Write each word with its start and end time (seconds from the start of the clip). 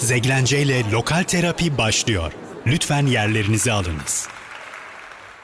Zeglence 0.00 0.62
ile 0.62 0.90
Lokal 0.90 1.22
Terapi 1.22 1.78
başlıyor. 1.78 2.32
Lütfen 2.66 3.06
yerlerinizi 3.06 3.72
alınız. 3.72 4.28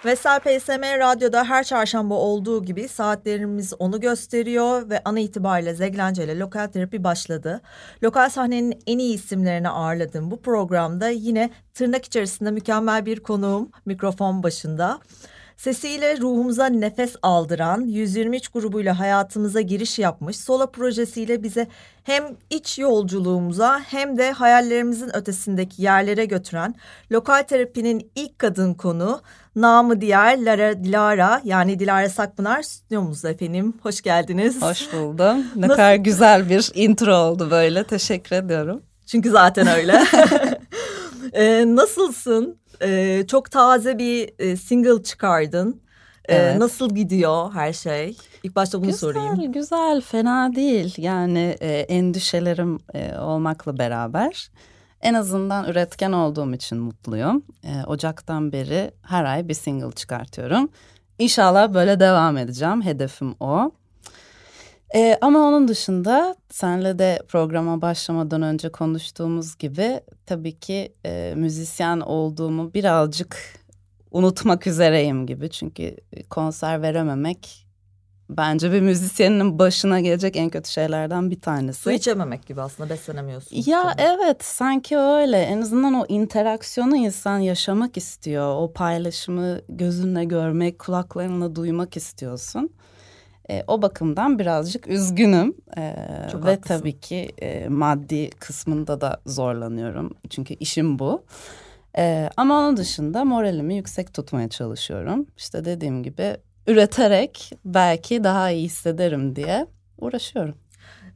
Vesel 0.05 0.41
PSM 0.41 0.83
Radyo'da 0.83 1.45
her 1.45 1.65
çarşamba 1.65 2.15
olduğu 2.15 2.65
gibi 2.65 2.89
saatlerimiz 2.89 3.73
onu 3.79 4.01
gösteriyor 4.01 4.91
ve 4.91 5.01
ana 5.05 5.21
itibariyle 5.21 5.75
Zeglence 5.75 6.25
ile 6.25 6.39
Lokal 6.39 6.67
Terapi 6.67 7.05
başladı. 7.05 7.61
Lokal 8.03 8.29
sahnenin 8.29 8.83
en 8.87 8.99
iyi 8.99 9.15
isimlerini 9.15 9.69
ağırladığım 9.69 10.31
bu 10.31 10.43
programda 10.43 11.09
yine 11.09 11.51
tırnak 11.75 12.05
içerisinde 12.05 12.51
mükemmel 12.51 13.07
bir 13.07 13.21
konuğum 13.21 13.71
mikrofon 13.87 14.43
başında. 14.43 15.01
Sesiyle 15.57 16.19
ruhumuza 16.21 16.67
nefes 16.67 17.17
aldıran 17.23 17.81
123 17.81 18.49
grubuyla 18.49 18.99
hayatımıza 18.99 19.61
giriş 19.61 19.99
yapmış 19.99 20.37
solo 20.37 20.71
projesiyle 20.71 21.43
bize 21.43 21.67
hem 22.05 22.25
iç 22.51 22.79
yolculuğumuza 22.79 23.81
hem 23.81 24.19
de 24.19 24.33
hayallerimizin 24.33 25.17
ötesindeki 25.17 25.83
yerlere 25.83 26.25
götüren 26.25 26.75
lokal 27.13 27.43
terapinin 27.43 28.11
ilk 28.15 28.39
kadın 28.39 28.75
konu 28.75 29.21
namı 29.57 30.01
diğer 30.01 30.45
Lara 30.45 30.85
Dilara 30.85 31.41
yani 31.45 31.79
Dilara 31.79 32.09
Sakpınar 32.09 32.63
stüdyomuzda 32.63 33.31
efendim. 33.31 33.75
Hoş 33.83 34.03
geldiniz. 34.03 34.63
Hoş 34.63 34.93
buldum. 34.93 35.45
Ne 35.57 35.69
kadar 35.69 35.95
güzel 35.95 36.51
bir 36.51 36.71
intro 36.75 37.17
oldu 37.17 37.51
böyle. 37.51 37.85
Teşekkür 37.85 38.37
ediyorum. 38.37 38.83
Çünkü 39.07 39.31
zaten 39.31 39.67
öyle. 39.67 40.05
ee, 41.33 41.65
nasılsın? 41.67 42.59
Ee, 42.83 43.25
çok 43.29 43.51
taze 43.51 43.99
bir 43.99 44.31
e, 44.39 44.57
single 44.57 45.03
çıkardın. 45.03 45.81
Ee, 46.29 46.35
evet. 46.35 46.59
Nasıl 46.59 46.95
gidiyor 46.95 47.53
her 47.53 47.73
şey? 47.73 48.17
İlk 48.43 48.57
başta 48.57 48.79
bunu 48.79 48.87
güzel, 48.87 48.99
sorayım. 48.99 49.35
Güzel, 49.35 49.53
güzel, 49.53 50.01
fena 50.01 50.55
değil. 50.55 50.95
Yani 50.99 51.57
e, 51.61 51.79
endişelerim 51.79 52.79
e, 52.95 53.19
olmakla 53.19 53.79
beraber 53.79 54.51
en 55.01 55.15
azından 55.15 55.65
üretken 55.69 56.13
olduğum 56.13 56.55
için 56.55 56.79
mutluyum. 56.79 57.43
E, 57.65 57.85
Ocaktan 57.87 58.53
beri 58.53 58.91
her 59.03 59.25
ay 59.25 59.49
bir 59.49 59.55
single 59.55 59.93
çıkartıyorum. 59.93 60.69
İnşallah 61.19 61.75
böyle 61.75 62.01
devam 62.01 62.37
edeceğim. 62.39 62.83
Hedefim 62.83 63.35
o. 63.41 63.71
Ee, 64.95 65.19
ama 65.21 65.39
onun 65.39 65.69
dışında 65.69 66.37
senle 66.51 66.99
de 66.99 67.19
programa 67.29 67.83
başlamadan 67.83 68.43
önce 68.43 68.69
konuştuğumuz 68.69 69.59
gibi 69.59 70.01
tabii 70.27 70.59
ki 70.59 70.93
e, 71.05 71.35
müzisyen 71.37 72.01
olduğumu 72.01 72.75
birazcık 72.75 73.37
unutmak 74.11 74.67
üzereyim 74.67 75.27
gibi. 75.27 75.51
Çünkü 75.51 75.97
konser 76.31 76.83
verememek 76.83 77.67
bence 78.31 78.73
bir 78.73 78.81
müzisyenin 78.81 79.59
başına 79.59 80.01
gelecek 80.01 80.37
en 80.37 80.51
kötü 80.51 80.71
şeylerden 80.71 81.31
bir 81.31 81.41
tanesi. 81.41 81.83
Su 81.83 81.91
içememek 81.91 82.47
gibi 82.47 82.61
aslında 82.61 82.91
beslenemiyorsun. 82.91 83.57
Ya 83.57 83.65
canım. 83.65 83.95
evet 83.99 84.45
sanki 84.45 84.99
öyle 84.99 85.39
en 85.39 85.61
azından 85.61 85.95
o 85.95 86.05
interaksiyonu 86.09 86.97
insan 86.97 87.39
yaşamak 87.39 87.97
istiyor. 87.97 88.57
O 88.57 88.73
paylaşımı 88.73 89.61
gözünle 89.69 90.25
görmek, 90.25 90.79
kulaklarınla 90.79 91.57
duymak 91.57 91.97
istiyorsun. 91.97 92.71
E, 93.51 93.65
o 93.67 93.83
bakımdan 93.83 94.39
birazcık 94.39 94.89
üzgünüm 94.89 95.55
e, 95.79 95.95
Çok 96.33 96.45
ve 96.45 96.51
haklısın. 96.51 96.79
tabii 96.79 97.01
ki 97.01 97.33
e, 97.39 97.69
maddi 97.69 98.31
kısmında 98.31 99.01
da 99.01 99.21
zorlanıyorum 99.27 100.15
çünkü 100.31 100.55
işim 100.55 100.99
bu. 100.99 101.25
E, 101.99 102.31
ama 102.37 102.59
onun 102.59 102.77
dışında 102.77 103.25
moralimi 103.25 103.75
yüksek 103.75 104.15
tutmaya 104.15 104.49
çalışıyorum. 104.49 105.27
İşte 105.37 105.65
dediğim 105.65 106.03
gibi 106.03 106.37
üreterek 106.67 107.53
belki 107.65 108.25
daha 108.25 108.51
iyi 108.51 108.65
hissederim 108.65 109.37
diye 109.37 109.67
uğraşıyorum. 109.99 110.55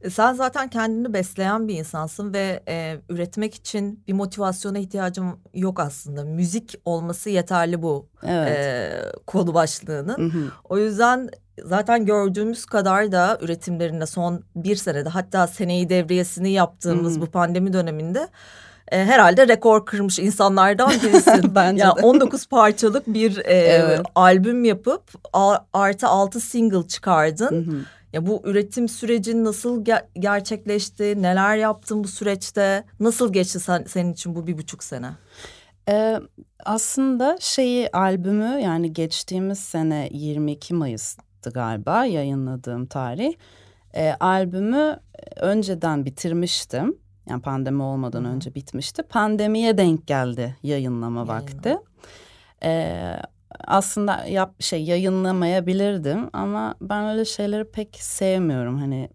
E, 0.01 0.09
sen 0.09 0.33
zaten 0.33 0.67
kendini 0.67 1.13
besleyen 1.13 1.67
bir 1.67 1.75
insansın 1.75 2.33
ve 2.33 2.63
e, 2.67 2.97
üretmek 3.09 3.55
için 3.55 4.03
bir 4.07 4.13
motivasyona 4.13 4.79
ihtiyacım 4.79 5.39
yok 5.53 5.79
aslında. 5.79 6.23
Müzik 6.23 6.75
olması 6.85 7.29
yeterli 7.29 7.81
bu 7.81 8.07
evet. 8.23 8.57
e, 8.57 8.91
konu 9.27 9.53
başlığının. 9.53 10.17
Hı 10.17 10.37
hı. 10.37 10.51
O 10.69 10.77
yüzden 10.77 11.29
zaten 11.65 12.05
gördüğümüz 12.05 12.65
kadar 12.65 13.11
da 13.11 13.37
üretimlerinde 13.41 14.05
son 14.05 14.43
bir 14.55 14.75
senede 14.75 15.09
hatta 15.09 15.47
seneyi 15.47 15.89
devriyesini 15.89 16.51
yaptığımız 16.51 17.15
hmm. 17.15 17.21
bu 17.21 17.25
pandemi 17.25 17.73
döneminde 17.73 18.27
e, 18.91 19.05
herhalde 19.05 19.47
rekor 19.47 19.85
kırmış 19.85 20.19
insanlardan 20.19 20.89
birisin. 20.89 21.55
Bence 21.55 21.83
yani 21.83 22.01
de. 22.01 22.05
19 22.05 22.45
parçalık 22.45 23.07
bir 23.07 23.37
e, 23.37 23.53
evet. 23.53 24.01
albüm 24.15 24.63
yapıp 24.63 25.03
a, 25.33 25.57
artı 25.73 26.07
6 26.07 26.39
single 26.39 26.87
çıkardın. 26.87 27.71
Hı 27.71 27.85
Ya 28.13 28.25
bu 28.27 28.41
üretim 28.43 28.89
sürecin 28.89 29.45
nasıl 29.45 29.85
ger 29.85 30.05
gerçekleşti? 30.13 31.21
Neler 31.21 31.55
yaptın 31.55 32.03
bu 32.03 32.07
süreçte? 32.07 32.83
Nasıl 32.99 33.33
geçti 33.33 33.59
sen, 33.59 33.83
senin 33.87 34.13
için 34.13 34.35
bu 34.35 34.47
bir 34.47 34.57
buçuk 34.57 34.83
sene? 34.83 35.09
Ee, 35.89 36.19
aslında 36.65 37.37
şeyi 37.39 37.89
albümü 37.91 38.61
yani 38.61 38.93
geçtiğimiz 38.93 39.59
sene 39.59 40.09
22 40.11 40.73
Mayıs 40.73 41.17
galiba 41.49 42.05
yayınladığım 42.05 42.85
tarih. 42.85 43.33
E, 43.95 44.13
albümü 44.19 44.99
önceden 45.35 46.05
bitirmiştim. 46.05 46.97
Yani 47.29 47.41
pandemi 47.41 47.83
olmadan 47.83 48.25
önce 48.25 48.55
bitmişti. 48.55 49.03
Pandemiye 49.03 49.77
denk 49.77 50.07
geldi 50.07 50.55
yayınlama 50.63 51.27
vakti. 51.27 51.77
E, 52.63 52.97
aslında 53.67 54.25
yap 54.25 54.61
şey 54.61 54.83
yayınlamayabilirdim 54.83 56.29
ama 56.33 56.75
ben 56.81 57.09
öyle 57.09 57.25
şeyleri 57.25 57.63
pek 57.63 57.95
sevmiyorum. 57.95 58.77
Hani 58.77 59.09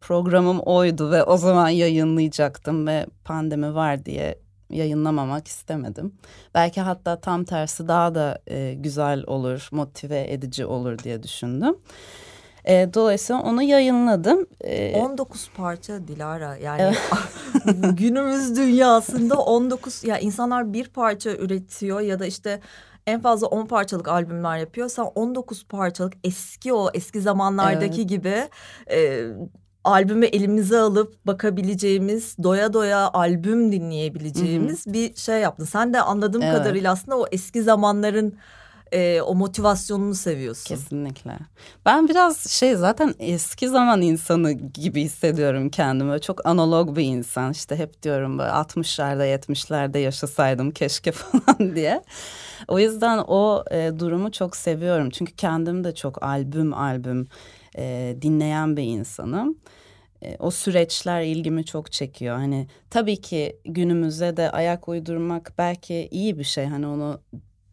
programım 0.00 0.60
oydu 0.60 1.10
ve 1.10 1.24
o 1.24 1.36
zaman 1.36 1.68
yayınlayacaktım 1.68 2.86
ve 2.86 3.06
pandemi 3.24 3.74
var 3.74 4.04
diye 4.04 4.38
yayınlamamak 4.70 5.48
istemedim. 5.48 6.14
Belki 6.54 6.80
hatta 6.80 7.20
tam 7.20 7.44
tersi 7.44 7.88
daha 7.88 8.14
da 8.14 8.38
e, 8.46 8.74
güzel 8.74 9.24
olur, 9.26 9.68
motive 9.72 10.32
edici 10.32 10.66
olur 10.66 10.98
diye 10.98 11.22
düşündüm. 11.22 11.76
E, 12.64 12.94
dolayısıyla 12.94 13.42
onu 13.42 13.62
yayınladım. 13.62 14.46
E, 14.60 15.00
19 15.00 15.50
parça 15.56 16.08
Dilara 16.08 16.56
yani 16.56 16.94
günümüz 17.92 18.56
dünyasında 18.56 19.38
19 19.38 20.04
ya 20.04 20.18
insanlar 20.18 20.72
bir 20.72 20.88
parça 20.88 21.30
üretiyor 21.30 22.00
ya 22.00 22.18
da 22.18 22.26
işte 22.26 22.60
en 23.06 23.20
fazla 23.20 23.46
10 23.46 23.66
parçalık 23.66 24.08
albümler 24.08 24.58
yapıyor. 24.58 24.88
Sen 24.88 25.02
19 25.14 25.66
parçalık 25.66 26.12
eski 26.24 26.72
o 26.72 26.90
eski 26.94 27.20
zamanlardaki 27.20 28.00
evet. 28.00 28.08
gibi 28.08 28.48
e, 28.90 29.26
albümü 29.84 30.26
elimize 30.26 30.78
alıp 30.78 31.26
bakabileceğimiz, 31.26 32.36
doya 32.42 32.72
doya 32.72 33.10
albüm 33.12 33.72
dinleyebileceğimiz 33.72 34.86
Hı-hı. 34.86 34.94
bir 34.94 35.16
şey 35.16 35.40
yaptın. 35.40 35.64
Sen 35.64 35.92
de 35.94 36.00
anladığım 36.00 36.42
evet. 36.42 36.58
kadarıyla 36.58 36.92
aslında 36.92 37.18
o 37.18 37.26
eski 37.32 37.62
zamanların 37.62 38.38
e, 38.92 39.20
o 39.20 39.34
motivasyonunu 39.34 40.14
seviyorsun. 40.14 40.74
Kesinlikle. 40.74 41.38
Ben 41.86 42.08
biraz 42.08 42.50
şey 42.50 42.74
zaten 42.74 43.14
eski 43.18 43.68
zaman 43.68 44.02
insanı 44.02 44.52
gibi 44.52 45.02
hissediyorum 45.02 45.70
kendimi. 45.70 46.20
Çok 46.20 46.46
analog 46.46 46.96
bir 46.96 47.04
insan. 47.04 47.52
İşte 47.52 47.76
hep 47.76 48.02
diyorum 48.02 48.38
böyle 48.38 48.50
60'larda 48.50 49.34
70'lerde 49.34 49.98
yaşasaydım 49.98 50.70
keşke 50.70 51.12
falan 51.12 51.76
diye. 51.76 52.02
O 52.68 52.78
yüzden 52.78 53.18
o 53.18 53.64
e, 53.70 53.92
durumu 53.98 54.32
çok 54.32 54.56
seviyorum. 54.56 55.10
Çünkü 55.10 55.32
kendim 55.32 55.84
de 55.84 55.94
çok 55.94 56.22
albüm 56.22 56.74
albüm 56.74 57.28
e, 57.78 58.16
dinleyen 58.22 58.76
bir 58.76 58.82
insanım. 58.82 59.58
E, 60.22 60.36
o 60.38 60.50
süreçler 60.50 61.22
ilgimi 61.22 61.64
çok 61.64 61.92
çekiyor. 61.92 62.36
Hani 62.36 62.66
tabii 62.90 63.20
ki 63.20 63.56
günümüze 63.64 64.36
de 64.36 64.50
ayak 64.50 64.88
uydurmak 64.88 65.52
belki 65.58 66.08
iyi 66.10 66.38
bir 66.38 66.44
şey. 66.44 66.66
Hani 66.66 66.86
onu 66.86 67.20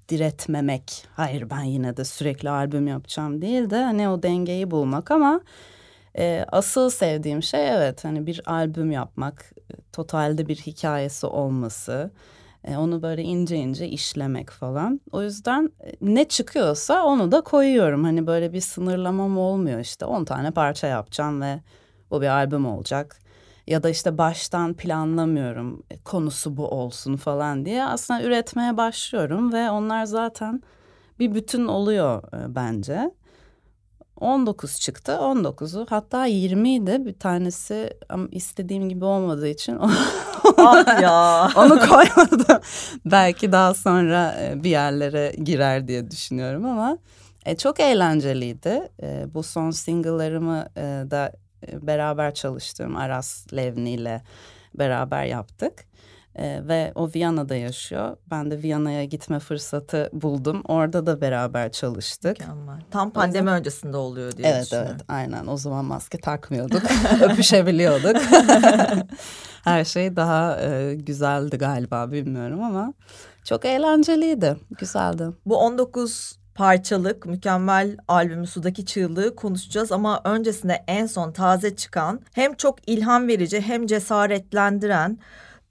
diretmemek. 0.09 1.05
Hayır 1.15 1.49
ben 1.49 1.63
yine 1.63 1.97
de 1.97 2.05
sürekli 2.05 2.49
albüm 2.49 2.87
yapacağım 2.87 3.41
değil 3.41 3.69
de 3.69 3.83
hani 3.83 4.09
o 4.09 4.23
dengeyi 4.23 4.71
bulmak 4.71 5.11
ama 5.11 5.41
e, 6.17 6.45
asıl 6.51 6.89
sevdiğim 6.89 7.43
şey 7.43 7.69
evet 7.69 8.03
hani 8.03 8.25
bir 8.25 8.41
albüm 8.45 8.91
yapmak, 8.91 9.53
totalde 9.93 10.47
bir 10.47 10.55
hikayesi 10.55 11.27
olması. 11.27 12.11
E, 12.67 12.77
onu 12.77 13.01
böyle 13.01 13.23
ince 13.23 13.55
ince 13.55 13.87
işlemek 13.87 14.49
falan. 14.49 15.01
O 15.11 15.23
yüzden 15.23 15.71
e, 15.79 15.91
ne 16.01 16.27
çıkıyorsa 16.27 17.03
onu 17.03 17.31
da 17.31 17.41
koyuyorum. 17.41 18.03
Hani 18.03 18.27
böyle 18.27 18.53
bir 18.53 18.61
sınırlamam 18.61 19.37
olmuyor 19.37 19.79
işte. 19.79 20.05
10 20.05 20.25
tane 20.25 20.51
parça 20.51 20.87
yapacağım 20.87 21.41
ve 21.41 21.59
bu 22.11 22.21
bir 22.21 22.27
albüm 22.27 22.65
olacak. 22.65 23.19
Ya 23.67 23.83
da 23.83 23.89
işte 23.89 24.17
baştan 24.17 24.73
planlamıyorum 24.73 25.83
e, 25.91 25.97
konusu 25.97 26.57
bu 26.57 26.67
olsun 26.67 27.15
falan 27.15 27.65
diye. 27.65 27.83
Aslında 27.83 28.23
üretmeye 28.23 28.77
başlıyorum 28.77 29.53
ve 29.53 29.71
onlar 29.71 30.05
zaten 30.05 30.63
bir 31.19 31.35
bütün 31.35 31.65
oluyor 31.65 32.23
bence. 32.47 33.11
19 34.19 34.79
çıktı. 34.79 35.11
19'u 35.11 35.85
hatta 35.89 36.27
20'ydi 36.27 37.05
bir 37.05 37.19
tanesi 37.19 37.97
istediğim 38.31 38.89
gibi 38.89 39.05
olmadığı 39.05 39.47
için 39.47 39.79
ah 40.57 41.01
ya. 41.01 41.49
onu 41.55 41.79
koymadım. 41.79 42.61
Belki 43.05 43.51
daha 43.51 43.73
sonra 43.73 44.35
e, 44.41 44.63
bir 44.63 44.69
yerlere 44.69 45.35
girer 45.43 45.87
diye 45.87 46.11
düşünüyorum 46.11 46.65
ama 46.65 46.97
e, 47.45 47.57
çok 47.57 47.79
eğlenceliydi. 47.79 48.89
E, 49.01 49.25
bu 49.33 49.43
son 49.43 49.71
single'larımı 49.71 50.67
e, 50.77 50.81
da 51.11 51.31
e, 51.67 51.87
beraber 51.87 52.33
çalıştığım 52.33 52.95
Aras 52.95 53.53
Levni 53.53 53.89
ile 53.89 54.21
beraber 54.75 55.25
yaptık. 55.25 55.73
Ee, 56.37 56.61
ve 56.67 56.91
o 56.95 57.09
Viyana'da 57.15 57.55
yaşıyor. 57.55 58.17
Ben 58.31 58.51
de 58.51 58.63
Viyana'ya 58.63 59.03
gitme 59.03 59.39
fırsatı 59.39 60.09
buldum. 60.13 60.61
Orada 60.67 61.05
da 61.05 61.21
beraber 61.21 61.71
çalıştık. 61.71 62.39
Mükemmel. 62.39 62.81
Tam 62.91 63.09
pandemi 63.11 63.45
zaman... 63.45 63.59
öncesinde 63.59 63.97
oluyor 63.97 64.37
diye 64.37 64.47
Evet 64.47 64.73
evet 64.73 65.01
aynen 65.07 65.47
o 65.47 65.57
zaman 65.57 65.85
maske 65.85 66.17
takmıyorduk. 66.17 66.81
Öpüşebiliyorduk. 67.21 68.15
Her 69.63 69.85
şey 69.85 70.15
daha 70.15 70.61
e, 70.61 70.95
güzeldi 70.95 71.57
galiba 71.57 72.11
bilmiyorum 72.11 72.63
ama 72.63 72.93
çok 73.43 73.65
eğlenceliydi. 73.65 74.57
Güzeldi. 74.79 75.23
Bu 75.45 75.57
19 75.57 76.37
parçalık 76.55 77.25
mükemmel 77.25 77.97
albümü 78.07 78.47
Sudaki 78.47 78.85
Çığlığı 78.85 79.35
konuşacağız 79.35 79.91
ama 79.91 80.21
öncesinde 80.23 80.83
en 80.87 81.05
son 81.05 81.31
taze 81.31 81.75
çıkan 81.75 82.21
hem 82.33 82.53
çok 82.53 82.89
ilham 82.89 83.27
verici 83.27 83.61
hem 83.61 83.87
cesaretlendiren 83.87 85.19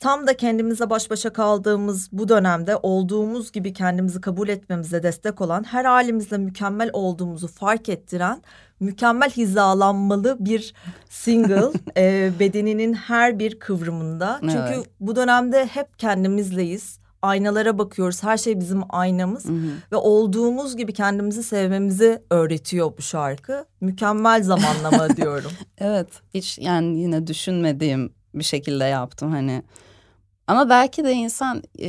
tam 0.00 0.26
da 0.26 0.37
kendimize 0.37 0.90
baş 0.90 1.10
başa 1.10 1.32
kaldığımız 1.32 2.08
bu 2.12 2.28
dönemde 2.28 2.76
olduğumuz 2.82 3.52
gibi 3.52 3.72
kendimizi 3.72 4.20
kabul 4.20 4.48
etmemize 4.48 5.02
destek 5.02 5.40
olan 5.40 5.64
her 5.64 5.84
halimizle 5.84 6.38
mükemmel 6.38 6.90
olduğumuzu 6.93 7.48
fark 7.48 7.88
ettiren 7.88 8.43
mükemmel 8.81 9.31
hizalanmalı 9.31 10.37
bir 10.40 10.75
single 11.08 11.70
e, 11.96 12.32
bedeninin 12.40 12.93
her 12.93 13.38
bir 13.38 13.58
kıvrımında. 13.58 14.38
Çünkü 14.40 14.75
evet. 14.75 14.90
bu 15.00 15.16
dönemde 15.16 15.66
hep 15.66 15.99
kendimizleyiz 15.99 16.99
aynalara 17.22 17.78
bakıyoruz. 17.78 18.22
Her 18.22 18.37
şey 18.37 18.60
bizim 18.60 18.82
aynamız 18.88 19.44
hı 19.44 19.52
hı. 19.52 19.70
ve 19.92 19.96
olduğumuz 19.96 20.76
gibi 20.76 20.92
kendimizi 20.92 21.42
sevmemizi 21.42 22.22
öğretiyor 22.31 22.92
bu 22.99 23.02
şarkı. 23.02 23.64
Mükemmel 23.81 24.42
zamanlama 24.42 25.08
diyorum. 25.16 25.50
Evet, 25.78 26.08
hiç 26.34 26.58
yani 26.58 26.99
yine 26.99 27.26
düşünmediğim 27.26 28.12
bir 28.34 28.44
şekilde 28.44 28.84
yaptım 28.84 29.32
hani. 29.32 29.62
Ama 30.46 30.69
belki 30.69 31.04
de 31.04 31.12
insan 31.12 31.62
e, 31.81 31.88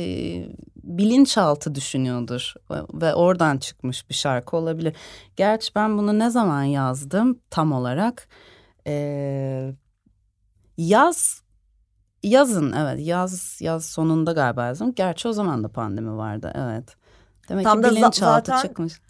bilinçaltı 0.76 1.74
düşünüyordur 1.74 2.54
ve 2.92 3.14
oradan 3.14 3.58
çıkmış 3.58 4.10
bir 4.10 4.14
şarkı 4.14 4.56
olabilir. 4.56 4.96
Gerçi 5.36 5.74
ben 5.74 5.98
bunu 5.98 6.18
ne 6.18 6.30
zaman 6.30 6.62
yazdım 6.62 7.40
tam 7.50 7.72
olarak? 7.72 8.28
E, 8.86 9.74
yaz 10.78 11.42
Yazın 12.22 12.72
evet 12.72 13.06
yaz 13.06 13.58
yaz 13.60 13.86
sonunda 13.86 14.32
galiba 14.32 14.66
yazdım. 14.66 14.94
Gerçi 14.94 15.28
o 15.28 15.32
zaman 15.32 15.64
da 15.64 15.68
pandemi 15.68 16.16
vardı 16.16 16.52
evet. 16.54 16.96
Demek 17.48 17.64
Tam 17.64 17.82
ki 17.82 17.88
bilinçaltı 17.90 18.50
zaten 18.50 18.62
çıkmış. 18.68 19.00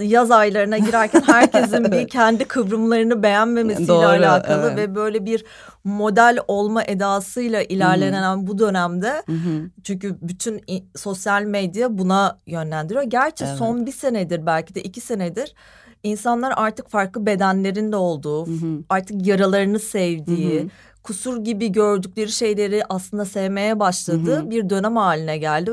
Yaz 0.00 0.30
aylarına 0.30 0.78
girerken 0.78 1.22
herkesin 1.26 1.92
bir 1.92 2.08
kendi 2.08 2.44
kıvrımlarını 2.44 3.22
beğenmemesiyle 3.22 3.88
Doğru, 3.88 4.06
alakalı 4.06 4.66
evet. 4.66 4.76
ve 4.76 4.94
böyle 4.94 5.26
bir 5.26 5.44
model 5.84 6.38
olma 6.48 6.84
edasıyla 6.84 7.62
ilerlenen 7.62 8.36
Hı-hı. 8.36 8.46
bu 8.46 8.58
dönemde 8.58 9.22
Hı-hı. 9.26 9.70
çünkü 9.82 10.16
bütün 10.22 10.60
sosyal 10.96 11.42
medya 11.42 11.98
buna 11.98 12.38
yönlendiriyor. 12.46 13.04
Gerçi 13.04 13.44
evet. 13.44 13.58
son 13.58 13.86
bir 13.86 13.92
senedir 13.92 14.46
belki 14.46 14.74
de 14.74 14.82
iki 14.82 15.00
senedir 15.00 15.54
insanlar 16.02 16.54
artık 16.56 16.88
farklı 16.88 17.26
bedenlerinde 17.26 17.96
olduğu, 17.96 18.46
Hı-hı. 18.46 18.84
artık 18.88 19.26
yaralarını 19.26 19.78
sevdiği, 19.78 20.60
Hı-hı 20.60 20.68
kusur 21.04 21.44
gibi 21.44 21.72
gördükleri 21.72 22.32
şeyleri 22.32 22.82
aslında 22.88 23.24
sevmeye 23.24 23.80
başladığı 23.80 24.36
hı 24.36 24.40
hı. 24.40 24.50
bir 24.50 24.70
dönem 24.70 24.96
haline 24.96 25.38
geldi. 25.38 25.72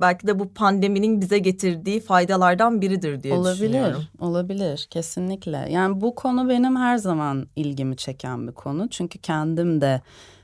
Belki 0.00 0.26
de 0.26 0.38
bu 0.38 0.48
pandeminin 0.52 1.20
bize 1.20 1.38
getirdiği 1.38 2.00
faydalardan 2.00 2.80
biridir 2.80 3.22
diye 3.22 3.34
olabilir, 3.34 3.54
düşünüyorum. 3.54 4.04
Olabilir, 4.20 4.54
olabilir 4.58 4.86
kesinlikle. 4.90 5.66
Yani 5.70 6.00
bu 6.00 6.14
konu 6.14 6.48
benim 6.48 6.76
her 6.76 6.96
zaman 6.96 7.46
ilgimi 7.56 7.96
çeken 7.96 8.48
bir 8.48 8.52
konu. 8.52 8.88
Çünkü 8.90 9.18
kendim 9.18 9.80
de 9.80 10.00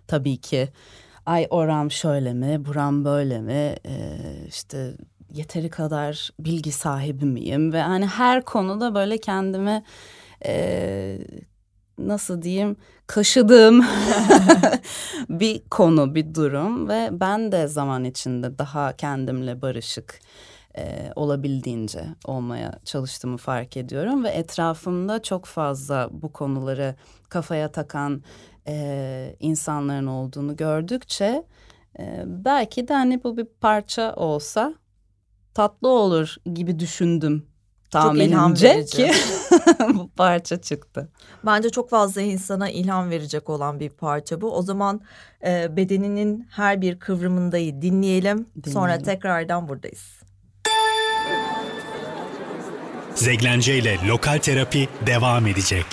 tabii 0.07 0.37
ki 0.37 0.69
ay 1.27 1.47
oram 1.51 1.91
şöyle 1.91 2.33
mi, 2.33 2.65
buram 2.65 3.05
böyle 3.05 3.41
mi, 3.41 3.77
ee, 3.87 4.19
işte 4.49 4.93
yeteri 5.33 5.71
kadar 5.71 6.31
bilgi 6.41 6.73
sahibi 6.73 7.25
miyim 7.25 7.73
ve 7.73 7.83
hani 7.83 8.07
her 8.07 8.45
konuda 8.45 8.95
böyle 8.95 9.19
kendimi 9.19 9.83
e, 10.47 11.19
nasıl 11.99 12.43
diyeyim 12.43 12.77
kaşıdığım 13.07 13.85
bir 15.29 15.63
konu 15.71 16.15
bir 16.15 16.35
durum 16.35 16.89
ve 16.89 17.09
ben 17.13 17.53
de 17.53 17.67
zaman 17.67 18.05
içinde 18.05 18.59
daha 18.59 18.97
kendimle 18.97 19.63
barışık 19.63 20.21
e, 20.79 21.13
olabildiğince 21.17 22.05
olmaya 22.25 22.79
çalıştığımı 22.85 23.37
fark 23.37 23.77
ediyorum 23.77 24.25
ve 24.25 24.29
etrafımda 24.29 25.23
çok 25.23 25.45
fazla 25.45 26.09
bu 26.13 26.33
konuları 26.33 26.95
kafaya 27.29 27.73
takan 27.73 28.23
e, 28.69 29.37
insanların 29.41 30.07
olduğunu 30.07 30.57
gördükçe 30.57 31.45
e, 31.99 32.25
belki 32.27 32.89
de 32.89 32.95
hani 32.95 33.25
bu 33.25 33.37
bir 33.37 33.45
parça 33.45 34.15
olsa 34.15 34.75
tatlı 35.55 35.89
olur 35.89 36.37
gibi 36.55 36.79
düşündüm 36.79 37.47
tahminimce 37.91 38.85
ki 38.85 39.11
bu 39.95 40.09
parça 40.09 40.61
çıktı. 40.61 41.09
Bence 41.47 41.71
çok 41.71 41.91
fazla 41.91 42.21
insana 42.21 42.71
ilham 42.71 43.11
verecek 43.11 43.51
olan 43.51 43.81
bir 43.81 43.91
parça 43.91 44.41
bu. 44.41 44.57
O 44.57 44.63
zaman 44.63 45.01
e, 45.47 45.77
bedeninin 45.77 46.49
her 46.51 46.81
bir 46.81 46.99
kıvrımındayı 46.99 47.83
dinleyelim. 47.83 48.39
dinleyelim. 48.39 48.73
Sonra 48.73 48.99
tekrardan 48.99 49.69
buradayız. 49.69 50.17
Zeglence 53.15 53.79
ile 53.79 53.99
lokal 54.09 54.39
terapi 54.39 54.89
devam 55.07 55.47
edecek. 55.47 55.87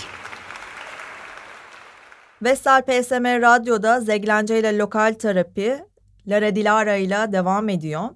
Vestel 2.43 2.81
PSM 2.81 3.25
Radyo'da 3.25 3.99
Zeglence 4.01 4.59
ile 4.59 4.77
lokal 4.77 5.13
terapi 5.13 5.85
Lara 6.27 6.55
Dilara 6.55 6.95
ile 6.95 7.31
devam 7.31 7.69
ediyor. 7.69 8.09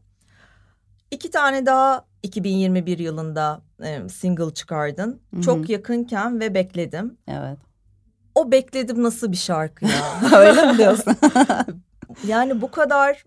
İki 1.12 1.31
tane 1.31 1.65
daha 1.65 2.06
2021 2.24 3.00
yılında 3.00 3.62
e, 3.83 4.09
single 4.09 4.53
çıkardın. 4.53 5.21
Hı-hı. 5.33 5.41
Çok 5.41 5.69
yakınken 5.69 6.39
ve 6.39 6.53
bekledim. 6.53 7.18
Evet. 7.27 7.57
O 8.35 8.51
bekledim 8.51 9.03
nasıl 9.03 9.31
bir 9.31 9.38
şarkı 9.38 9.85
ya? 9.85 10.29
Öyle 10.39 10.71
mi 10.71 10.77
diyorsun? 10.77 11.15
yani 12.27 12.62
bu 12.62 12.71
kadar 12.71 13.24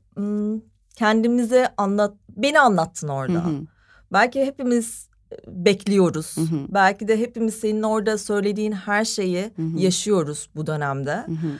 kendimize 0.97 1.69
anlat 1.77 2.15
beni 2.29 2.61
anlattın 2.61 3.09
orada. 3.09 3.47
Hı-hı. 3.47 3.67
Belki 4.13 4.47
hepimiz 4.47 5.09
e, 5.33 5.37
bekliyoruz. 5.47 6.37
Hı 6.37 6.41
hı. 6.41 6.67
Belki 6.69 7.09
de 7.09 7.19
hepimiz 7.19 7.55
senin 7.55 7.83
orada 7.83 8.19
söylediğin 8.19 8.73
her 8.73 9.05
şeyi 9.05 9.43
hı 9.57 9.63
hı. 9.63 9.79
yaşıyoruz 9.79 10.51
bu 10.55 10.67
dönemde. 10.67 11.15
Hı 11.15 11.33
hı. 11.33 11.51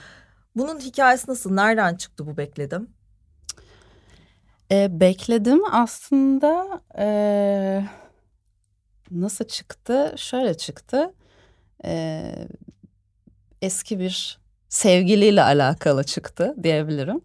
Bunun 0.55 0.79
hikayesi 0.79 1.31
nasıl? 1.31 1.51
Nereden 1.53 1.95
çıktı 1.95 2.27
bu 2.27 2.37
bekledim? 2.37 2.87
E, 4.71 4.99
bekledim 4.99 5.61
aslında 5.71 6.81
e, 6.97 7.85
nasıl 9.11 9.45
çıktı? 9.45 10.13
Şöyle 10.17 10.53
çıktı. 10.53 11.13
E, 11.85 12.23
eski 13.61 13.99
bir 13.99 14.39
sevgiliyle 14.69 15.43
alakalı 15.43 16.03
çıktı 16.03 16.55
diyebilirim. 16.63 17.21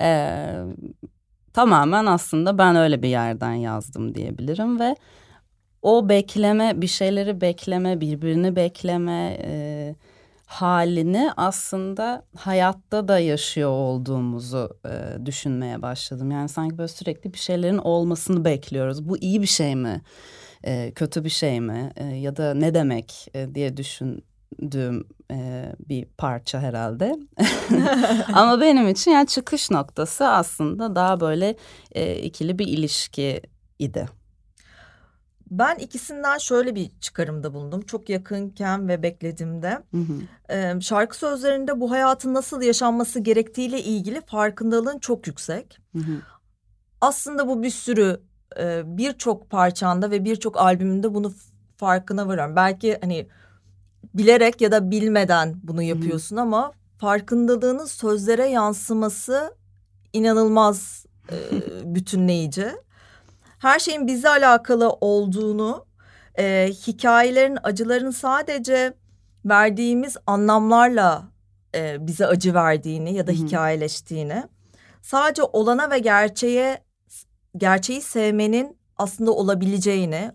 E, 0.00 0.40
tamamen 1.52 2.06
aslında 2.06 2.58
ben 2.58 2.76
öyle 2.76 3.02
bir 3.02 3.08
yerden 3.08 3.52
yazdım 3.54 4.14
diyebilirim 4.14 4.80
ve 4.80 4.96
o 5.82 6.08
bekleme, 6.08 6.80
bir 6.80 6.86
şeyleri 6.86 7.40
bekleme, 7.40 8.00
birbirini 8.00 8.56
bekleme... 8.56 9.38
E, 9.42 9.94
halini 10.46 11.30
aslında 11.36 12.24
hayatta 12.36 13.08
da 13.08 13.18
yaşıyor 13.18 13.70
olduğumuzu 13.70 14.78
e, 14.86 15.26
düşünmeye 15.26 15.82
başladım. 15.82 16.30
Yani 16.30 16.48
sanki 16.48 16.78
böyle 16.78 16.88
sürekli 16.88 17.32
bir 17.32 17.38
şeylerin 17.38 17.78
olmasını 17.78 18.44
bekliyoruz. 18.44 19.08
Bu 19.08 19.18
iyi 19.18 19.42
bir 19.42 19.46
şey 19.46 19.76
mi? 19.76 20.00
E, 20.66 20.92
kötü 20.94 21.24
bir 21.24 21.30
şey 21.30 21.60
mi? 21.60 21.92
E, 21.96 22.04
ya 22.04 22.36
da 22.36 22.54
ne 22.54 22.74
demek 22.74 23.28
e, 23.34 23.54
diye 23.54 23.76
düşündüğüm 23.76 25.08
e, 25.30 25.72
bir 25.88 26.04
parça 26.04 26.60
herhalde. 26.60 27.16
Ama 28.34 28.60
benim 28.60 28.88
için 28.88 29.10
yani 29.10 29.26
çıkış 29.26 29.70
noktası 29.70 30.28
aslında 30.28 30.94
daha 30.94 31.20
böyle 31.20 31.56
e, 31.92 32.16
ikili 32.16 32.58
bir 32.58 32.66
ilişki 32.66 33.42
idi. 33.78 34.08
Ben 35.50 35.76
ikisinden 35.76 36.38
şöyle 36.38 36.74
bir 36.74 36.90
çıkarımda 37.00 37.54
bulundum. 37.54 37.82
Çok 37.82 38.08
yakınken 38.08 38.88
ve 38.88 39.02
beklediğimde. 39.02 39.82
Hı 39.90 39.96
hı. 39.96 40.54
Ee, 40.54 40.80
şarkı 40.80 41.16
sözlerinde 41.16 41.80
bu 41.80 41.90
hayatın 41.90 42.34
nasıl 42.34 42.62
yaşanması 42.62 43.20
gerektiğiyle 43.20 43.82
ilgili 43.82 44.20
farkındalığın 44.20 44.98
çok 44.98 45.26
yüksek. 45.26 45.78
Hı 45.92 45.98
hı. 45.98 46.22
Aslında 47.00 47.48
bu 47.48 47.62
bir 47.62 47.70
sürü 47.70 48.20
e, 48.58 48.82
birçok 48.84 49.50
parçanda 49.50 50.10
ve 50.10 50.24
birçok 50.24 50.60
albümünde 50.60 51.14
bunu 51.14 51.32
farkına 51.76 52.28
varıyorum. 52.28 52.56
Belki 52.56 52.98
hani 53.00 53.26
bilerek 54.14 54.60
ya 54.60 54.72
da 54.72 54.90
bilmeden 54.90 55.56
bunu 55.62 55.82
yapıyorsun 55.82 56.36
hı 56.36 56.40
ama 56.40 56.72
farkındalığının 56.98 57.84
sözlere 57.84 58.46
yansıması 58.46 59.54
inanılmaz 60.12 61.06
e, 61.30 61.36
bütünleyici 61.94 62.84
her 63.64 63.78
şeyin 63.78 64.06
bizle 64.06 64.28
alakalı 64.28 64.90
olduğunu, 65.00 65.86
e, 66.38 66.70
hikayelerin, 66.86 67.58
acıların 67.62 68.10
sadece 68.10 68.94
verdiğimiz 69.44 70.16
anlamlarla 70.26 71.24
e, 71.74 72.06
bize 72.06 72.26
acı 72.26 72.54
verdiğini 72.54 73.14
ya 73.14 73.26
da 73.26 73.32
hikayeleştiğini. 73.32 74.44
Sadece 75.02 75.42
olana 75.42 75.90
ve 75.90 75.98
gerçeğe 75.98 76.83
gerçeği 77.56 78.02
sevmenin 78.02 78.76
aslında 78.96 79.32
olabileceğini, 79.32 80.32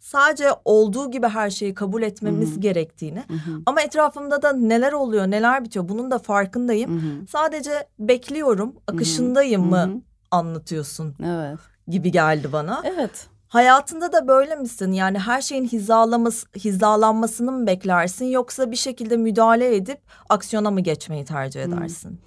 sadece 0.00 0.48
olduğu 0.64 1.10
gibi 1.10 1.28
her 1.28 1.50
şeyi 1.50 1.74
kabul 1.74 2.02
etmemiz 2.02 2.50
Hı 2.50 2.54
hı. 2.56 2.60
gerektiğini. 2.60 3.18
Hı 3.28 3.34
hı. 3.34 3.62
Ama 3.66 3.82
etrafımda 3.82 4.42
da 4.42 4.52
neler 4.52 4.92
oluyor, 4.92 5.26
neler 5.26 5.64
bitiyor 5.64 5.88
bunun 5.88 6.10
da 6.10 6.18
farkındayım. 6.18 6.90
Hı 6.90 7.06
hı. 7.06 7.26
Sadece 7.26 7.88
bekliyorum, 7.98 8.74
akışındayım 8.88 9.62
Hı 9.62 9.66
mı 9.66 9.78
hı. 9.78 10.00
anlatıyorsun 10.30 11.14
Evet. 11.26 11.58
gibi 11.88 12.12
geldi 12.12 12.52
bana. 12.52 12.82
Evet. 12.84 13.26
Hayatında 13.48 14.12
da 14.12 14.28
böyle 14.28 14.56
misin? 14.56 14.92
Yani 14.92 15.18
her 15.18 15.40
şeyin 15.40 15.64
hizalaması, 15.64 16.46
hizalanmasını 16.56 17.52
mı 17.52 17.66
beklersin 17.66 18.24
yoksa 18.24 18.70
bir 18.70 18.76
şekilde 18.76 19.16
müdahale 19.16 19.76
edip 19.76 20.00
aksiyona 20.28 20.70
mı 20.70 20.80
geçmeyi 20.80 21.24
tercih 21.24 21.62
edersin? 21.62 22.20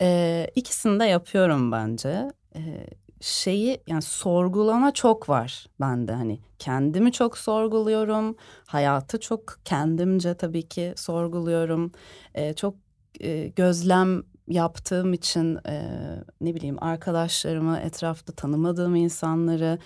Ee, 0.00 0.50
ikisini 0.54 1.00
de 1.00 1.04
yapıyorum 1.04 1.72
bence. 1.72 2.30
Ee, 2.56 2.86
şeyi 3.24 3.80
yani 3.86 4.02
sorgulama 4.02 4.92
çok 4.92 5.28
var 5.28 5.66
bende. 5.80 6.12
Hani 6.12 6.38
kendimi 6.58 7.12
çok 7.12 7.38
sorguluyorum 7.38 8.36
hayatı 8.66 9.20
çok 9.20 9.58
kendimce 9.64 10.34
tabii 10.34 10.68
ki 10.68 10.92
sorguluyorum. 10.96 11.92
Ee, 12.34 12.54
çok 12.54 12.74
e, 13.20 13.48
gözlem 13.48 14.22
yaptığım 14.48 15.12
için 15.12 15.58
e, 15.66 15.82
ne 16.40 16.54
bileyim 16.54 16.82
arkadaşlarımı 16.84 17.78
etrafta 17.78 18.32
tanımadığım 18.32 18.94
insanları 18.94 19.78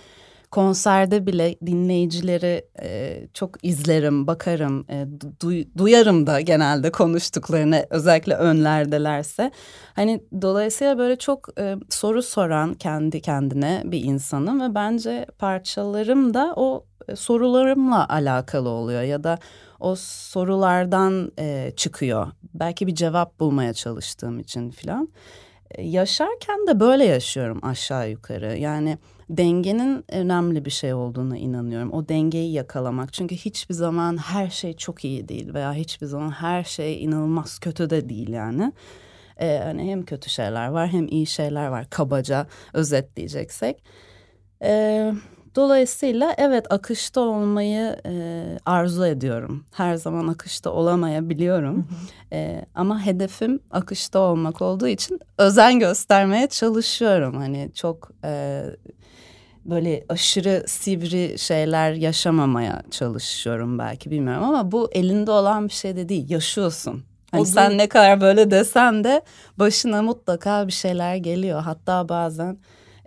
konserde 0.51 1.27
bile 1.27 1.57
dinleyicileri 1.67 2.65
e, 2.83 3.21
çok 3.35 3.65
izlerim, 3.65 4.27
bakarım, 4.27 4.85
e, 4.89 5.07
du- 5.41 5.69
duyarım 5.79 6.27
da 6.27 6.41
genelde 6.41 6.91
konuştuklarını 6.93 7.87
özellikle 7.91 8.35
önlerdelerse. 8.35 9.51
Hani 9.95 10.23
dolayısıyla 10.43 10.99
böyle 10.99 11.17
çok 11.17 11.49
e, 11.61 11.77
soru 11.91 12.23
soran 12.23 12.75
kendi 12.75 13.21
kendine 13.21 13.83
bir 13.85 14.05
insanım 14.05 14.61
ve 14.61 14.75
bence 14.75 15.27
parçalarım 15.39 16.35
da 16.35 16.53
o 16.57 16.85
e, 17.09 17.17
sorularımla 17.17 18.09
alakalı 18.09 18.69
oluyor 18.69 19.03
ya 19.03 19.25
da 19.25 19.39
o 19.81 19.95
sorulardan 19.99 21.33
e, 21.39 21.73
çıkıyor. 21.77 22.27
Belki 22.55 22.87
bir 22.87 22.95
cevap 22.95 23.41
bulmaya 23.41 23.75
çalıştığım 23.75 24.39
için 24.39 24.71
filan. 24.71 25.09
E, 25.71 25.83
yaşarken 25.83 26.67
de 26.67 26.81
böyle 26.81 27.05
yaşıyorum 27.05 27.59
aşağı 27.63 28.11
yukarı. 28.11 28.59
Yani 28.59 28.99
dengenin 29.31 30.05
önemli 30.09 30.65
bir 30.65 30.71
şey 30.71 30.95
olduğuna 30.95 31.39
inanıyorum. 31.39 31.93
O 31.93 32.09
dengeyi 32.09 32.53
yakalamak. 32.53 33.13
Çünkü 33.13 33.37
hiçbir 33.37 33.75
zaman 33.75 34.17
her 34.17 34.51
şey 34.51 34.77
çok 34.77 35.05
iyi 35.05 35.29
değil 35.29 35.55
veya 35.55 35.73
hiçbir 35.73 36.07
zaman 36.07 36.31
her 36.31 36.65
şey 36.65 37.05
inanılmaz 37.05 37.59
kötü 37.59 37.91
de 37.91 38.09
değil 38.09 38.29
yani. 38.29 38.73
Ee, 39.41 39.61
hani 39.65 39.91
hem 39.91 40.03
kötü 40.05 40.31
şeyler 40.31 40.69
var 40.69 40.89
hem 40.89 41.09
iyi 41.09 41.27
şeyler 41.27 41.67
var 41.67 41.91
kabaca 41.91 42.47
özetleyeceksek. 42.73 43.83
Ee, 44.63 45.13
dolayısıyla 45.57 46.35
evet 46.39 46.73
akışta 46.73 47.21
olmayı 47.21 47.97
e, 48.07 48.45
arzu 48.67 49.07
ediyorum. 49.07 49.65
Her 49.73 49.95
zaman 49.95 50.29
akışta 50.29 50.71
olamayabiliyorum. 50.71 51.89
Ee, 52.33 52.65
ama 52.75 53.07
hedefim 53.07 53.61
akışta 53.71 54.19
olmak 54.19 54.63
olduğu 54.63 54.89
için 54.89 55.21
özen 55.39 55.79
göstermeye 55.79 56.47
çalışıyorum. 56.47 57.37
Hani 57.37 57.71
çok 57.75 58.11
e, 58.25 58.63
böyle 59.71 60.05
aşırı 60.09 60.65
sivri 60.67 61.39
şeyler 61.39 61.93
yaşamamaya 61.93 62.83
çalışıyorum 62.91 63.79
belki 63.79 64.11
bilmiyorum 64.11 64.45
ama 64.45 64.73
bu 64.73 64.91
elinde 64.93 65.31
olan 65.31 65.69
bir 65.69 65.73
şey 65.73 65.97
de 65.97 66.09
değil. 66.09 66.31
Yaşıyorsun. 66.31 67.03
Hani 67.31 67.43
O 67.43 67.45
sen 67.45 67.79
ne 67.79 67.89
kadar 67.89 68.21
böyle 68.21 68.51
desen 68.51 69.05
de 69.05 69.23
başına 69.59 70.03
mutlaka 70.03 70.67
bir 70.67 70.73
şeyler 70.73 71.17
geliyor. 71.17 71.61
Hatta 71.63 72.09
bazen 72.09 72.59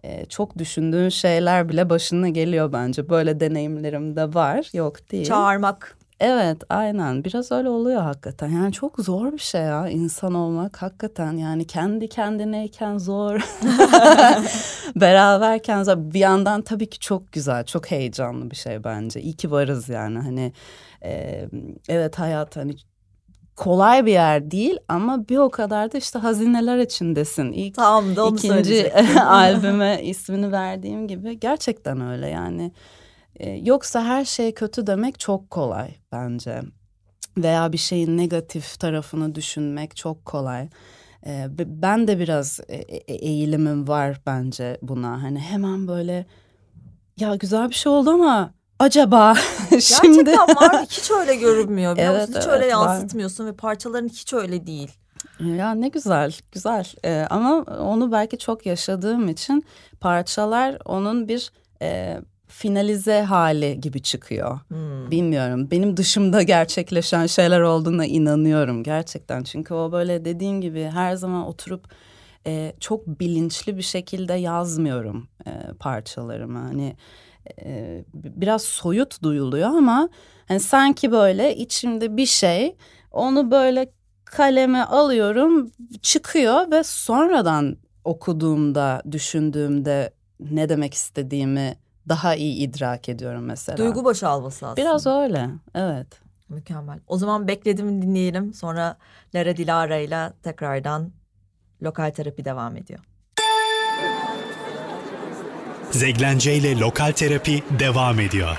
e, 0.04 0.26
çok 0.26 0.58
düşündüğün 0.58 1.10
şeyler 1.10 1.70
bile 1.70 1.90
başına 1.90 2.30
geliyor 2.30 2.74
bence. 2.74 3.10
Böyle 3.10 3.40
deneyimlerim 3.40 4.16
de 4.16 4.34
var. 4.34 4.70
Yok 4.74 5.12
değil. 5.12 5.26
Çağırmak. 5.26 5.98
Evet 6.24 6.64
aynen. 6.70 7.24
Biraz 7.24 7.52
öyle 7.52 7.70
oluyor 7.70 8.02
hakikaten. 8.02 8.50
Yani 8.50 8.72
çok 8.72 9.00
zor 9.00 9.32
bir 9.34 9.38
şey 9.38 9.62
ya 9.62 9.90
insan 9.90 10.34
olmak 10.34 10.82
hakikaten. 10.82 11.38
Yani 11.38 11.68
kendi 11.68 12.10
kendineyken 12.10 12.98
zor. 12.98 13.36
Beraberken 14.96 15.84
zor. 15.84 15.98
Bir 15.98 16.20
yandan 16.20 16.62
tabii 16.62 16.90
ki 16.90 17.00
çok 17.00 17.32
güzel 17.32 17.66
çok 17.66 17.92
heyecanlı 17.92 18.52
bir 18.52 18.56
şey 18.56 18.84
bence. 18.84 19.22
İyi 19.22 19.34
ki 19.34 19.52
varız 19.52 19.90
yani. 19.90 20.20
Hani 20.20 20.54
e, 21.04 21.46
evet 21.90 22.20
hayat 22.20 22.56
hani 22.56 22.76
kolay 23.56 24.06
bir 24.06 24.12
yer 24.12 24.52
değil 24.52 24.78
ama 24.88 25.30
bir 25.30 25.38
o 25.38 25.50
kadar 25.50 25.92
da 25.92 25.98
işte 25.98 26.20
hazineler 26.20 26.78
içindesin. 26.78 27.52
İlk 27.52 27.76
Tam 27.76 28.16
da 28.16 28.26
onu 28.26 28.36
İkinci 28.36 28.94
albüme 29.26 30.04
ismini 30.04 30.52
verdiğim 30.52 31.08
gibi. 31.08 31.40
Gerçekten 31.40 32.02
öyle 32.02 32.28
yani. 32.28 32.72
Ee, 33.42 33.50
yoksa 33.50 34.04
her 34.04 34.26
şey 34.26 34.54
kötü 34.54 34.88
demek 34.88 35.20
çok 35.20 35.50
kolay 35.50 35.90
bence. 36.12 36.62
Veya 37.38 37.72
bir 37.74 37.78
şeyin 37.78 38.18
negatif 38.18 38.80
tarafını 38.80 39.36
düşünmek 39.36 39.96
çok 39.96 40.26
kolay. 40.26 40.70
Ee, 41.26 41.48
ben 41.60 42.08
de 42.08 42.20
biraz 42.20 42.60
e- 42.68 42.76
e- 42.76 43.14
eğilimim 43.14 43.88
var 43.88 44.22
bence 44.26 44.78
buna. 44.82 45.24
Hani 45.24 45.40
hemen 45.40 45.88
böyle 45.88 46.26
ya 47.20 47.36
güzel 47.36 47.70
bir 47.70 47.76
şey 47.76 47.92
oldu 47.92 48.10
ama 48.10 48.54
acaba 48.80 49.34
şimdi 49.70 50.32
Gerçekten 50.32 50.56
var 50.56 50.86
hiç 50.90 51.12
öyle 51.12 51.36
görünmüyor. 51.36 51.96
biliyor 51.96 52.14
Evet, 52.14 52.28
musun? 52.30 52.40
Hiç 52.42 52.48
evet, 52.48 52.56
öyle 52.62 52.66
var. 52.66 52.70
yansıtmıyorsun 52.70 53.46
ve 53.46 53.54
parçaların 53.54 54.08
hiç 54.10 54.34
öyle 54.34 54.68
değil. 54.68 54.92
Ya 55.40 55.72
ne 55.74 55.88
güzel, 55.88 56.34
güzel. 56.52 56.94
Ee, 57.06 57.28
ama 57.30 57.56
onu 57.62 58.12
belki 58.12 58.38
çok 58.38 58.66
yaşadığım 58.66 59.28
için 59.30 59.64
parçalar 60.00 60.78
onun 60.86 61.28
bir 61.28 61.52
e, 61.82 62.20
finalize 62.52 63.22
hali 63.22 63.82
gibi 63.82 64.02
çıkıyor. 64.02 64.60
Hmm. 64.68 65.12
Bilmiyorum. 65.12 65.72
Benim 65.72 65.98
dışımda 65.98 66.44
gerçekleşen 66.56 67.26
şeyler 67.26 67.62
olduğuna 67.62 68.06
inanıyorum 68.06 68.84
gerçekten. 68.84 69.44
Çünkü 69.44 69.74
o 69.74 69.92
böyle 69.92 70.26
dediğin 70.26 70.62
gibi 70.62 70.84
her 70.84 71.16
zaman 71.16 71.48
oturup 71.48 71.88
e, 72.48 72.74
çok 72.80 73.08
bilinçli 73.08 73.78
bir 73.78 73.82
şekilde 73.82 74.34
yazmıyorum 74.34 75.28
e, 75.48 75.52
parçalarımı. 75.80 76.60
Hani 76.60 76.96
e, 77.66 78.04
biraz 78.14 78.62
soyut 78.62 79.24
duyuluyor 79.24 79.70
ama 79.70 80.10
hani 80.48 80.60
sanki 80.60 81.12
böyle 81.12 81.56
içimde 81.56 82.18
bir 82.18 82.26
şey 82.26 82.76
onu 83.12 83.52
böyle 83.52 83.92
kaleme 84.26 84.82
alıyorum 84.82 85.72
çıkıyor 86.02 86.72
ve 86.72 86.84
sonradan 86.84 87.78
okuduğumda 88.04 89.02
düşündüğümde 89.12 90.14
ne 90.40 90.70
demek 90.70 90.94
istediğimi 90.94 91.76
daha 92.10 92.36
iyi 92.36 92.56
idrak 92.56 93.10
ediyorum 93.10 93.44
mesela. 93.46 93.78
Duygu 93.78 94.06
boşalması 94.06 94.68
aslında. 94.68 94.88
Biraz 94.88 95.08
öyle 95.08 95.50
evet. 95.76 96.08
Mükemmel. 96.50 97.00
O 97.08 97.18
zaman 97.18 97.48
bekledim 97.48 98.02
dinleyelim. 98.02 98.54
Sonra 98.54 98.98
Lara 99.36 99.58
Dilara 99.58 99.98
ile 99.98 100.34
tekrardan 100.44 101.12
lokal 101.84 102.12
terapi 102.12 102.46
devam 102.46 102.78
ediyor. 102.78 103.00
Zeglence 105.92 106.56
ile 106.56 106.80
Lokal 106.80 107.12
Terapi 107.12 107.64
devam 107.80 108.20
ediyor. 108.20 108.58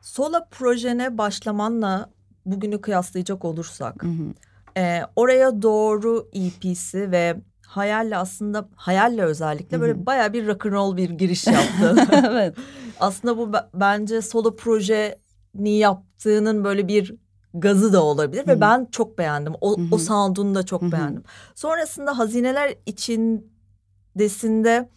Sola 0.00 0.48
projene 0.50 1.18
başlamanla 1.18 2.10
bugünü 2.46 2.80
kıyaslayacak 2.80 3.44
olursak 3.44 4.02
Hı 4.02 4.06
hı. 4.06 4.34
e, 4.80 5.02
oraya 5.16 5.62
doğru 5.62 6.28
EP'si 6.32 7.10
ve 7.10 7.36
hayalle 7.66 8.16
aslında 8.16 8.68
hayalle 8.76 9.22
özellikle 9.22 9.80
böyle 9.80 10.06
baya 10.06 10.32
bir 10.32 10.46
rock'n'roll 10.46 10.96
bir 10.96 11.10
giriş 11.10 11.46
yaptı. 11.46 11.94
evet. 12.12 12.56
aslında 13.00 13.38
bu 13.38 13.52
be- 13.52 13.66
bence 13.74 14.22
solo 14.22 14.56
projeni 14.56 15.78
yaptığının 15.78 16.64
böyle 16.64 16.88
bir 16.88 17.14
gazı 17.54 17.92
da 17.92 18.02
olabilir 18.02 18.46
ve 18.46 18.52
Hı. 18.52 18.60
ben 18.60 18.88
çok 18.92 19.18
beğendim. 19.18 19.52
O, 19.60 19.76
o 19.90 19.98
sound'unu 19.98 20.54
da 20.54 20.66
çok 20.66 20.82
Hı 20.82 20.86
hı. 20.86 20.92
beğendim. 20.92 21.22
Sonrasında 21.54 22.18
hazineler 22.18 22.74
içindesinde 22.86 24.88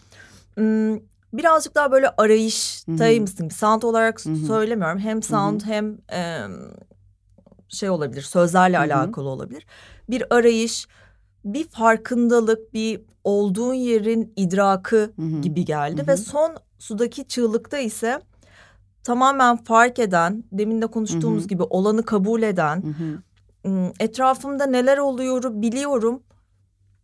ım, 0.59 1.03
birazcık 1.33 1.75
daha 1.75 1.91
böyle 1.91 2.09
arayıştayım 2.17 3.21
mısın? 3.21 3.49
Sound 3.49 3.81
olarak 3.81 4.25
Hı 4.25 4.29
hı. 4.29 4.45
söylemiyorum. 4.47 4.99
Hem 4.99 5.23
sound 5.23 5.61
hem 5.65 5.97
em, 6.09 6.51
şey 7.69 7.89
olabilir 7.89 8.21
sözlerle 8.21 8.77
Hı 8.77 8.81
hı. 8.81 8.85
alakalı 8.85 9.29
olabilir. 9.29 9.65
Bir 10.09 10.35
arayış, 10.35 10.87
bir 11.45 11.67
farkındalık, 11.67 12.73
bir 12.73 13.01
olduğun 13.23 13.73
yerin 13.73 14.33
idrakı 14.35 15.11
Hı 15.15 15.21
hı. 15.21 15.41
gibi 15.41 15.65
geldi 15.65 16.01
Hı 16.01 16.07
ve 16.07 16.17
son 16.17 16.55
sudaki 16.79 17.27
çığlıkta 17.27 17.77
ise 17.77 18.21
tamamen 19.03 19.57
fark 19.57 19.99
eden, 19.99 20.43
demin 20.51 20.81
de 20.81 20.87
konuştuğumuz 20.87 21.41
Hı 21.41 21.43
hı. 21.43 21.47
gibi 21.47 21.63
olanı 21.63 22.03
kabul 22.03 22.41
eden, 22.41 22.83
Hı 22.83 22.87
hı. 22.87 23.21
ım, 23.71 23.93
etrafımda 23.99 24.65
neler 24.65 24.97
oluyor 24.97 25.43
biliyorum. 25.61 26.23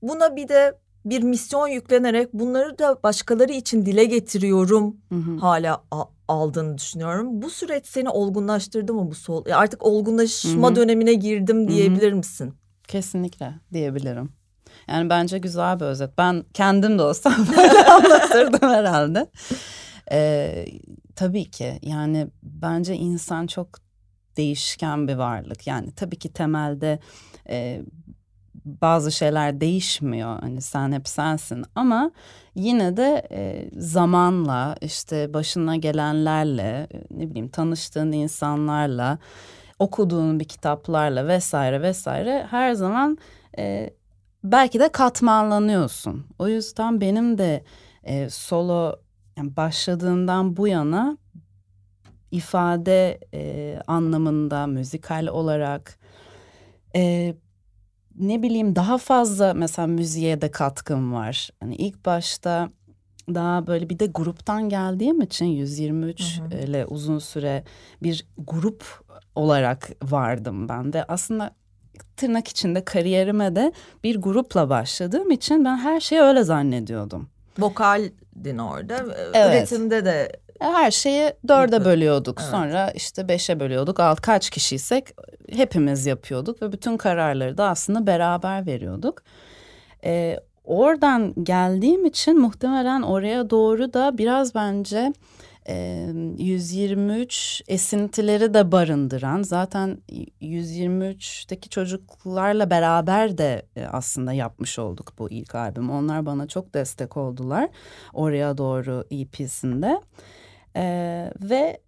Buna 0.02 0.36
bir 0.36 0.48
de 0.48 0.78
bir 1.06 1.24
misyon 1.24 1.68
yüklenerek 1.68 2.34
bunları 2.34 2.80
da 2.80 2.98
başkaları 3.04 3.52
için 3.52 3.86
dile 3.86 4.06
getiriyorum 4.06 4.98
Hı 5.10 5.16
hı. 5.16 5.38
hala 5.38 5.84
aldığını 6.28 6.78
düşünüyorum. 6.78 7.42
Bu 7.42 7.50
süreç 7.50 7.86
seni 7.86 8.10
olgunlaştırdı 8.10 8.94
mı 8.94 9.10
bu 9.10 9.16
sol? 9.16 9.44
Artık 9.54 9.84
olgunlaşma 9.84 10.68
Hı-hı. 10.68 10.76
dönemine 10.76 11.14
girdim 11.14 11.68
diyebilir 11.68 12.08
Hı-hı. 12.08 12.18
misin? 12.18 12.54
Kesinlikle 12.88 13.54
diyebilirim. 13.74 14.34
Yani 14.88 15.10
bence 15.10 15.38
güzel 15.38 15.80
bir 15.80 15.86
özet. 15.86 16.18
Ben 16.18 16.44
kendim 16.54 16.98
de 16.98 17.02
olsam 17.02 17.34
böyle 17.58 17.86
anlatırdım 17.86 18.70
herhalde. 18.70 19.28
Ee, 20.12 20.66
tabii 21.16 21.52
ki 21.52 21.80
yani 21.82 22.28
bence 22.44 22.96
insan 22.96 23.48
çok 23.48 23.70
değişken 24.38 25.08
bir 25.08 25.16
varlık. 25.16 25.68
Yani 25.68 25.92
tabii 25.92 26.16
ki 26.16 26.34
temelde 26.34 27.00
e, 27.50 27.82
bazı 28.66 29.12
şeyler 29.12 29.62
değişmiyor. 29.62 30.40
Hani 30.40 30.62
sen 30.62 30.92
hep 30.92 31.08
sensin 31.08 31.66
ama 31.76 32.12
yine 32.56 32.98
de 32.98 33.28
e, 33.32 33.70
zamanla 33.78 34.76
işte 34.82 35.34
başına 35.34 35.76
gelenlerle 35.76 36.88
ne 37.12 37.30
bileyim 37.30 37.50
tanıştığın 37.50 38.12
insanlarla 38.12 39.18
okuduğun 39.80 40.40
bir 40.40 40.46
kitaplarla 40.46 41.28
vesaire 41.28 41.82
vesaire 41.82 42.48
her 42.50 42.74
zaman 42.74 43.18
e, 43.58 43.90
belki 44.44 44.80
de 44.80 44.90
katmanlanıyorsun. 44.90 46.26
O 46.40 46.48
yüzden 46.48 47.02
benim 47.02 47.38
de 47.38 47.64
e, 48.04 48.30
solo 48.30 48.96
yani 49.38 49.56
başladığından 49.56 50.58
bu 50.58 50.68
yana 50.68 51.18
ifade 52.32 53.20
e, 53.34 53.80
anlamında 53.88 54.68
müzikal 54.68 55.28
olarak 55.28 56.00
e, 56.96 57.36
ne 58.20 58.42
bileyim 58.42 58.76
daha 58.76 58.98
fazla 58.98 59.54
mesela 59.54 59.88
müziğe 59.88 60.42
de 60.42 60.52
katkım 60.52 61.14
var. 61.14 61.50
Hani 61.60 61.76
ilk 61.76 62.06
başta 62.06 62.70
daha 63.34 63.68
böyle 63.68 63.90
bir 63.90 64.00
de 64.00 64.06
gruptan 64.06 64.70
geldiğim 64.70 65.22
için 65.22 65.46
123 65.46 66.40
hı 66.40 66.44
hı. 66.44 66.60
ile 66.60 66.86
uzun 66.86 67.20
süre 67.20 67.64
bir 68.04 68.28
grup 68.38 69.06
olarak 69.36 69.90
vardım 70.04 70.70
ben 70.70 70.94
de. 70.94 71.04
Aslında 71.04 71.56
tırnak 72.18 72.48
içinde 72.48 72.86
kariyerime 72.86 73.56
de 73.56 73.72
bir 74.04 74.22
grupla 74.22 74.70
başladığım 74.70 75.32
için 75.32 75.66
ben 75.66 75.78
her 75.78 76.00
şeyi 76.00 76.22
öyle 76.22 76.44
zannediyordum. 76.44 77.30
Vokaldin 77.60 78.58
orada. 78.58 79.06
Evet. 79.34 79.56
Üretimde 79.56 80.06
de 80.06 80.32
e, 80.62 80.66
her 80.66 80.92
şeyi 80.92 81.34
dörde 81.48 81.86
bölüyorduk. 81.86 82.40
Evet. 82.42 82.52
Sonra 82.52 82.92
işte 82.92 83.28
beşe 83.28 83.60
bölüyorduk. 83.60 84.00
Alt 84.00 84.22
kaç 84.22 84.50
kişiysek 84.50 85.08
hepimiz 85.52 86.06
yapıyorduk 86.06 86.62
ve 86.62 86.72
bütün 86.72 86.98
kararları 86.98 87.58
da 87.58 87.70
aslında 87.70 88.08
beraber 88.08 88.66
veriyorduk. 88.66 89.24
Ee, 90.04 90.40
oradan 90.66 91.34
geldiğim 91.44 92.06
için 92.06 92.40
muhtemelen 92.40 93.02
oraya 93.02 93.50
doğru 93.50 93.94
da 93.94 94.18
biraz 94.18 94.56
bence 94.56 95.14
e, 95.68 96.08
123 96.38 97.62
esintileri 97.68 98.54
de 98.54 98.72
barındıran 98.72 99.44
zaten 99.44 99.98
123'teki 100.42 101.70
çocuklarla 101.70 102.70
beraber 102.70 103.38
de 103.38 103.66
e, 103.76 103.86
aslında 103.86 104.34
yapmış 104.34 104.80
olduk 104.80 105.14
bu 105.20 105.30
ilk 105.32 105.56
albüm. 105.56 105.90
Onlar 105.90 106.26
bana 106.26 106.48
çok 106.48 106.74
destek 106.74 107.18
oldular 107.18 107.70
oraya 108.14 108.58
doğru 108.58 109.06
EP'sinde. 109.12 110.02
Ee, 110.78 111.32
ve 111.42 111.80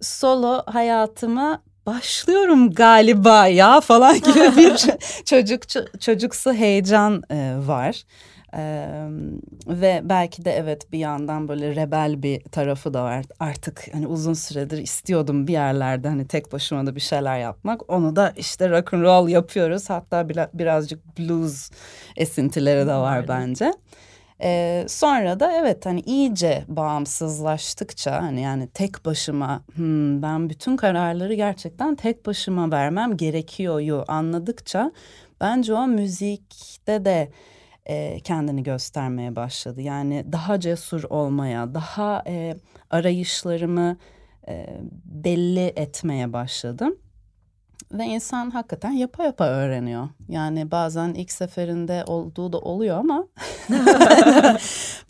solo 0.00 0.62
hayatıma 0.66 1.62
başlıyorum 1.88 2.70
galiba 2.70 3.46
ya 3.46 3.80
falan 3.80 4.14
gibi 4.20 4.56
bir 4.56 4.76
çocuk 5.24 5.62
çocuksu 6.00 6.52
heyecan 6.52 7.22
e, 7.30 7.54
var. 7.66 8.02
Ee, 8.54 8.86
ve 9.66 10.00
belki 10.04 10.44
de 10.44 10.52
evet 10.52 10.92
bir 10.92 10.98
yandan 10.98 11.48
böyle 11.48 11.76
rebel 11.76 12.22
bir 12.22 12.40
tarafı 12.40 12.94
da 12.94 13.04
var. 13.04 13.24
Artık 13.40 13.88
hani 13.92 14.06
uzun 14.06 14.34
süredir 14.34 14.78
istiyordum 14.78 15.46
bir 15.46 15.52
yerlerde 15.52 16.08
hani 16.08 16.26
tek 16.26 16.52
başıma 16.52 16.86
da 16.86 16.96
bir 16.96 17.00
şeyler 17.00 17.38
yapmak. 17.38 17.90
Onu 17.90 18.16
da 18.16 18.32
işte 18.36 18.70
rock 18.70 18.94
and 18.94 19.02
roll 19.02 19.28
yapıyoruz. 19.28 19.90
Hatta 19.90 20.28
birazcık 20.28 21.18
blues 21.18 21.70
esintileri 22.16 22.86
de 22.86 22.94
var 22.94 23.28
bence. 23.28 23.72
Ee, 24.42 24.84
sonra 24.88 25.40
da 25.40 25.52
evet 25.52 25.86
hani 25.86 26.00
iyice 26.00 26.64
bağımsızlaştıkça 26.68 28.22
hani 28.22 28.40
yani 28.40 28.68
tek 28.68 29.04
başıma 29.04 29.62
hmm, 29.74 30.22
ben 30.22 30.50
bütün 30.50 30.76
kararları 30.76 31.34
gerçekten 31.34 31.94
tek 31.94 32.26
başıma 32.26 32.70
vermem 32.70 33.16
gerekiyoryu 33.16 34.04
anladıkça 34.08 34.92
bence 35.40 35.74
o 35.74 35.86
müzikte 35.86 37.04
de 37.04 37.32
e, 37.86 38.20
kendini 38.20 38.62
göstermeye 38.62 39.36
başladı. 39.36 39.80
Yani 39.80 40.24
daha 40.32 40.60
cesur 40.60 41.04
olmaya, 41.04 41.74
daha 41.74 42.22
e, 42.26 42.56
arayışlarımı 42.90 43.96
e, 44.48 44.66
belli 45.04 45.72
etmeye 45.76 46.32
başladım. 46.32 46.98
Ve 47.92 48.04
insan 48.04 48.50
hakikaten 48.50 48.90
yapa 48.90 49.24
yapa 49.24 49.48
öğreniyor. 49.48 50.08
Yani 50.28 50.70
bazen 50.70 51.14
ilk 51.14 51.32
seferinde 51.32 52.04
olduğu 52.06 52.52
da 52.52 52.58
oluyor 52.58 52.98
ama 52.98 53.28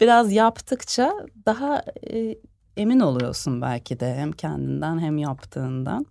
biraz 0.01 0.33
yaptıkça 0.33 1.13
daha 1.47 1.83
e, 2.11 2.39
emin 2.77 3.01
oluyorsun 3.01 3.63
belki 3.63 4.01
de 4.01 4.15
hem 4.15 4.33
kendinden 4.33 4.99
hem 4.99 5.19
yaptığından. 5.19 6.07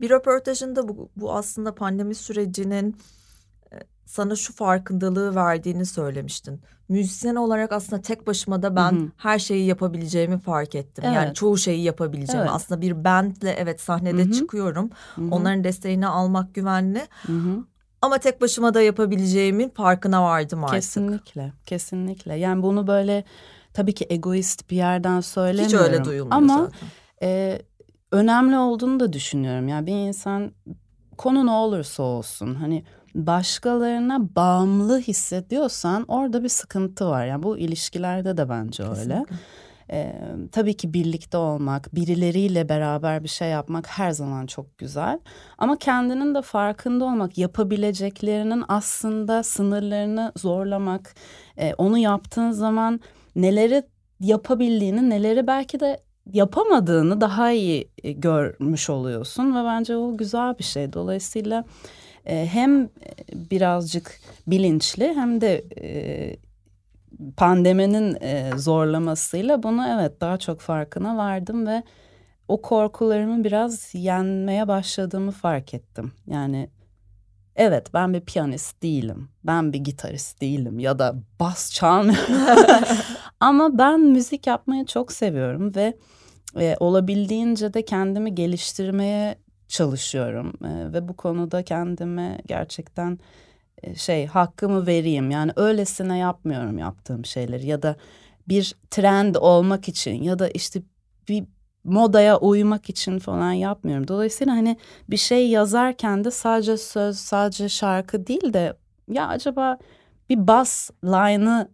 Bir 0.00 0.10
röportajında 0.10 0.88
bu, 0.88 1.10
bu 1.16 1.32
aslında 1.32 1.74
pandemi 1.74 2.14
sürecinin 2.14 2.96
sana 4.06 4.36
şu 4.36 4.52
farkındalığı 4.52 5.34
verdiğini 5.34 5.86
söylemiştin. 5.86 6.60
Müzisyen 6.88 7.34
olarak 7.34 7.72
aslında 7.72 8.02
tek 8.02 8.26
başıma 8.26 8.62
da 8.62 8.76
ben 8.76 8.92
Hı-hı. 8.92 9.10
her 9.16 9.38
şeyi 9.38 9.66
yapabileceğimi 9.66 10.38
fark 10.38 10.74
ettim. 10.74 11.04
Evet. 11.06 11.16
Yani 11.16 11.34
çoğu 11.34 11.58
şeyi 11.58 11.82
yapabileceğimi. 11.82 12.42
Evet. 12.42 12.54
Aslında 12.54 12.80
bir 12.80 13.04
bandle 13.04 13.50
evet 13.50 13.80
sahnede 13.80 14.22
Hı-hı. 14.24 14.32
çıkıyorum. 14.32 14.90
Hı-hı. 15.14 15.28
Onların 15.30 15.64
desteğini 15.64 16.06
almak 16.06 16.54
güvenli. 16.54 17.02
Hı-hı. 17.26 17.64
Ama 18.02 18.18
tek 18.18 18.40
başıma 18.40 18.74
da 18.74 18.80
yapabileceğimin 18.80 19.68
farkına 19.68 20.22
vardım 20.22 20.64
artık. 20.64 20.76
Kesinlikle, 20.76 21.52
kesinlikle. 21.66 22.34
Yani 22.34 22.62
bunu 22.62 22.86
böyle 22.86 23.24
tabii 23.72 23.94
ki 23.94 24.06
egoist 24.10 24.70
bir 24.70 24.76
yerden 24.76 25.20
söylemiyorum. 25.20 25.86
Hiç 25.86 25.92
öyle 25.92 26.04
duyulmuyor 26.04 26.36
Ama, 26.36 26.58
zaten. 26.58 26.88
E, 27.22 27.58
önemli 28.12 28.58
olduğunu 28.58 29.00
da 29.00 29.12
düşünüyorum. 29.12 29.68
Yani 29.68 29.86
bir 29.86 29.92
insan 29.92 30.52
konu 31.16 31.46
ne 31.46 31.50
olursa 31.50 32.02
olsun 32.02 32.54
hani 32.54 32.84
başkalarına 33.14 34.34
bağımlı 34.36 35.00
hissediyorsan 35.00 36.04
orada 36.08 36.44
bir 36.44 36.48
sıkıntı 36.48 37.06
var. 37.06 37.26
Yani 37.26 37.42
bu 37.42 37.58
ilişkilerde 37.58 38.36
de 38.36 38.48
bence 38.48 38.82
öyle. 38.82 39.24
Ee, 39.90 40.12
tabii 40.52 40.74
ki 40.74 40.94
birlikte 40.94 41.36
olmak, 41.36 41.94
birileriyle 41.94 42.68
beraber 42.68 43.22
bir 43.22 43.28
şey 43.28 43.48
yapmak 43.48 43.86
her 43.86 44.10
zaman 44.10 44.46
çok 44.46 44.78
güzel. 44.78 45.18
Ama 45.58 45.76
kendinin 45.76 46.34
de 46.34 46.42
farkında 46.42 47.04
olmak, 47.04 47.38
yapabileceklerinin 47.38 48.64
aslında 48.68 49.42
sınırlarını 49.42 50.32
zorlamak, 50.36 51.14
e, 51.56 51.74
onu 51.74 51.98
yaptığın 51.98 52.50
zaman 52.50 53.00
neleri 53.36 53.82
yapabildiğini, 54.20 55.10
neleri 55.10 55.46
belki 55.46 55.80
de 55.80 56.00
yapamadığını 56.32 57.20
daha 57.20 57.50
iyi 57.50 57.90
görmüş 58.04 58.90
oluyorsun 58.90 59.56
ve 59.56 59.64
bence 59.64 59.96
o 59.96 60.16
güzel 60.16 60.58
bir 60.58 60.64
şey. 60.64 60.92
Dolayısıyla 60.92 61.64
e, 62.26 62.46
hem 62.46 62.88
birazcık 63.34 64.20
bilinçli 64.46 65.14
hem 65.14 65.40
de 65.40 65.64
e, 65.80 66.36
pandeminin 67.36 68.16
e, 68.20 68.50
zorlamasıyla 68.56 69.62
bunu 69.62 69.86
evet 69.88 70.20
daha 70.20 70.38
çok 70.38 70.60
farkına 70.60 71.16
vardım 71.16 71.66
ve 71.66 71.82
o 72.48 72.62
korkularımı 72.62 73.44
biraz 73.44 73.94
yenmeye 73.94 74.68
başladığımı 74.68 75.30
fark 75.30 75.74
ettim. 75.74 76.12
Yani 76.26 76.70
evet 77.56 77.94
ben 77.94 78.14
bir 78.14 78.20
piyanist 78.20 78.82
değilim. 78.82 79.28
Ben 79.44 79.72
bir 79.72 79.78
gitarist 79.78 80.40
değilim 80.40 80.78
ya 80.78 80.98
da 80.98 81.14
bas 81.40 81.72
çalmıyorum. 81.72 82.34
Ama 83.40 83.78
ben 83.78 84.00
müzik 84.00 84.46
yapmayı 84.46 84.86
çok 84.86 85.12
seviyorum 85.12 85.74
ve 85.74 85.96
e, 86.60 86.76
olabildiğince 86.80 87.74
de 87.74 87.84
kendimi 87.84 88.34
geliştirmeye 88.34 89.43
çalışıyorum 89.74 90.52
e, 90.64 90.92
ve 90.92 91.08
bu 91.08 91.16
konuda 91.16 91.62
kendime 91.62 92.38
gerçekten 92.46 93.18
e, 93.82 93.94
şey 93.94 94.26
hakkımı 94.26 94.86
vereyim. 94.86 95.30
Yani 95.30 95.52
öylesine 95.56 96.18
yapmıyorum 96.18 96.78
yaptığım 96.78 97.24
şeyleri 97.24 97.66
ya 97.66 97.82
da 97.82 97.96
bir 98.48 98.74
trend 98.90 99.34
olmak 99.34 99.88
için 99.88 100.22
ya 100.22 100.38
da 100.38 100.48
işte 100.48 100.82
bir 101.28 101.44
modaya 101.84 102.38
uymak 102.38 102.90
için 102.90 103.18
falan 103.18 103.52
yapmıyorum. 103.52 104.08
Dolayısıyla 104.08 104.52
hani 104.52 104.76
bir 105.10 105.16
şey 105.16 105.48
yazarken 105.48 106.24
de 106.24 106.30
sadece 106.30 106.76
söz, 106.76 107.18
sadece 107.18 107.68
şarkı 107.68 108.26
değil 108.26 108.52
de 108.52 108.76
ya 109.10 109.28
acaba 109.28 109.78
bir 110.28 110.46
bass 110.46 110.90
line'ı 111.04 111.68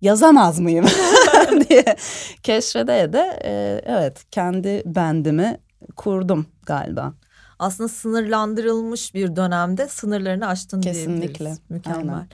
yazamaz 0.00 0.60
mıyım? 0.60 0.86
diye 1.68 1.96
keşfede 2.42 3.12
de 3.12 3.40
e, 3.44 3.80
evet 3.86 4.24
kendi 4.30 4.82
bendimi 4.86 5.58
kurdum 5.96 6.46
galiba 6.66 7.14
aslında 7.58 7.88
sınırlandırılmış 7.88 9.14
bir 9.14 9.36
dönemde 9.36 9.88
sınırlarını 9.88 10.48
aştın 10.48 10.80
Kesinlikle. 10.80 11.38
diyebiliriz. 11.38 11.60
Mükemmel. 11.68 12.14
Aynen. 12.14 12.28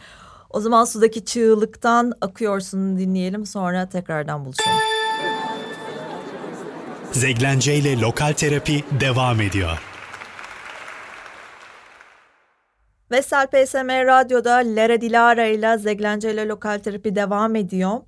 O 0.51 0.61
zaman 0.61 0.85
sudaki 0.85 1.25
çığlıktan 1.25 2.13
akıyorsun 2.21 2.99
dinleyelim 2.99 3.47
sonra 3.47 3.89
tekrardan 3.89 4.45
buluşalım. 4.45 4.79
Zeglence 7.13 7.75
ile 7.75 8.01
Lokal 8.01 8.33
Terapi 8.33 8.85
devam 9.01 9.41
ediyor. 9.41 9.79
Vesel 13.11 13.47
PSM 13.47 13.89
Radyo'da 13.89 14.55
Lera 14.55 15.01
Dilara 15.01 15.47
ile 15.47 15.79
Zeglence 15.79 16.33
ile 16.33 16.49
Lokal 16.49 16.79
Terapi 16.79 17.15
devam 17.15 17.57
ediyor. 17.57 18.01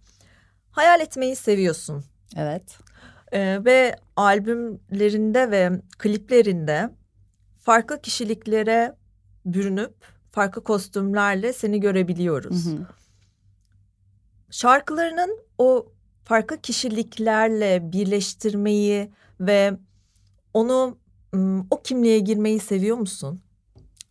Hayal 0.71 1.01
etmeyi 1.01 1.37
seviyorsun. 1.37 2.05
Evet. 2.37 2.79
Ee, 3.33 3.59
ve 3.65 3.97
albümlerinde 4.17 5.51
ve 5.51 5.71
kliplerinde 5.99 6.91
farklı 7.65 8.03
kişiliklere 8.03 8.97
bürünüp 9.47 9.95
farklı 10.31 10.65
kostümlerle 10.65 11.53
seni 11.53 11.81
görebiliyoruz. 11.81 12.67
Hı 12.67 12.71
hı. 12.71 12.87
Şarkılarının 14.51 15.39
o 15.59 15.87
farklı 16.25 16.61
kişiliklerle 16.61 17.93
birleştirmeyi 17.93 19.11
ve 19.41 19.73
onu 20.55 20.99
o 21.71 21.83
kimliğe 21.83 22.19
girmeyi 22.19 22.61
seviyor 22.61 22.97
musun? 22.97 23.41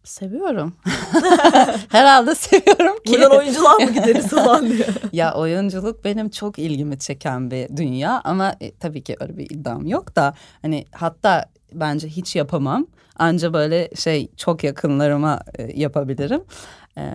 Seviyorum. 0.03 0.75
Herhalde 1.89 2.35
seviyorum 2.35 2.95
ki. 3.05 3.13
Buradan 3.13 3.37
oyunculuğa 3.37 3.73
mı 3.73 3.91
gideriz 3.91 4.27
falan 4.27 4.69
diye. 4.69 4.85
ya 5.13 5.33
oyunculuk 5.33 6.05
benim 6.05 6.29
çok 6.29 6.59
ilgimi 6.59 6.99
çeken 6.99 7.51
bir 7.51 7.77
dünya 7.77 8.21
ama 8.23 8.55
e, 8.61 8.71
tabii 8.75 9.03
ki 9.03 9.15
öyle 9.19 9.37
bir 9.37 9.45
iddiam 9.45 9.85
yok 9.85 10.15
da 10.15 10.33
hani 10.61 10.85
hatta 10.91 11.45
bence 11.73 12.07
hiç 12.07 12.35
yapamam. 12.35 12.87
Anca 13.15 13.53
böyle 13.53 13.89
şey 13.95 14.31
çok 14.37 14.63
yakınlarıma 14.63 15.39
e, 15.57 15.79
yapabilirim. 15.81 16.43
Ee, 16.97 17.11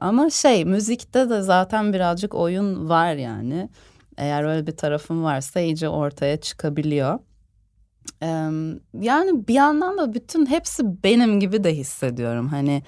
ama 0.00 0.30
şey 0.30 0.64
müzikte 0.64 1.30
de 1.30 1.42
zaten 1.42 1.92
birazcık 1.92 2.34
oyun 2.34 2.88
var 2.88 3.14
yani. 3.14 3.68
Eğer 4.16 4.44
öyle 4.44 4.66
bir 4.66 4.76
tarafım 4.76 5.24
varsa 5.24 5.60
iyice 5.60 5.88
ortaya 5.88 6.40
çıkabiliyor. 6.40 7.18
Yani 9.00 9.48
bir 9.48 9.54
yandan 9.54 9.98
da 9.98 10.14
bütün 10.14 10.46
hepsi 10.46 11.02
benim 11.04 11.40
gibi 11.40 11.64
de 11.64 11.76
hissediyorum. 11.76 12.48
Hani 12.48 12.82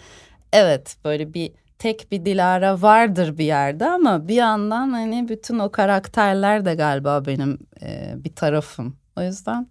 evet 0.52 0.96
böyle 1.05 1.35
bir 1.35 1.52
tek 1.79 2.12
bir 2.12 2.24
Dilara 2.24 2.83
vardır 2.83 3.38
bir 3.38 3.44
yerde 3.44 3.90
ama 3.90 4.29
bir 4.29 4.35
yandan 4.35 4.90
hani 4.90 5.29
bütün 5.29 5.59
o 5.59 5.70
karakterler 5.70 6.64
de 6.64 6.74
galiba 6.74 7.26
benim 7.26 7.59
bir 8.24 8.35
tarafım. 8.35 8.96
O 9.16 9.22
yüzden 9.22 9.68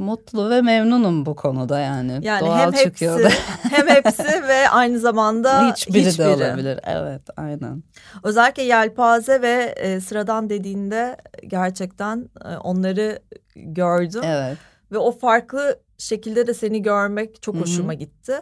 mutlu 0.00 0.50
ve 0.50 0.62
memnunum 0.62 1.26
bu 1.26 1.36
konuda 1.36 1.80
yani. 1.80 2.18
Yani 2.22 2.40
Doğal 2.46 2.58
hem 2.58 2.72
çıkıyor 2.72 3.20
hepsi, 3.20 3.38
hem 3.70 3.88
hepsi 3.88 4.48
ve 4.48 4.68
aynı 4.68 4.98
zamanda 4.98 5.70
Hiçbiri, 5.70 6.06
hiçbiri. 6.06 6.26
de 6.26 6.28
olabilir. 6.28 6.80
Evet 6.84 7.22
aynen. 7.36 7.82
Özellikle 8.22 8.62
yelpaze 8.62 9.42
ve 9.42 9.74
e, 9.76 10.00
sıradan 10.00 10.50
dediğinde 10.50 11.16
gerçekten 11.46 12.28
e, 12.44 12.56
onları 12.56 13.18
gördüm. 13.56 14.22
Evet. 14.24 14.58
Ve 14.92 14.98
o 14.98 15.12
farklı 15.18 15.78
şekilde 15.98 16.46
de 16.46 16.54
seni 16.54 16.82
görmek 16.82 17.42
çok 17.42 17.54
Hı 17.54 17.58
hı. 17.58 17.62
hoşuma 17.62 17.94
gitti. 17.94 18.32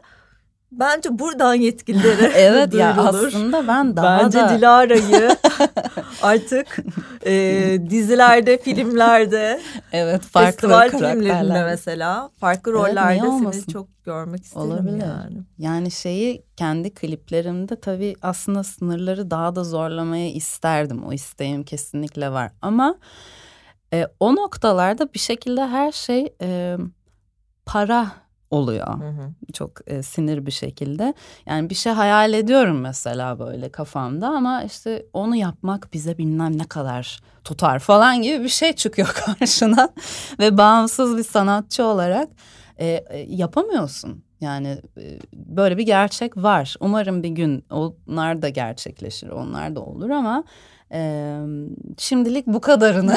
Bence 0.73 1.19
buradan 1.19 1.55
yetkililere 1.55 2.33
Evet 2.37 2.75
ya 2.75 2.97
aslında 2.99 3.69
ben 3.69 3.97
daha 3.97 4.25
Bence 4.25 4.39
da 4.39 4.59
Dilara'yı 4.59 5.37
artık 6.23 6.77
e, 7.27 7.79
dizilerde, 7.91 8.59
filmlerde, 8.59 9.61
evet 9.93 10.23
farklı 10.23 10.69
festival 10.69 10.91
filmlerinde 10.91 11.65
mesela 11.65 12.31
farklı 12.37 12.73
Evet, 12.73 12.81
rollerde 12.81 13.21
seni 13.21 13.29
olmasın? 13.29 13.73
çok 13.73 14.05
görmek 14.05 14.45
isterim 14.45 14.67
Olabilir. 14.67 15.03
yani. 15.07 15.39
Yani 15.59 15.91
şeyi 15.91 16.43
kendi 16.57 16.95
kliplerimde 16.95 17.81
tabii 17.81 18.15
aslında 18.23 18.65
sınırları 18.65 19.31
daha 19.31 19.57
da 19.57 19.65
zorlamaya 19.65 20.31
isterdim. 20.31 21.05
O 21.05 21.13
isteğim 21.13 21.63
kesinlikle 21.63 22.33
var. 22.33 22.53
Ama 22.63 22.95
e, 23.95 24.07
o 24.21 24.37
noktalarda 24.37 25.15
bir 25.15 25.19
şekilde 25.19 25.67
her 25.67 25.93
şey 25.93 26.29
e, 26.43 26.77
para 27.67 28.07
oluyor. 28.51 28.87
Hı 29.01 29.09
hı. 29.09 29.53
Çok 29.53 29.73
e, 29.87 30.03
sinir 30.03 30.47
bir 30.47 30.51
şekilde. 30.51 31.15
Yani 31.47 31.71
bir 31.71 31.75
şey 31.75 31.93
hayal 31.93 32.33
ediyorum 32.33 32.81
mesela 32.81 33.39
böyle 33.39 33.69
kafamda 33.69 34.29
ama 34.29 34.63
işte 34.63 35.07
onu 35.13 35.37
yapmak 35.37 35.93
bize 35.93 36.19
bilmem 36.19 36.59
ne 36.59 36.65
kadar 36.65 37.21
tutar 37.45 37.79
falan 37.79 38.23
gibi 38.23 38.45
bir 38.45 38.49
şey 38.49 38.73
çıkıyor 38.73 39.09
karşına. 39.27 39.89
Ve 40.39 40.59
bağımsız 40.59 41.19
bir 41.19 41.25
sanatçı 41.25 41.85
olarak 41.85 42.29
e, 42.79 42.87
e, 42.87 43.19
yapamıyorsun. 43.19 44.23
Yani 44.41 44.79
e, 44.99 45.19
böyle 45.33 45.77
bir 45.79 45.83
gerçek 45.87 46.37
var. 46.37 46.77
Umarım 46.81 47.23
bir 47.23 47.29
gün 47.29 47.65
onlar 47.71 48.43
da 48.43 48.49
gerçekleşir, 48.49 49.29
onlar 49.29 49.77
da 49.77 49.81
olur 49.81 50.11
ama 50.11 50.45
e, 50.93 51.37
şimdilik 51.99 52.47
bu 52.47 52.61
kadarını 52.61 53.15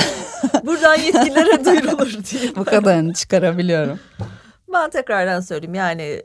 Buradan 0.66 0.96
yetkililere 0.96 1.66
duyurulur 1.66 2.18
diye. 2.32 2.56
bu 2.56 2.64
kadarını 2.66 3.14
çıkarabiliyorum. 3.14 4.00
Ben 4.74 4.90
tekrardan 4.90 5.40
söyleyeyim 5.40 5.76
yani 5.76 6.24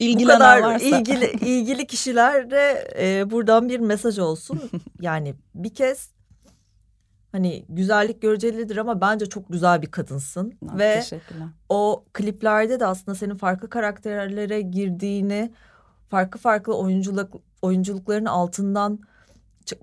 bu 0.00 0.04
İlgilenen 0.04 0.38
kadar 0.38 0.60
varsa. 0.60 0.84
ilgili 0.84 1.24
ilgili 1.40 1.86
kişilere 1.86 2.92
e, 2.98 3.30
buradan 3.30 3.68
bir 3.68 3.80
mesaj 3.80 4.18
olsun. 4.18 4.60
yani 5.00 5.34
bir 5.54 5.74
kez 5.74 6.10
hani 7.32 7.64
güzellik 7.68 8.22
görecelidir 8.22 8.76
ama 8.76 9.00
bence 9.00 9.26
çok 9.26 9.48
güzel 9.48 9.82
bir 9.82 9.90
kadınsın 9.90 10.58
Ah, 10.68 10.78
ve 10.78 11.02
o 11.68 12.04
kliplerde 12.12 12.80
de 12.80 12.86
aslında 12.86 13.14
senin 13.14 13.36
farklı 13.36 13.70
karakterlere 13.70 14.60
girdiğini, 14.60 15.52
farklı 16.08 16.40
farklı 16.40 16.76
oyunculuk 16.76 17.34
oyunculukların 17.62 18.24
altından 18.24 19.00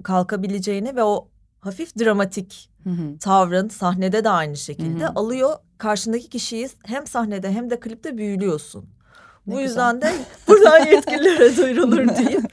kalkabileceğini 0.03 0.95
ve 0.95 1.03
o 1.03 1.27
hafif 1.59 1.99
dramatik 1.99 2.69
Hı 2.83 2.89
hı. 2.89 3.19
tavrın 3.19 3.67
sahnede 3.69 4.23
de 4.23 4.29
aynı 4.29 4.57
şekilde 4.57 5.03
Hı 5.03 5.07
hı. 5.07 5.11
alıyor. 5.15 5.55
Karşındaki 5.77 6.29
kişiyi 6.29 6.69
hem 6.85 7.07
sahnede 7.07 7.51
hem 7.51 7.69
de 7.69 7.79
klipte 7.79 8.17
büyülüyorsun. 8.17 8.85
Ne 9.47 9.53
Bu 9.53 9.57
güzel. 9.57 9.63
yüzden 9.67 10.01
de 10.01 10.13
buradan 10.47 10.85
yetkililere 10.85 11.57
duyurulur 11.57 12.15
diyeyim. 12.17 12.43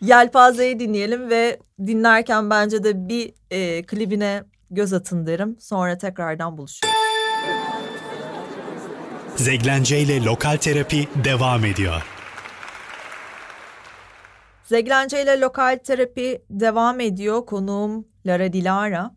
Yelpaze'yi 0.00 0.80
dinleyelim 0.80 1.30
ve 1.30 1.58
dinlerken 1.86 2.50
bence 2.50 2.84
de 2.84 3.08
bir 3.08 3.32
e, 3.50 3.82
klibine 3.82 4.44
göz 4.70 4.92
atın 4.92 5.26
derim. 5.26 5.56
Sonra 5.60 5.98
tekrardan 5.98 6.58
buluşuyoruz. 6.58 6.96
Zeglence 9.36 10.00
ile 10.00 10.24
Lokal 10.24 10.56
Terapi 10.56 11.08
devam 11.24 11.64
ediyor. 11.64 12.02
Zeglence 14.64 15.22
ile 15.22 15.40
lokal 15.40 15.78
terapi 15.84 16.42
devam 16.50 17.00
ediyor. 17.00 17.46
Konuğum 17.46 18.06
Lara 18.26 18.52
Dilara. 18.52 19.14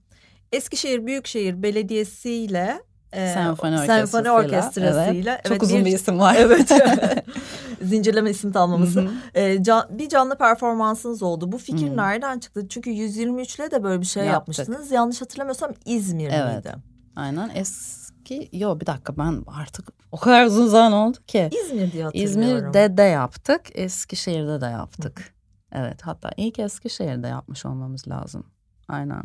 Eskişehir 0.51 1.05
Büyükşehir 1.05 1.63
Belediyesi 1.63 2.31
ile 2.31 2.81
e, 3.13 3.33
Senfoni 3.33 3.77
senfoni 3.77 4.31
orkestrasıyla. 4.31 4.33
orkestrasıyla. 4.33 5.33
Evet. 5.33 5.45
Çok 5.45 5.63
uzun 5.63 5.85
bir 5.85 5.91
isim 5.91 6.19
var. 6.19 6.35
Evet. 6.39 6.71
Zincirleme 7.81 8.29
isim 8.29 8.53
hı. 8.53 9.09
E, 9.35 9.63
can- 9.63 9.87
bir 9.89 10.09
canlı 10.09 10.37
performansınız 10.37 11.23
oldu. 11.23 11.51
Bu 11.51 11.57
fikir 11.57 11.89
Hı. 11.91 11.97
nereden 11.97 12.39
çıktı? 12.39 12.67
Çünkü 12.69 12.89
123'le 12.89 13.71
de 13.71 13.83
böyle 13.83 14.01
bir 14.01 14.05
şey 14.05 14.23
Yaptık. 14.25 14.33
yapmıştınız. 14.33 14.91
Yanlış 14.91 15.21
hatırlamıyorsam 15.21 15.71
İzmir 15.85 16.29
Evet. 16.33 16.55
miydi? 16.65 16.75
Aynen 17.15 17.51
eski 17.55 18.49
yo 18.53 18.79
bir 18.79 18.85
dakika 18.85 19.17
ben 19.17 19.43
artık 19.47 19.87
o 20.11 20.17
kadar 20.17 20.45
uzun 20.45 20.67
zaman 20.67 20.93
oldu 20.93 21.17
ki. 21.27 21.49
İzmir 21.65 21.91
diye 21.91 22.03
hatırlıyorum. 22.03 22.41
İzmir'de 22.41 22.97
de 22.97 23.01
yaptık 23.03 23.61
Eskişehir'de 23.73 24.61
de 24.61 24.65
yaptık. 24.65 25.33
Evet 25.71 26.01
hatta 26.01 26.31
ilk 26.37 26.59
Eskişehir'de 26.59 27.27
yapmış 27.27 27.65
olmamız 27.65 28.07
lazım. 28.07 28.43
Aynen. 28.89 29.23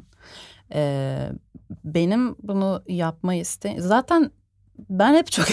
Ee, 0.74 1.28
benim 1.84 2.36
bunu 2.42 2.82
yapma 2.88 3.34
isteğim 3.34 3.80
zaten 3.80 4.30
ben 4.78 5.14
hep 5.14 5.32
çok 5.32 5.46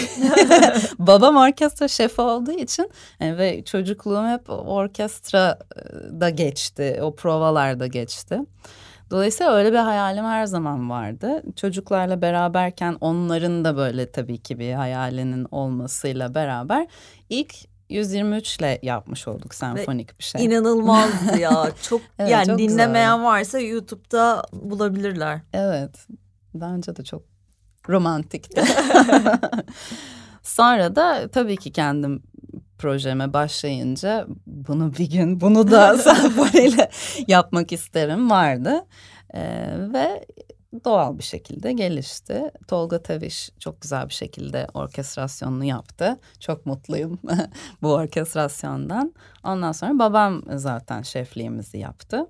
babam 0.98 1.36
orkestra 1.36 1.88
şefi 1.88 2.20
olduğu 2.20 2.52
için 2.52 2.90
e, 3.20 3.38
ve 3.38 3.64
çocukluğum 3.64 4.28
hep 4.28 4.50
orkestrada 4.50 6.30
geçti 6.30 6.98
o 7.02 7.14
provalarda 7.14 7.86
geçti. 7.86 8.40
Dolayısıyla 9.10 9.52
öyle 9.52 9.72
bir 9.72 9.78
hayalim 9.78 10.24
her 10.24 10.46
zaman 10.46 10.90
vardı. 10.90 11.42
Çocuklarla 11.56 12.22
beraberken 12.22 12.96
onların 13.00 13.64
da 13.64 13.76
böyle 13.76 14.12
tabii 14.12 14.38
ki 14.38 14.58
bir 14.58 14.72
hayalinin 14.72 15.46
olmasıyla 15.50 16.34
beraber 16.34 16.86
ilk 17.28 17.54
123 17.88 18.56
ile 18.56 18.78
yapmış 18.82 19.28
olduk 19.28 19.54
senfonik 19.54 20.18
bir 20.18 20.24
şey. 20.24 20.44
İnanılmazdı 20.44 21.38
ya. 21.40 21.70
Çok 21.82 22.00
Evet, 22.18 22.30
yani 22.30 22.46
çok 22.46 22.58
dinlemeyen 22.58 23.24
varsa 23.24 23.58
YouTube'da 23.58 24.44
bulabilirler. 24.52 25.40
Evet. 25.52 26.06
Bence 26.54 26.96
de 26.96 27.04
çok 27.04 27.22
romantikti. 27.88 28.64
Sonra 30.42 30.96
da 30.96 31.28
tabii 31.28 31.56
ki 31.56 31.72
kendim 31.72 32.22
projeme 32.78 33.32
başlayınca 33.32 34.26
bunu 34.46 34.92
bir 34.98 35.10
gün 35.10 35.40
bunu 35.40 35.70
da 35.70 35.98
senfoniyle 35.98 36.90
yapmak 37.28 37.72
isterim 37.72 38.30
vardı. 38.30 38.86
Ee, 39.34 39.74
ve 39.92 40.24
doğal 40.84 41.18
bir 41.18 41.22
şekilde 41.22 41.72
gelişti. 41.72 42.50
Tolga 42.68 43.02
Teviş 43.02 43.50
çok 43.58 43.80
güzel 43.80 44.08
bir 44.08 44.14
şekilde 44.14 44.66
orkestrasyonunu 44.74 45.64
yaptı. 45.64 46.20
Çok 46.40 46.66
mutluyum 46.66 47.18
bu 47.82 47.92
orkestrasyondan. 47.92 49.14
Ondan 49.44 49.72
sonra 49.72 49.98
babam 49.98 50.42
zaten 50.54 51.02
şefliğimizi 51.02 51.78
yaptı. 51.78 52.26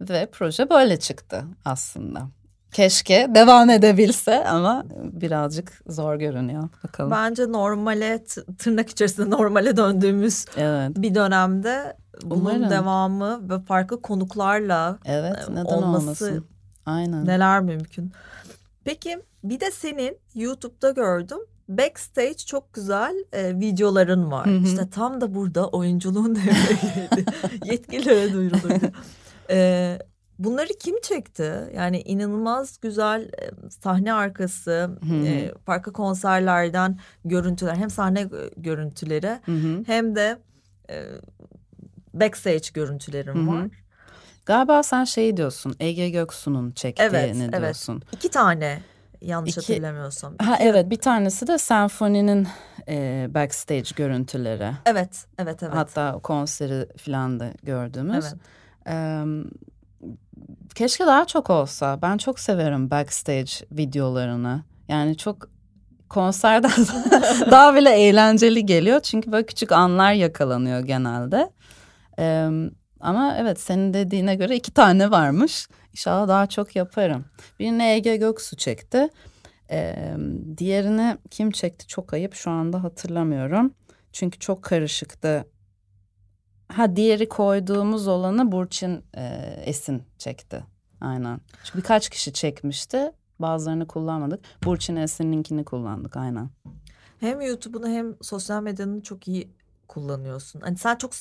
Ve 0.00 0.28
proje 0.32 0.70
böyle 0.70 0.98
çıktı 0.98 1.44
aslında. 1.64 2.28
Keşke 2.72 3.30
devam 3.34 3.70
edebilse 3.70 4.48
ama 4.48 4.84
birazcık 5.02 5.82
zor 5.86 6.16
görünüyor. 6.16 6.68
Bakalım. 6.84 7.10
Bence 7.10 7.52
normale 7.52 8.24
tırnak 8.58 8.90
içerisinde 8.90 9.30
normale 9.30 9.76
döndüğümüz 9.76 10.44
evet. 10.56 10.96
bir 10.96 11.14
dönemde 11.14 11.96
bunun 12.22 12.40
Umarım. 12.40 12.70
devamı 12.70 13.50
ve 13.50 13.60
farklı 13.60 14.02
konuklarla 14.02 14.98
evet, 15.04 15.36
neden 15.48 15.64
olması 15.64 15.98
olmasın? 15.98 16.46
Aynen. 16.86 17.26
neler 17.26 17.60
mümkün. 17.60 18.12
Peki 18.84 19.18
bir 19.44 19.60
de 19.60 19.70
senin 19.70 20.18
YouTube'da 20.34 20.90
gördüm 20.90 21.38
backstage 21.68 22.36
çok 22.36 22.72
güzel 22.72 23.24
e, 23.32 23.60
videoların 23.60 24.30
var. 24.30 24.46
Hı 24.46 24.50
hı. 24.50 24.64
İşte 24.64 24.90
tam 24.90 25.20
da 25.20 25.34
burada 25.34 25.68
oyunculuğun 25.68 26.34
devreye 26.36 26.78
girdi. 26.94 27.24
Yetkililere 27.64 28.32
duyuruldu. 28.32 28.68
e, 29.50 29.98
bunları 30.38 30.68
kim 30.80 31.00
çekti? 31.00 31.52
Yani 31.74 32.00
inanılmaz 32.00 32.78
güzel 32.80 33.22
e, 33.22 33.70
sahne 33.70 34.12
arkası, 34.12 34.90
e, 35.26 35.52
farklı 35.64 35.92
konserlerden 35.92 36.98
görüntüler. 37.24 37.76
Hem 37.76 37.90
sahne 37.90 38.28
görüntüleri 38.56 39.38
hı 39.44 39.52
hı. 39.52 39.82
hem 39.86 40.16
de 40.16 40.38
e, 40.90 41.04
backstage 42.14 42.68
görüntülerim 42.74 43.34
hı 43.34 43.52
hı. 43.52 43.56
var. 43.56 43.85
Galiba 44.46 44.82
sen 44.82 45.04
şey 45.04 45.36
diyorsun 45.36 45.76
Ege 45.80 46.10
Göksu'nun 46.10 46.70
çektiğini 46.70 47.16
evet, 47.16 47.52
diyorsun. 47.60 48.02
Evet 48.04 48.14
iki 48.14 48.30
tane 48.30 48.80
yanlış 49.20 49.50
İki, 49.50 49.60
hatırlamıyorsam. 49.60 50.34
İki, 50.34 50.44
ha 50.44 50.56
evet 50.60 50.90
bir 50.90 50.96
tanesi 50.96 51.46
de 51.46 51.58
senfoninin 51.58 52.48
e, 52.88 53.26
backstage 53.34 53.88
görüntüleri. 53.96 54.72
Evet, 54.86 55.26
evet, 55.38 55.62
evet. 55.62 55.74
Hatta 55.74 56.18
konseri 56.22 56.88
falan 56.96 57.40
da 57.40 57.52
gördüğümüz. 57.62 58.24
Evet. 58.24 58.36
E, 58.88 59.24
keşke 60.74 61.06
daha 61.06 61.24
çok 61.24 61.50
olsa. 61.50 62.02
Ben 62.02 62.18
çok 62.18 62.40
severim 62.40 62.90
backstage 62.90 63.52
videolarını. 63.72 64.62
Yani 64.88 65.16
çok 65.16 65.48
konserden 66.08 66.70
daha 67.50 67.74
bile 67.74 67.90
eğlenceli 67.90 68.66
geliyor. 68.66 69.00
Çünkü 69.00 69.32
böyle 69.32 69.46
küçük 69.46 69.72
anlar 69.72 70.12
yakalanıyor 70.12 70.80
genelde. 70.80 71.50
Ee, 72.18 72.50
ama 73.00 73.36
evet 73.38 73.60
senin 73.60 73.94
dediğine 73.94 74.34
göre 74.34 74.56
iki 74.56 74.70
tane 74.74 75.10
varmış. 75.10 75.68
İnşallah 75.92 76.28
daha 76.28 76.46
çok 76.46 76.76
yaparım. 76.76 77.24
Birini 77.58 77.82
Ege 77.82 78.16
Göksu 78.16 78.56
çekti. 78.56 79.08
Ee, 79.70 80.16
diğerini 80.58 81.16
kim 81.30 81.50
çekti 81.50 81.86
çok 81.86 82.12
ayıp 82.12 82.34
şu 82.34 82.50
anda 82.50 82.82
hatırlamıyorum. 82.82 83.74
Çünkü 84.12 84.38
çok 84.38 84.62
karışıktı. 84.62 85.44
Ha 86.68 86.96
diğeri 86.96 87.28
koyduğumuz 87.28 88.08
olanı 88.08 88.52
Burçin 88.52 89.04
e, 89.16 89.24
Esin 89.64 90.02
çekti. 90.18 90.64
Aynen. 91.00 91.40
Çünkü 91.64 91.78
birkaç 91.78 92.08
kişi 92.08 92.32
çekmişti. 92.32 93.12
Bazılarını 93.38 93.86
kullanmadık. 93.86 94.40
Burçin 94.64 94.96
Esin'inkini 94.96 95.64
kullandık 95.64 96.16
aynen. 96.16 96.50
Hem 97.20 97.40
YouTube'unu 97.40 97.88
hem 97.88 98.14
sosyal 98.22 98.62
medyanı 98.62 99.02
çok 99.02 99.28
iyi 99.28 99.50
kullanıyorsun. 99.88 100.60
Hani 100.60 100.76
sen 100.76 100.96
çok 100.96 101.14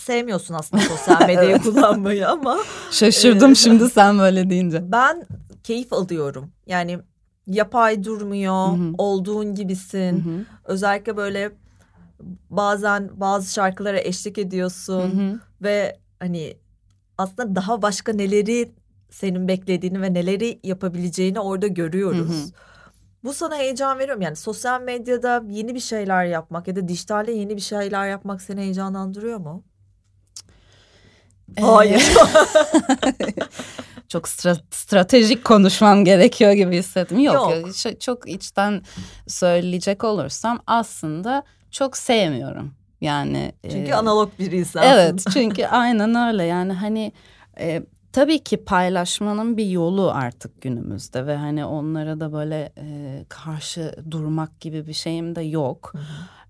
sevmiyorsun 0.00 0.54
aslında 0.54 0.82
sosyal 0.82 1.26
medyayı 1.26 1.58
kullanmayı 1.62 2.28
ama. 2.28 2.58
Şaşırdım 2.90 3.52
e, 3.52 3.54
şimdi 3.54 3.90
sen 3.90 4.18
böyle 4.18 4.50
deyince. 4.50 4.92
Ben 4.92 5.26
keyif 5.62 5.92
alıyorum. 5.92 6.50
Yani 6.66 6.98
yapay 7.46 8.04
durmuyor, 8.04 8.78
Hı-hı. 8.78 8.92
olduğun 8.98 9.54
gibisin. 9.54 10.24
Hı-hı. 10.24 10.44
Özellikle 10.64 11.16
böyle 11.16 11.52
bazen 12.50 13.10
bazı 13.14 13.52
şarkılara 13.52 14.00
eşlik 14.00 14.38
ediyorsun 14.38 15.00
Hı-hı. 15.00 15.40
ve 15.62 15.98
hani 16.20 16.56
aslında 17.18 17.56
daha 17.56 17.82
başka 17.82 18.12
neleri 18.12 18.72
senin 19.10 19.48
beklediğini 19.48 20.02
ve 20.02 20.14
neleri 20.14 20.60
yapabileceğini 20.64 21.40
orada 21.40 21.66
görüyoruz. 21.66 22.42
Hı-hı. 22.42 22.52
Bu 23.24 23.32
sana 23.32 23.56
heyecan 23.56 23.98
veriyor 23.98 24.16
mu? 24.16 24.24
Yani 24.24 24.36
sosyal 24.36 24.82
medyada 24.82 25.44
yeni 25.48 25.74
bir 25.74 25.80
şeyler 25.80 26.24
yapmak 26.24 26.68
ya 26.68 26.76
da 26.76 26.88
dijitalde 26.88 27.32
yeni 27.32 27.56
bir 27.56 27.60
şeyler 27.60 28.08
yapmak 28.08 28.42
seni 28.42 28.60
heyecanlandırıyor 28.60 29.38
mu? 29.38 29.64
Hayır. 31.60 32.02
çok 34.08 34.24
stra- 34.28 34.62
stratejik 34.70 35.44
konuşmam 35.44 36.04
gerekiyor 36.04 36.52
gibi 36.52 36.76
hissettim. 36.78 37.18
Yok, 37.18 37.34
Yok. 37.34 37.76
Çok, 37.76 38.00
çok 38.00 38.28
içten 38.28 38.82
söyleyecek 39.26 40.04
olursam 40.04 40.60
aslında 40.66 41.42
çok 41.70 41.96
sevmiyorum. 41.96 42.74
Yani 43.00 43.52
çünkü 43.62 43.90
e, 43.90 43.94
analog 43.94 44.30
bir 44.38 44.52
insan. 44.52 44.82
Evet, 44.82 45.24
çünkü 45.32 45.66
aynen 45.66 46.14
öyle. 46.28 46.44
Yani 46.44 46.72
hani 46.72 47.12
e, 47.60 47.82
tabii 48.12 48.38
ki 48.38 48.56
paylaşmanın 48.64 49.56
bir 49.56 49.66
yolu 49.66 50.10
artık 50.14 50.62
günümüzde 50.62 51.26
ve 51.26 51.36
hani 51.36 51.64
onlara 51.64 52.20
da 52.20 52.32
böyle 52.32 52.72
e, 52.78 53.24
karşı 53.28 53.94
durmak 54.10 54.60
gibi 54.60 54.86
bir 54.86 54.92
şeyim 54.92 55.34
de 55.36 55.42
yok. 55.42 55.92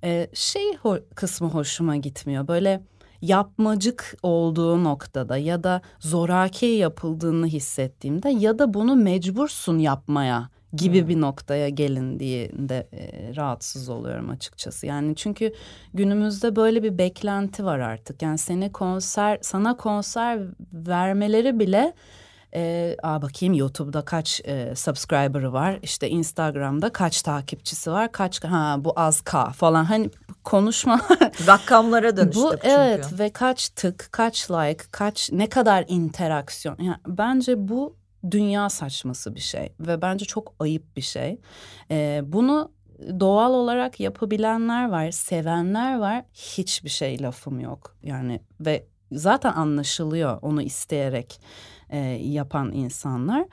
E, 0.05 0.29
şey 0.35 0.71
ho- 0.71 1.03
kısmı 1.15 1.49
hoşuma 1.49 1.97
gitmiyor. 1.97 2.49
Böyle 2.49 2.81
yapmacık 3.23 4.17
olduğu 4.23 4.85
noktada 4.85 5.37
ya 5.37 5.65
da 5.65 5.83
zoraki 6.01 6.67
yapıldığını 6.67 7.47
hissettiğimde 7.47 8.29
ya 8.29 8.59
da 8.59 8.75
bunu 8.75 8.97
mecbursun 8.97 9.79
yapmaya 9.79 10.49
gibi 10.73 11.01
hmm. 11.01 11.09
bir 11.09 11.21
noktaya 11.21 11.69
gelindiğinde 11.69 12.89
e, 12.93 13.37
rahatsız 13.37 13.89
oluyorum 13.89 14.31
açıkçası. 14.31 14.87
Yani 14.87 15.17
çünkü 15.17 15.53
günümüzde 15.95 16.57
böyle 16.57 16.83
bir 16.83 16.99
beklenti 16.99 17.65
var 17.65 17.79
artık. 17.79 18.23
Yani 18.23 18.39
seni 18.39 18.73
konser 18.73 19.39
sana 19.43 19.77
konser 19.77 20.41
vermeleri 20.73 21.59
bile 21.59 21.95
e, 22.55 22.97
aa 23.03 23.23
bakayım 23.23 23.55
YouTube'da 23.55 24.05
kaç 24.05 24.41
e, 24.45 24.75
subscriber'ı 24.77 25.53
var? 25.53 25.79
İşte 25.83 26.09
Instagram'da 26.09 26.93
kaç 26.93 27.23
takipçisi 27.23 27.91
var? 27.91 28.13
Kaç 28.13 28.45
ha 28.45 28.77
bu 28.79 28.93
az 28.97 29.21
k 29.21 29.51
falan. 29.51 29.85
Hani 29.85 30.11
konuşma 30.45 31.01
rakamlara 31.47 32.17
dönüştü 32.17 32.43
bu 32.43 32.51
çünkü. 32.51 32.69
evet 32.69 33.19
ve 33.19 33.31
kaç 33.31 33.69
tık 33.69 34.09
kaç 34.13 34.51
like 34.51 34.85
kaç 34.93 35.33
ne 35.33 35.49
kadar 35.49 35.85
interaksiyon. 35.89 36.77
Yani 36.81 36.99
bence 37.07 37.69
bu 37.69 37.97
dünya 38.31 38.69
saçması 38.69 39.35
bir 39.35 39.41
şey 39.41 39.73
ve 39.81 40.03
bence 40.03 40.25
çok 40.25 40.55
ayıp 40.61 40.97
bir 40.97 41.03
şey. 41.03 41.41
E, 41.91 42.21
bunu 42.25 42.73
doğal 43.21 43.53
olarak 43.55 44.01
yapabilenler 44.01 44.89
var 44.89 45.11
sevenler 45.11 45.99
var. 45.99 46.25
Hiçbir 46.35 46.91
şey 46.91 47.23
lafım 47.23 47.61
yok. 47.61 47.97
Yani 48.03 48.41
ve 48.61 48.87
zaten 49.13 49.53
anlaşılıyor 49.53 50.39
onu 50.43 50.63
isteyerek 50.63 51.41
e, 51.91 51.99
yapan 52.23 52.73
insanlar. 52.73 53.45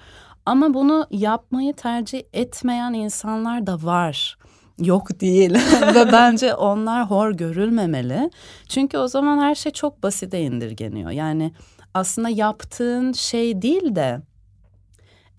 Ama 0.46 0.74
bunu 0.74 1.08
yapmayı 1.12 1.74
tercih 1.74 2.22
etmeyen 2.34 2.94
insanlar 2.94 3.68
da 3.68 3.84
var. 3.84 4.38
Yok 4.80 5.20
değil 5.20 5.54
ve 5.96 6.12
bence 6.12 6.56
onlar 6.56 7.10
hor 7.10 7.32
görülmemeli. 7.32 8.30
Çünkü 8.70 8.98
o 8.98 9.08
zaman 9.08 9.38
her 9.38 9.56
şey 9.56 9.72
çok 9.72 10.04
basite 10.04 10.42
indirgeniyor. 10.42 11.12
Yani 11.12 11.52
aslında 11.94 12.30
yaptığın 12.30 13.14
şey 13.14 13.62
değil 13.62 13.96
de 13.96 14.22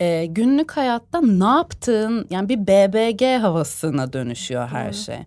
e, 0.00 0.26
günlük 0.26 0.72
hayatta 0.72 1.20
ne 1.20 1.44
yaptığın 1.44 2.26
yani 2.30 2.48
bir 2.48 2.66
BBG 2.66 3.42
havasına 3.42 4.12
dönüşüyor 4.12 4.68
her 4.68 4.92
şey. 4.92 5.18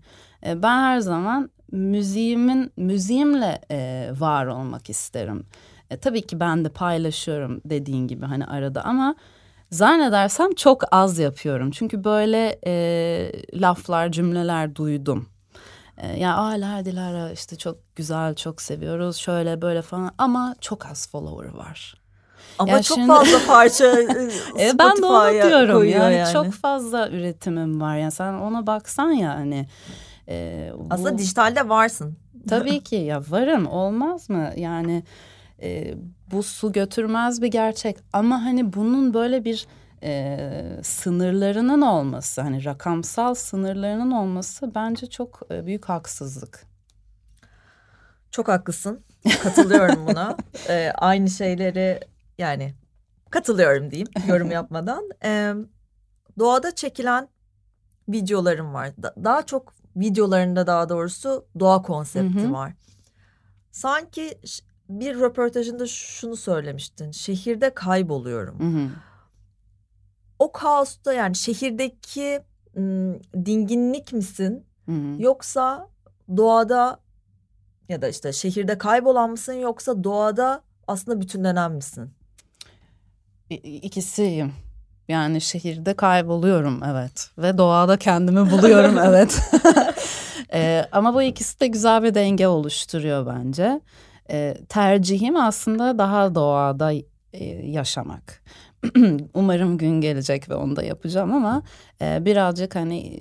E, 0.45 0.63
ben 0.63 0.79
her 0.79 0.99
zaman 0.99 1.49
müziğimin 1.71 2.71
müziğimle 2.77 3.61
e, 3.71 4.09
var 4.19 4.45
olmak 4.45 4.89
isterim. 4.89 5.45
E, 5.89 5.97
tabii 5.97 6.21
ki 6.21 6.39
ben 6.39 6.65
de 6.65 6.69
paylaşıyorum 6.69 7.61
dediğin 7.65 8.07
gibi 8.07 8.25
hani 8.25 8.45
arada 8.45 8.83
ama 8.83 9.15
zannedersem 9.71 10.55
çok 10.55 10.83
az 10.91 11.19
yapıyorum. 11.19 11.71
Çünkü 11.71 12.03
böyle 12.03 12.59
e, 12.65 13.31
laflar, 13.53 14.11
cümleler 14.11 14.75
duydum. 14.75 15.29
E, 15.97 16.19
ya 16.19 16.37
hala 16.37 16.85
Dilara 16.85 17.31
işte 17.31 17.55
çok 17.55 17.95
güzel, 17.95 18.35
çok 18.35 18.61
seviyoruz 18.61 19.17
şöyle 19.17 19.61
böyle 19.61 19.81
falan 19.81 20.11
ama 20.17 20.55
çok 20.61 20.85
az 20.85 21.09
follower 21.09 21.53
var. 21.53 21.95
Ama 22.59 22.71
yani 22.71 22.83
çok 22.83 22.97
şimdi, 22.97 23.07
fazla 23.07 23.39
parça 23.47 23.85
e, 24.59 24.71
ben 24.79 24.97
de 24.97 25.05
onu 25.05 25.31
diyorum 25.31 25.83
yani, 25.85 26.15
yani 26.15 26.33
çok 26.33 26.53
fazla 26.53 27.09
üretimim 27.09 27.81
var 27.81 27.97
yani 27.97 28.11
sen 28.11 28.33
ona 28.33 28.67
baksan 28.67 29.11
ya 29.11 29.35
hani. 29.35 29.67
E, 30.27 30.69
bu... 30.77 30.87
Aslında 30.89 31.17
dijitalde 31.17 31.69
varsın. 31.69 32.17
Tabii 32.49 32.83
ki 32.83 32.95
ya 32.95 33.21
varım 33.29 33.67
olmaz 33.67 34.29
mı 34.29 34.51
yani 34.55 35.03
e, 35.61 35.93
bu 36.31 36.43
su 36.43 36.71
götürmez 36.71 37.41
bir 37.41 37.47
gerçek 37.47 37.97
ama 38.13 38.45
hani 38.45 38.73
bunun 38.73 39.13
böyle 39.13 39.45
bir 39.45 39.67
e, 40.03 40.79
sınırlarının 40.83 41.81
olması 41.81 42.41
hani 42.41 42.65
rakamsal 42.65 43.33
sınırlarının 43.33 44.11
olması 44.11 44.75
bence 44.75 45.07
çok 45.07 45.41
e, 45.51 45.65
büyük 45.65 45.85
haksızlık. 45.85 46.65
Çok 48.31 48.47
haklısın. 48.47 49.03
Katılıyorum 49.43 50.07
buna. 50.07 50.37
ee, 50.69 50.91
aynı 50.97 51.29
şeyleri 51.29 51.99
yani 52.37 52.73
katılıyorum 53.29 53.91
diyeyim 53.91 54.07
yorum 54.27 54.51
yapmadan. 54.51 55.09
Ee, 55.23 55.53
doğada 56.39 56.75
çekilen 56.75 57.29
videolarım 58.09 58.73
var. 58.73 58.91
Da, 59.03 59.13
daha 59.23 59.45
çok 59.45 59.73
videolarında 59.95 60.67
daha 60.67 60.89
doğrusu 60.89 61.45
doğa 61.59 61.81
konsepti 61.81 62.39
hı 62.39 62.47
hı. 62.47 62.51
var. 62.51 62.73
Sanki 63.71 64.39
bir 64.89 65.19
röportajında 65.19 65.87
şunu 65.87 66.35
söylemiştin. 66.35 67.11
Şehirde 67.11 67.73
kayboluyorum. 67.73 68.59
Hı 68.59 68.77
hı. 68.77 68.89
o 70.39 70.51
kaosta 70.51 71.13
yani 71.13 71.35
şehirdeki 71.35 72.39
ım, 72.77 73.19
dinginlik 73.45 74.13
misin 74.13 74.65
Hı 74.85 74.91
hı. 74.91 75.21
yoksa 75.21 75.87
doğada 76.37 76.99
ya 77.89 78.01
da 78.01 78.07
işte 78.07 78.33
şehirde 78.33 78.77
kaybolan 78.77 79.29
mısın 79.29 79.53
yoksa 79.53 80.03
doğada 80.03 80.61
aslında 80.87 81.21
bütünlenen 81.21 81.71
misin? 81.71 82.11
İkisiyim. 83.49 84.53
Yani 85.07 85.41
şehirde 85.41 85.93
kayboluyorum 85.93 86.83
evet 86.83 87.29
ve 87.37 87.57
doğada 87.57 87.97
kendimi 87.97 88.51
buluyorum 88.51 88.97
evet. 89.03 89.41
Ee, 90.53 90.85
ama 90.91 91.13
bu 91.13 91.21
ikisi 91.21 91.59
de 91.59 91.67
güzel 91.67 92.03
bir 92.03 92.13
denge 92.13 92.47
oluşturuyor 92.47 93.25
bence. 93.25 93.81
Ee, 94.31 94.57
tercihim 94.69 95.35
aslında 95.35 95.97
daha 95.97 96.35
doğada 96.35 96.91
e, 97.33 97.45
yaşamak. 97.69 98.43
Umarım 99.33 99.77
gün 99.77 100.01
gelecek 100.01 100.49
ve 100.49 100.55
onu 100.55 100.75
da 100.75 100.83
yapacağım 100.83 101.33
ama 101.33 101.63
e, 102.01 102.25
birazcık 102.25 102.75
hani 102.75 103.19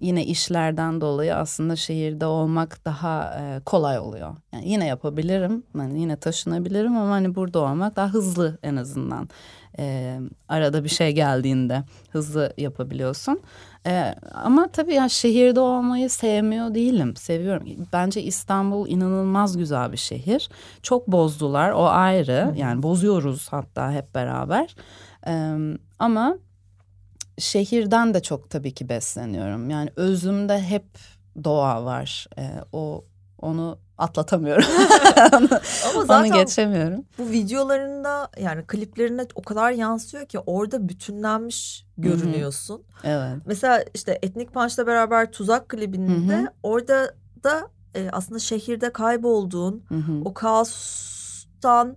yine 0.00 0.24
işlerden 0.24 1.00
dolayı 1.00 1.36
aslında 1.36 1.76
şehirde 1.76 2.26
olmak 2.26 2.84
daha 2.84 3.40
e, 3.40 3.60
kolay 3.60 3.98
oluyor. 3.98 4.36
Yani 4.52 4.68
yine 4.68 4.86
yapabilirim, 4.86 5.62
hani 5.76 6.00
yine 6.00 6.16
taşınabilirim 6.16 6.96
ama 6.96 7.10
hani 7.10 7.34
burada 7.34 7.58
olmak 7.58 7.96
daha 7.96 8.08
hızlı 8.08 8.58
en 8.62 8.76
azından. 8.76 9.28
E, 9.78 10.18
arada 10.48 10.84
bir 10.84 10.88
şey 10.88 11.12
geldiğinde 11.12 11.82
hızlı 12.10 12.52
yapabiliyorsun. 12.58 13.40
E, 13.86 14.14
ama 14.34 14.68
tabii 14.68 14.94
ya 14.94 15.08
şehirde 15.08 15.60
olmayı 15.60 16.10
sevmiyor 16.10 16.74
değilim, 16.74 17.16
seviyorum. 17.16 17.66
Bence 17.92 18.22
İstanbul 18.22 18.88
inanılmaz 18.88 19.56
güzel 19.56 19.92
bir 19.92 19.96
şehir. 19.96 20.50
Çok 20.82 21.08
bozdular, 21.08 21.70
o 21.70 21.86
ayrı. 21.86 22.54
Yani 22.56 22.82
bozuyoruz 22.82 23.48
hatta 23.50 23.92
hep 23.92 24.14
beraber. 24.14 24.74
E, 25.26 25.56
ama 25.98 26.36
şehirden 27.38 28.14
de 28.14 28.22
çok 28.22 28.50
tabii 28.50 28.74
ki 28.74 28.88
besleniyorum. 28.88 29.70
Yani 29.70 29.90
özümde 29.96 30.62
hep 30.62 30.86
doğa 31.44 31.84
var. 31.84 32.26
Ee, 32.38 32.50
o 32.72 33.04
onu 33.38 33.78
atlatamıyorum. 33.98 34.64
onu, 35.32 35.48
Ama 35.90 35.98
onu 35.98 36.06
zaten 36.06 36.32
geçemiyorum. 36.32 37.04
bu 37.18 37.30
videolarında 37.30 38.28
yani 38.40 38.62
kliplerinde 38.66 39.26
o 39.34 39.42
kadar 39.42 39.70
yansıyor 39.70 40.26
ki 40.26 40.38
orada 40.38 40.88
bütünlenmiş 40.88 41.86
görünüyorsun. 41.98 42.82
Evet. 43.04 43.36
Mesela 43.46 43.84
işte 43.94 44.18
Etnik 44.22 44.54
Punch'la 44.54 44.86
beraber 44.86 45.32
Tuzak 45.32 45.68
klibinde 45.68 46.36
Hı 46.36 46.40
hı. 46.42 46.46
orada 46.62 47.14
da 47.44 47.68
e, 47.94 48.08
aslında 48.12 48.38
şehirde 48.38 48.92
kaybolduğun, 48.92 49.84
Hı 49.88 49.94
hı. 49.94 50.12
o 50.24 50.34
kaostan 50.34 51.96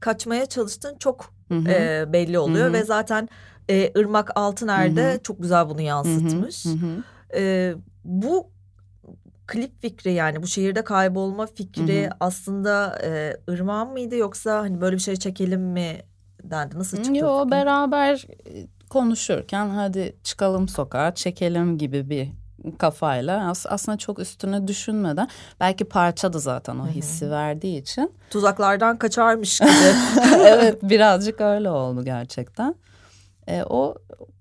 kaçmaya 0.00 0.46
çalıştığın 0.46 0.98
çok 0.98 1.32
e, 1.50 2.04
belli 2.12 2.38
oluyor 2.38 2.64
Hı 2.66 2.68
hı. 2.68 2.72
ve 2.72 2.84
zaten 2.84 3.28
e, 3.70 3.92
Irmak 3.96 4.30
Altıner'de 4.34 5.10
Hı 5.10 5.14
hı. 5.14 5.22
çok 5.22 5.42
güzel 5.42 5.68
bunu 5.68 5.80
yansıtmış. 5.80 6.64
Hı 6.64 6.68
hı. 6.68 6.72
Hı 6.72 6.86
hı. 6.86 7.02
E, 7.34 7.74
bu 8.04 8.50
klip 9.52 9.82
fikri 9.82 10.12
yani 10.12 10.42
bu 10.42 10.46
şehirde 10.46 10.84
kaybolma 10.84 11.46
fikri 11.46 12.02
Hı 12.04 12.06
hı. 12.08 12.12
aslında 12.20 12.98
e, 13.04 13.36
Irmak'ın 13.48 13.92
mıydı 13.92 14.16
yoksa 14.16 14.58
hani 14.58 14.80
böyle 14.80 14.96
bir 14.96 15.00
şey 15.02 15.16
çekelim 15.16 15.60
mi 15.62 15.96
dendi? 16.44 16.78
Nasıl 16.78 16.96
çıktı? 16.96 17.16
Yo 17.18 17.38
fikir? 17.38 17.50
beraber 17.50 18.26
e, 18.46 18.66
konuşurken 18.90 19.68
hadi 19.68 20.16
çıkalım 20.24 20.68
sokağa 20.68 21.14
çekelim 21.14 21.78
gibi 21.78 22.10
bir 22.10 22.28
kafayla 22.78 23.50
as- 23.50 23.66
aslında 23.68 23.98
çok 23.98 24.18
üstüne 24.18 24.68
düşünmeden 24.68 25.28
belki 25.60 25.84
parça 25.84 26.32
da 26.32 26.38
zaten 26.38 26.74
o 26.78 26.82
Hı 26.82 26.88
hı. 26.88 26.90
hissi 26.92 27.30
verdiği 27.30 27.80
için 27.80 28.12
Tuzaklardan 28.30 28.96
kaçarmış 28.98 29.60
gibi. 29.60 29.94
evet 30.44 30.82
birazcık 30.82 31.40
öyle 31.40 31.70
oldu 31.70 32.04
gerçekten. 32.04 32.74
E, 33.46 33.62
o 33.62 33.94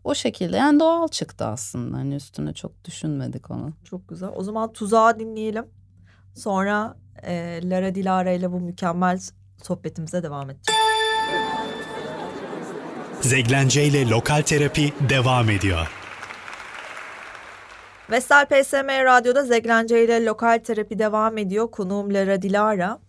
o 0.04 0.16
şekilde 0.16 0.58
yani 0.58 0.80
doğal 0.80 1.08
çıktı 1.08 1.46
aslında 1.46 1.98
hani 1.98 2.16
üstüne 2.16 2.54
çok 2.54 2.86
düşünmedik 2.86 3.52
onu. 3.52 3.74
Çok 3.84 4.10
güzel. 4.10 4.30
O 4.36 4.44
zaman 4.44 4.74
Tuzağı 4.74 5.20
dinleyelim. 5.20 5.66
Sonra 6.36 6.98
e, 7.24 7.60
Lara 7.70 7.96
Dilara 7.96 8.32
ile 8.32 8.52
bu 8.52 8.60
mükemmel 8.60 9.20
sohbetimize 9.64 10.24
devam 10.24 10.50
edeceğiz. 10.50 10.82
Zeglence 13.22 13.86
ile 13.86 14.10
Lokal 14.10 14.42
Terapi 14.42 14.94
devam 15.10 15.50
ediyor. 15.50 16.02
Vestel 18.12 18.46
PSM 18.46 18.88
Radyo'da 19.06 19.46
Zeglence 19.46 20.04
ile 20.04 20.26
lokal 20.26 20.60
terapi 20.60 21.00
devam 21.00 21.38
ediyor. 21.38 21.72
Konuğum 21.72 22.14
Lara 22.14 22.42
Dilara. 22.42 23.00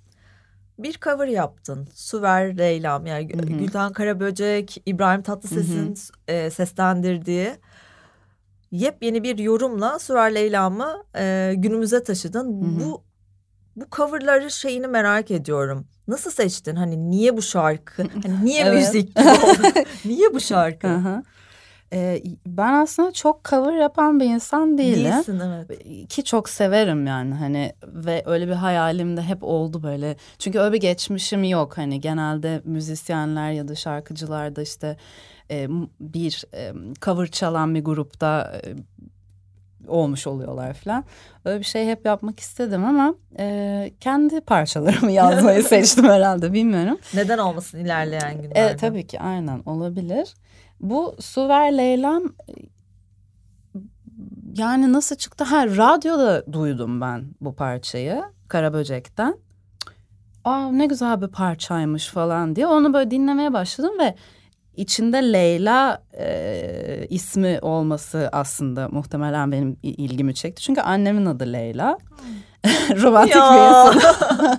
Bir 0.83 0.99
cover 1.01 1.27
yaptın. 1.27 1.89
Su 1.95 2.23
ver 2.23 2.59
Leylam. 2.59 3.07
Yani 3.07 3.33
Hı 3.35 3.39
hı. 3.39 3.59
Gülten 3.59 3.93
Karaböcek, 3.93 4.83
İbrahim 4.87 5.23
Tatlıses'in 5.23 5.95
e, 6.29 6.51
seslendirdiği 6.51 7.51
yepyeni 8.71 9.23
bir 9.23 9.39
yorumla 9.39 9.99
Su 9.99 10.15
ver 10.15 10.35
Leylam'ı 10.35 11.05
e, 11.17 11.55
günümüze 11.57 12.03
taşıdın. 12.03 12.63
hı. 12.63 12.81
Bu 12.81 13.05
bu 13.77 13.85
coverları 13.97 14.51
şeyini 14.51 14.87
merak 14.87 15.31
ediyorum. 15.31 15.87
Nasıl 16.09 16.31
seçtin? 16.31 16.77
Hani 16.77 17.11
niye 17.11 17.37
bu 17.37 17.43
şarkı? 17.43 18.03
Hani 18.23 18.45
niye 18.45 18.71
müzik 18.71 19.17
niye 20.05 20.35
bu 20.35 20.41
şarkı? 20.41 20.89
Hı 20.89 20.97
hı. 20.97 21.23
E, 21.93 22.23
ben 22.47 22.73
aslında 22.73 23.13
çok 23.13 23.45
cover 23.45 23.73
yapan 23.73 24.21
bir 24.21 24.25
insan 24.25 24.79
değilim. 24.79 25.13
Değilsin 25.13 25.41
evet. 25.41 26.09
ki 26.09 26.25
çok 26.25 26.49
severim 26.49 27.07
yani 27.07 27.35
hani 27.35 27.73
ve 27.87 28.23
öyle 28.27 28.49
bir 28.49 28.53
hayalim 28.53 29.17
de 29.17 29.23
hep 29.23 29.43
oldu 29.43 29.83
böyle. 29.83 30.17
Çünkü 30.39 30.59
öyle 30.59 30.73
bir 30.73 30.81
geçmişim 30.81 31.45
yok 31.45 31.79
hani 31.79 32.01
genelde 32.01 32.61
müzisyenler 32.65 33.53
ya 33.53 33.69
da 33.69 33.75
şarkıcılar 33.75 34.57
da 34.57 34.63
işte 34.63 34.97
e, 35.51 35.69
bir 36.01 36.45
e, 36.55 36.73
cover 37.03 37.27
çalan 37.27 37.75
bir 37.75 37.85
grupta 37.85 38.53
e, 38.65 38.75
olmuş 39.89 40.27
oluyorlar 40.27 40.75
falan. 40.75 41.05
Öyle 41.45 41.59
bir 41.59 41.65
şey 41.65 41.87
hep 41.87 42.07
yapmak 42.07 42.41
istedim 42.41 42.85
ama 42.85 43.15
e, 43.39 43.93
kendi 44.01 44.41
parçalarımı 44.41 45.13
yazmayı 45.13 45.63
seçtim 45.69 46.05
herhalde 46.05 46.53
bilmiyorum. 46.53 46.99
Neden 47.15 47.39
olmasın 47.39 47.79
ilerleyen 47.79 48.43
günlerde? 48.43 48.61
Evet 48.61 48.81
tabii 48.81 49.07
ki 49.07 49.21
aynen 49.21 49.63
olabilir. 49.67 50.35
Bu 50.83 51.17
Su 51.21 51.49
Ver 51.49 51.77
Leylam 51.79 52.23
yani 54.57 54.93
nasıl 54.93 55.17
çıktı? 55.17 55.45
Ha 55.45 55.67
radyoda 55.67 56.53
duydum 56.53 57.01
ben 57.01 57.25
bu 57.41 57.55
parçayı 57.55 58.23
Karaböcek'ten. 58.49 59.37
Aa 60.45 60.69
ne 60.73 60.87
güzel 60.87 61.21
bir 61.21 61.29
parçaymış 61.29 62.09
falan 62.09 62.57
diye 62.57 62.67
onu 62.67 62.95
böyle 62.95 63.11
dinlemeye 63.11 63.53
başladım 63.53 63.99
ve 64.01 64.15
içinde 64.77 65.33
Leyla 65.33 66.03
e, 66.19 67.07
ismi 67.11 67.59
olması 67.63 68.29
aslında 68.33 68.89
muhtemelen 68.89 69.53
benim 69.53 69.77
ilgimi 69.83 70.35
çekti. 70.35 70.63
Çünkü 70.63 70.81
annemin 70.81 71.27
adı 71.27 71.53
Leyla. 71.53 71.99
Romantik 73.03 73.35
bir 73.35 73.41
insan. 73.41 74.59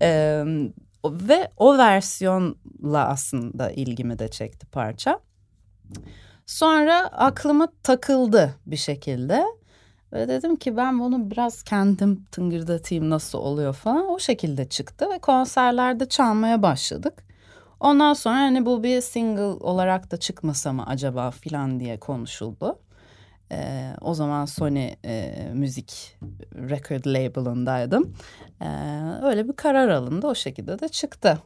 ve 1.04 1.50
o 1.56 1.78
versiyonla 1.78 3.08
aslında 3.08 3.70
ilgimi 3.70 4.18
de 4.18 4.28
çekti 4.28 4.66
parça. 4.66 5.20
Sonra 6.46 6.98
aklıma 6.98 7.68
takıldı 7.82 8.54
bir 8.66 8.76
şekilde. 8.76 9.44
Ve 10.12 10.28
dedim 10.28 10.56
ki 10.56 10.76
ben 10.76 11.00
bunu 11.00 11.30
biraz 11.30 11.62
kendim 11.62 12.24
tıngırdatayım 12.32 13.10
nasıl 13.10 13.38
oluyor 13.38 13.74
falan. 13.74 14.08
O 14.08 14.18
şekilde 14.18 14.68
çıktı 14.68 15.10
ve 15.10 15.18
konserlerde 15.18 16.08
çalmaya 16.08 16.62
başladık. 16.62 17.24
Ondan 17.80 18.14
sonra 18.14 18.36
hani 18.36 18.66
bu 18.66 18.82
bir 18.82 19.00
single 19.00 19.42
olarak 19.42 20.10
da 20.10 20.16
çıkmasa 20.16 20.72
mı 20.72 20.86
acaba 20.86 21.30
filan 21.30 21.80
diye 21.80 22.00
konuşuldu. 22.00 22.78
Ee, 23.52 23.94
o 24.00 24.14
zaman 24.14 24.44
Sony 24.44 24.90
e, 25.04 25.34
müzik 25.54 26.18
record 26.54 27.06
label'ındaydım. 27.06 28.14
Ee, 28.62 28.66
öyle 29.22 29.48
bir 29.48 29.52
karar 29.52 29.88
alındı 29.88 30.26
o 30.26 30.34
şekilde 30.34 30.78
de 30.78 30.88
çıktı. 30.88 31.38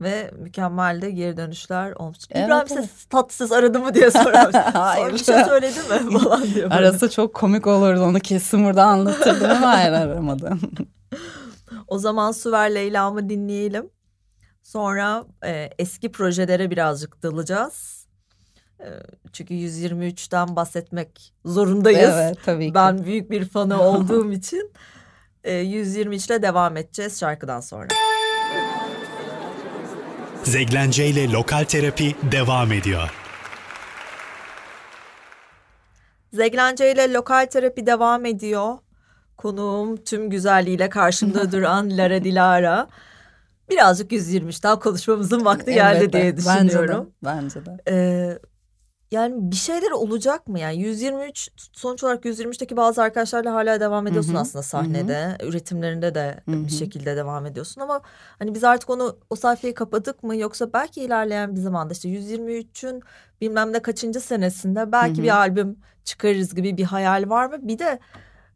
Ve 0.00 0.30
mükemmel 0.38 1.02
de 1.02 1.10
geri 1.10 1.36
dönüşler 1.36 1.92
olmuş. 1.92 2.18
Evet, 2.30 2.46
İbrahim 2.46 2.66
evet. 2.72 2.84
ses 2.84 3.04
tatsız 3.04 3.52
aradı 3.52 3.80
mı 3.80 3.94
diye 3.94 4.10
sorarmış. 4.10 4.56
Hayır. 4.72 5.12
Bir 5.12 5.18
şey 5.18 5.44
söyledi 5.44 5.78
mi 5.78 6.18
falan 6.18 6.42
diye. 6.42 6.54
böyle. 6.54 6.74
Arası 6.74 7.10
çok 7.10 7.34
komik 7.34 7.66
olurdu 7.66 8.02
onu 8.02 8.20
kesin 8.20 8.64
burada 8.64 8.84
anlatırdım 8.84 9.50
ama 9.50 9.68
hayır 9.68 9.92
aramadım. 9.92 10.60
O 11.88 11.98
zaman 11.98 12.32
Süver 12.32 12.74
Leyla'mı 12.74 13.28
dinleyelim. 13.28 13.90
Sonra 14.62 15.24
e, 15.44 15.70
eski 15.78 16.12
projelere 16.12 16.70
birazcık 16.70 17.22
dalacağız. 17.22 18.06
E, 18.80 18.86
çünkü 19.32 19.54
123'ten 19.54 20.56
bahsetmek 20.56 21.32
zorundayız. 21.44 22.10
evet 22.14 22.36
tabii 22.44 22.68
ki. 22.68 22.74
Ben 22.74 23.04
büyük 23.04 23.30
bir 23.30 23.48
fanı 23.48 23.82
olduğum 23.88 24.32
için 24.32 24.72
e, 25.44 25.54
123 25.54 26.26
ile 26.26 26.42
devam 26.42 26.76
edeceğiz 26.76 27.20
şarkıdan 27.20 27.60
sonra. 27.60 27.88
Zeglence 30.44 31.06
ile 31.08 31.32
Lokal 31.32 31.64
Terapi 31.64 32.14
devam 32.32 32.72
ediyor. 32.72 33.10
Zeglence 36.32 36.92
ile 36.92 37.12
lokal 37.12 37.46
terapi 37.46 37.86
devam 37.86 38.24
ediyor. 38.26 38.78
Konuğum 39.36 39.96
tüm 39.96 40.30
güzelliğiyle 40.30 40.88
karşımda 40.88 41.52
duran 41.52 41.96
Lara 41.98 42.24
Dilara. 42.24 42.88
birazcık 43.70 44.12
123 44.12 44.62
daha 44.62 44.78
konuşmamızın 44.78 45.44
vakti 45.44 45.74
geldi 45.74 45.98
Evet, 46.02 46.12
diye 46.12 46.36
düşünüyorum. 46.36 47.10
Bence 47.24 47.60
de. 47.60 47.62
Bence 47.64 47.66
de. 47.66 47.76
Ee, 47.90 48.38
yani 49.10 49.34
bir 49.50 49.56
şeyler 49.56 49.90
olacak 49.90 50.46
mı? 50.48 50.58
Yani 50.58 50.76
123 50.76 51.50
sonuç 51.72 52.04
olarak 52.04 52.24
123'teki 52.24 52.76
bazı 52.76 53.02
arkadaşlarla 53.02 53.52
hala 53.54 53.80
devam 53.80 54.06
ediyorsun 54.06 54.32
Hı 54.32 54.36
hı, 54.36 54.40
aslında 54.40 54.62
sahnede. 54.62 55.36
Üretimlerinde 55.42 56.14
de 56.14 56.40
Hı 56.44 56.52
hı. 56.52 56.66
bir 56.66 56.72
şekilde 56.72 57.16
devam 57.16 57.46
ediyorsun 57.46 57.80
ama 57.80 58.00
hani 58.38 58.54
biz 58.54 58.64
artık 58.64 58.90
onu 58.90 59.16
o 59.30 59.36
sayfayı 59.36 59.74
kapadık 59.74 60.22
mı 60.22 60.36
yoksa 60.36 60.72
belki 60.72 61.00
ilerleyen 61.02 61.56
bir 61.56 61.60
zamanda 61.60 61.92
işte 61.92 62.08
123'ün 62.08 63.02
bilmem 63.40 63.72
ne 63.72 63.82
kaçıncı 63.82 64.20
senesinde 64.20 64.92
belki 64.92 65.16
Hı 65.16 65.20
hı. 65.20 65.22
bir 65.22 65.36
albüm 65.36 65.76
çıkarırız 66.04 66.54
gibi 66.54 66.76
bir 66.76 66.84
hayal 66.84 67.30
var 67.30 67.46
mı? 67.46 67.56
Bir 67.60 67.78
de 67.78 67.98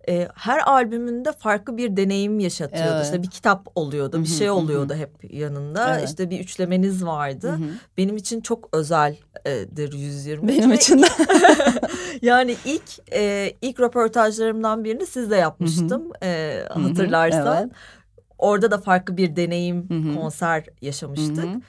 e, 0.08 0.28
her 0.34 0.58
albümünde 0.58 1.32
farklı 1.32 1.76
bir 1.76 1.96
deneyim 1.96 2.38
yaşatıyordu. 2.38 2.92
Evet. 2.94 3.04
İşte 3.04 3.22
bir 3.22 3.30
kitap 3.30 3.68
oluyordu, 3.74 4.20
bir 4.20 4.28
şey 4.28 4.50
oluyordu 4.50 4.94
hep 4.94 5.34
yanında. 5.34 5.96
Evet. 5.98 6.08
İşte 6.08 6.30
bir 6.30 6.40
üçlemeniz 6.40 7.04
vardı. 7.04 7.58
Benim 7.96 8.16
için 8.16 8.40
çok 8.40 8.68
özeldir 8.72 9.92
120. 9.92 10.48
Benim 10.48 10.70
Ve 10.70 10.74
için 10.74 11.02
de. 11.02 11.06
yani 12.22 12.56
ilk 12.64 13.12
e, 13.12 13.52
ilk 13.62 13.80
röportajlarımdan 13.80 14.84
birini 14.84 15.06
sizle 15.06 15.36
yapmıştım. 15.36 16.10
E, 16.22 16.62
hatırlarsan. 16.70 17.62
evet. 17.62 17.72
Orada 18.38 18.70
da 18.70 18.78
farklı 18.78 19.16
bir 19.16 19.36
deneyim, 19.36 19.88
konser 20.14 20.64
yaşamıştık. 20.80 21.44
Hı 21.44 21.48
hı. 21.48 21.60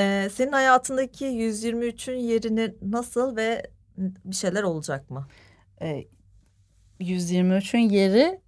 E, 0.00 0.28
senin 0.34 0.52
hayatındaki 0.52 1.24
123'ün 1.24 2.18
yerini 2.18 2.74
nasıl 2.82 3.36
ve 3.36 3.62
bir 3.98 4.36
şeyler 4.36 4.62
olacak 4.62 5.10
mı? 5.10 5.26
E, 5.82 6.04
123'ün 7.00 7.88
yeri 7.90 8.40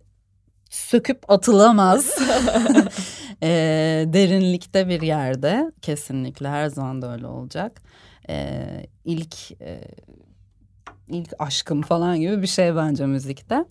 söküp 0.70 1.30
atılamaz. 1.30 2.18
E, 3.42 3.48
derinlikte 4.06 4.88
bir 4.88 5.02
yerde 5.02 5.72
kesinlikle 5.82 6.48
her 6.48 6.68
zaman 6.68 7.02
da 7.02 7.12
öyle 7.12 7.26
olacak. 7.26 7.82
E, 8.28 8.66
ilk 9.04 9.52
e, 9.60 9.80
ilk 11.08 11.32
aşkım 11.38 11.82
falan 11.82 12.20
gibi 12.20 12.42
bir 12.42 12.46
şey 12.46 12.76
bence 12.76 13.06
müzikte. 13.06 13.64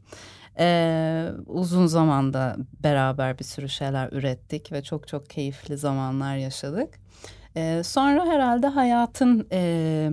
E, 0.59 1.27
uzun 1.47 1.85
zamanda 1.85 2.55
beraber 2.83 3.39
bir 3.39 3.43
sürü 3.43 3.69
şeyler 3.69 4.09
ürettik 4.11 4.71
ve 4.71 4.83
çok 4.83 5.07
çok 5.07 5.29
keyifli 5.29 5.77
zamanlar 5.77 6.35
yaşadık. 6.35 6.99
E, 7.55 7.81
sonra 7.83 8.25
herhalde 8.25 8.67
hayatın 8.67 9.47
e, 9.51 10.11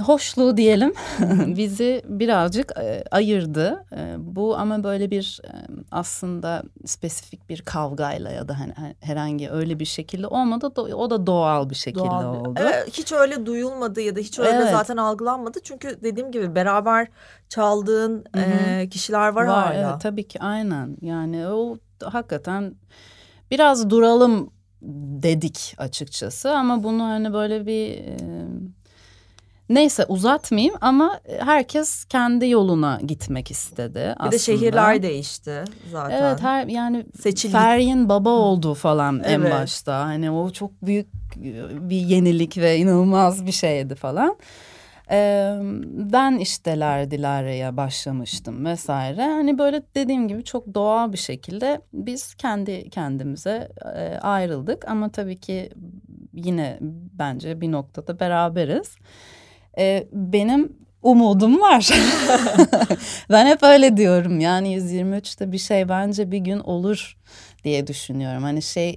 hoşluğu 0.00 0.56
diyelim 0.56 0.92
bizi 1.56 2.02
birazcık 2.08 2.72
e, 2.78 3.04
ayırdı. 3.10 3.84
E, 3.96 4.14
bu 4.18 4.56
ama 4.56 4.84
böyle 4.84 5.10
bir 5.10 5.40
e, 5.44 5.50
aslında 5.90 6.62
spesifik 6.84 7.48
bir 7.48 7.62
kavgayla 7.62 8.30
ya 8.30 8.48
da 8.48 8.60
hani 8.60 8.72
herhangi 9.00 9.50
öyle 9.50 9.78
bir 9.80 9.84
şekilde 9.84 10.26
olmadı. 10.26 10.66
O 10.94 11.10
da 11.10 11.26
doğal 11.26 11.70
bir 11.70 11.74
şekilde 11.74 12.04
Doğal 12.04 12.34
bir- 12.34 12.38
oldu. 12.48 12.60
Evet, 12.62 12.88
hiç 12.92 13.12
öyle 13.12 13.46
duyulmadı 13.46 14.00
ya 14.00 14.16
da 14.16 14.20
hiç 14.20 14.38
öyle 14.38 14.50
Evet. 14.50 14.70
zaten 14.70 14.96
algılanmadı. 14.96 15.58
Çünkü 15.64 15.98
dediğim 16.02 16.32
gibi 16.32 16.54
beraber 16.54 17.08
çaldığın 17.48 18.24
Hı 18.34 18.40
hı. 18.40 18.44
e, 18.80 18.88
kişiler 18.88 19.28
var, 19.28 19.46
hala. 19.46 19.74
Evet, 19.90 20.00
tabii 20.00 20.28
ki 20.28 20.40
aynen. 20.40 20.96
Yani 21.00 21.46
o 21.48 21.78
hakikaten 22.02 22.74
biraz 23.50 23.90
duralım 23.90 24.50
dedik 25.22 25.74
açıkçası 25.78 26.50
ama 26.50 26.82
bunu 26.82 27.02
hani 27.02 27.32
böyle 27.32 27.66
bir 27.66 27.90
e, 27.98 28.16
neyse 29.68 30.04
uzatmayayım 30.08 30.74
ama 30.80 31.20
herkes 31.38 32.04
kendi 32.04 32.48
yoluna 32.48 33.00
gitmek 33.06 33.50
istedi 33.50 33.94
Bir 33.98 34.14
aslında. 34.16 34.32
de 34.32 34.38
şehirler 34.38 35.02
değişti 35.02 35.64
zaten. 35.90 36.22
Evet 36.22 36.42
her 36.42 36.66
yani 36.66 37.06
Seçildik. 37.20 37.56
Feryin 37.56 38.08
baba 38.08 38.30
oldu 38.30 38.74
falan 38.74 39.20
en 39.24 39.40
Evet. 39.40 39.52
başta. 39.52 39.98
Hani 40.04 40.30
o 40.30 40.50
çok 40.50 40.70
büyük 40.82 41.06
bir 41.90 41.96
yenilik 41.96 42.58
ve 42.58 42.76
inanılmaz 42.78 43.46
bir 43.46 43.52
şeydi 43.52 43.94
falan. 43.94 44.36
Ee, 45.10 45.58
ben 46.12 46.38
işte 46.38 46.76
Dilara'ya 47.10 47.76
başlamıştım 47.76 48.64
vesaire. 48.64 49.22
Hani 49.22 49.58
böyle 49.58 49.82
dediğim 49.94 50.28
gibi 50.28 50.44
çok 50.44 50.74
doğal 50.74 51.12
bir 51.12 51.18
şekilde 51.18 51.80
biz 51.92 52.34
kendi 52.34 52.90
kendimize 52.90 53.68
e, 53.96 54.18
ayrıldık. 54.18 54.88
Ama 54.88 55.08
tabii 55.08 55.40
ki 55.40 55.70
yine 56.32 56.78
bence 57.18 57.60
bir 57.60 57.72
noktada 57.72 58.20
beraberiz. 58.20 58.96
Ee, 59.78 60.06
benim 60.12 60.72
umudum 61.02 61.60
var. 61.60 61.88
ben 63.30 63.46
hep 63.46 63.62
öyle 63.62 63.96
diyorum. 63.96 64.40
Yani 64.40 64.74
123'te 64.74 65.52
bir 65.52 65.58
şey 65.58 65.88
bence 65.88 66.30
bir 66.30 66.38
gün 66.38 66.58
olur 66.58 67.16
diye 67.64 67.86
düşünüyorum. 67.86 68.42
Hani 68.42 68.62
şey 68.62 68.96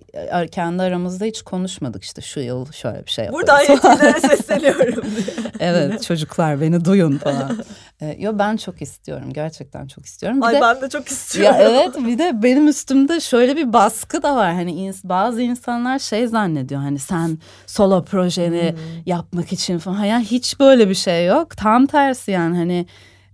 kendi 0.52 0.84
aramızda 0.84 1.26
hiç 1.26 1.42
konuşmadık 1.42 2.04
işte 2.04 2.22
şu 2.22 2.40
yıl 2.40 2.72
şöyle 2.72 3.06
bir 3.06 3.12
şey 3.12 3.26
yaparız. 3.26 3.48
Buradan 3.48 3.60
yetkililere 3.60 4.20
sesleniyorum 4.20 5.04
diye. 5.16 5.36
evet 5.60 6.04
çocuklar 6.04 6.62
beni 6.62 6.86
duyun 6.86 7.18
falan. 7.18 7.60
Ee, 8.02 8.16
yo 8.20 8.32
ben 8.40 8.58
çok 8.58 8.82
istiyorum 8.82 9.34
gerçekten 9.34 9.88
çok 9.88 10.06
istiyorum. 10.06 10.42
Bir 10.42 10.46
Ay 10.46 10.56
de, 10.56 10.62
ben 10.62 10.82
de 10.82 10.90
çok 10.90 11.08
istiyorum. 11.08 11.56
ya 11.60 11.70
evet 11.70 11.98
bir 12.06 12.18
de 12.18 12.44
benim 12.44 12.68
üstümde 12.68 13.20
şöyle 13.20 13.56
bir 13.56 13.74
baskı 13.74 14.24
da 14.24 14.36
var. 14.36 14.54
Hani 14.54 14.72
ins- 14.72 15.10
bazı 15.10 15.42
insanlar 15.42 16.00
şey 16.00 16.28
zannediyor 16.28 16.82
hani 16.82 17.00
sen 17.00 17.38
solo 17.66 18.04
projeni 18.06 18.76
yapmak 19.06 19.54
için 19.54 19.78
falan. 19.80 20.04
Yani 20.06 20.26
hiç 20.26 20.60
böyle 20.60 20.90
bir 20.90 20.96
şey 20.96 21.26
yok. 21.26 21.58
Tam 21.58 21.86
tersi 21.86 22.32
yani 22.32 22.58
hani 22.58 22.86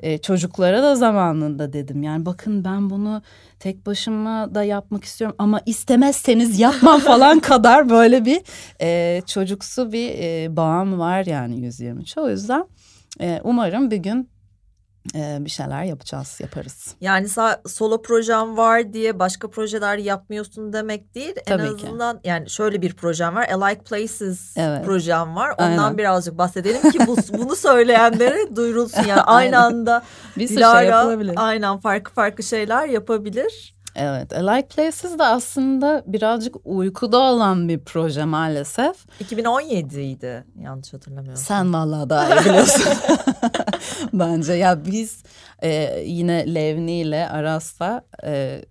e, 0.05 0.17
çocuklara 0.17 0.83
da 0.83 0.95
zamanında 0.95 1.73
dedim. 1.73 2.03
Yani 2.03 2.25
bakın 2.25 2.63
ben 2.63 2.89
bunu 2.89 3.21
tek 3.59 3.85
başıma 3.85 4.55
da 4.55 4.63
yapmak 4.63 5.03
istiyorum 5.03 5.35
ama 5.39 5.61
istemezseniz 5.65 6.59
yapmam 6.59 6.99
falan 7.11 7.39
kadar 7.39 7.89
böyle 7.89 8.25
bir 8.25 8.41
e, 8.81 9.21
çocuksu 9.27 9.91
bir 9.91 10.09
e, 10.09 10.55
bağım 10.55 10.99
var 10.99 11.25
yani 11.25 11.59
123. 11.59 12.17
O 12.17 12.29
yüzden 12.29 12.65
e, 13.21 13.41
umarım 13.43 13.91
bir 13.91 13.97
gün 13.97 14.29
e, 15.15 15.37
bir 15.41 15.49
şeyler 15.49 15.83
yapacağız, 15.83 16.37
yaparız. 16.41 16.95
Yani 17.01 17.27
solo 17.67 18.01
projem 18.01 18.57
var 18.57 18.93
diye 18.93 19.19
başka 19.19 19.49
projeler 19.49 19.97
yapmıyorsun 19.97 20.73
demek 20.73 21.15
değil. 21.15 21.35
Tabii 21.45 21.63
en 21.63 21.77
ki. 21.77 21.87
azından 21.87 22.19
yani 22.23 22.49
şöyle 22.49 22.81
bir 22.81 22.93
projem 22.93 23.35
var. 23.35 23.47
A 23.53 23.65
Like 23.65 23.81
Places 23.83 24.57
Evet. 24.57 24.85
projem 24.85 25.35
var. 25.35 25.49
Ondan 25.57 25.77
Aynen. 25.77 25.97
birazcık 25.97 26.37
bahsedelim 26.37 26.91
ki 26.91 26.99
bu, 27.07 27.17
bunu 27.37 27.55
söyleyenlere 27.55 28.37
duyurulsun. 28.55 29.03
Yani 29.03 29.21
aynı 29.21 29.57
Aynen. 29.57 29.77
anda 29.77 30.03
Bir 30.37 30.47
sürü 30.47 30.57
Dilara 30.57 30.79
şey 30.79 30.89
yapılabilir. 30.89 31.33
aynen 31.37 31.77
farklı 31.79 32.13
farklı 32.13 32.43
şeyler 32.43 32.87
yapabilir. 32.87 33.75
Evet, 33.97 34.33
Like 34.33 34.67
Places 34.67 35.19
de 35.19 35.23
aslında 35.23 36.03
birazcık 36.07 36.55
uykuda 36.63 37.17
olan 37.17 37.69
bir 37.69 37.79
proje 37.79 38.25
maalesef. 38.25 38.95
2017 39.19 40.01
idi 40.01 40.45
yanlış 40.61 40.93
hatırlamıyorsam. 40.93 41.45
Sen 41.45 41.73
vallahi 41.73 42.09
daha 42.09 42.29
iyi 42.35 42.45
biliyorsun. 42.45 42.83
Bence 44.19 44.53
ya 44.53 44.85
biz 44.85 45.23
e, 45.63 46.01
yine 46.05 46.55
Levni 46.55 47.01
ile 47.01 47.29
Aras'la 47.29 48.05
e, 48.23 48.61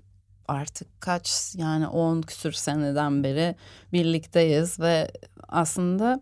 artık 0.49 1.01
kaç 1.01 1.55
yani 1.57 1.89
10 1.89 2.23
küsür 2.23 2.53
seneden 2.53 3.25
beri 3.25 3.55
birlikteyiz 3.93 4.81
ve 4.81 5.11
aslında 5.49 6.21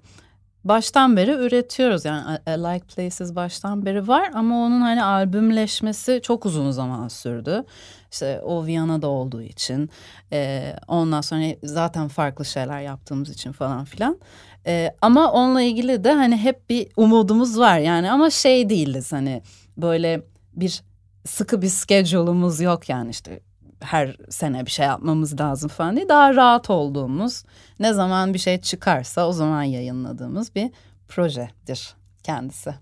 baştan 0.65 1.17
beri 1.17 1.31
üretiyoruz. 1.31 2.05
Yani 2.05 2.39
A 2.47 2.69
Like 2.69 2.87
Places 2.87 3.35
baştan 3.35 3.87
beri 3.87 4.09
var 4.09 4.31
ama 4.35 4.57
onun 4.57 4.81
hani 4.81 5.05
albümleşmesi 5.05 6.21
çok 6.23 6.47
uzun 6.47 6.71
zaman 6.71 7.09
sürdü. 7.09 7.65
İşte 8.13 8.41
o 8.41 8.67
Viyana'da 8.67 9.09
olduğu 9.09 9.43
için 9.43 9.91
e, 10.33 10.73
ondan 10.89 11.21
sonra 11.21 11.45
zaten 11.63 12.09
farklı 12.09 12.45
şeyler 12.45 12.81
yaptığımız 12.81 13.31
için 13.31 13.53
falan 13.53 13.85
filan. 13.85 14.19
E, 14.67 14.97
ama 15.03 15.33
onunla 15.33 15.63
ilgili 15.63 16.05
de 16.05 16.13
hani 16.13 16.37
hep 16.37 16.71
bir 16.71 16.89
umudumuz 16.97 17.59
var 17.59 17.79
yani 17.79 18.11
ama 18.11 18.31
şey 18.31 18.69
değiliz 18.69 19.13
hani 19.13 19.43
böyle 19.77 20.23
bir 20.55 20.83
sıkı 21.27 21.63
bir 21.63 21.69
schedule'umuz 21.69 22.61
yok 22.61 22.89
yani 22.89 23.11
işte 23.11 23.41
her 23.81 24.17
sene 24.31 24.67
bir 24.67 24.71
şey 24.71 24.87
yapmamız 24.87 25.41
lazım 25.41 25.69
falan 25.69 25.97
değil. 25.97 26.09
Daha 26.09 26.35
rahat 26.35 26.71
olduğumuz 26.71 27.45
ne 27.81 27.93
zaman 27.93 28.35
bir 28.35 28.39
şey 28.39 28.61
çıkarsa 28.61 29.29
o 29.29 29.33
zaman 29.33 29.63
yayınladığımız 29.63 30.55
bir 30.55 30.71
projedir 31.09 31.95
kendisi. 32.23 32.75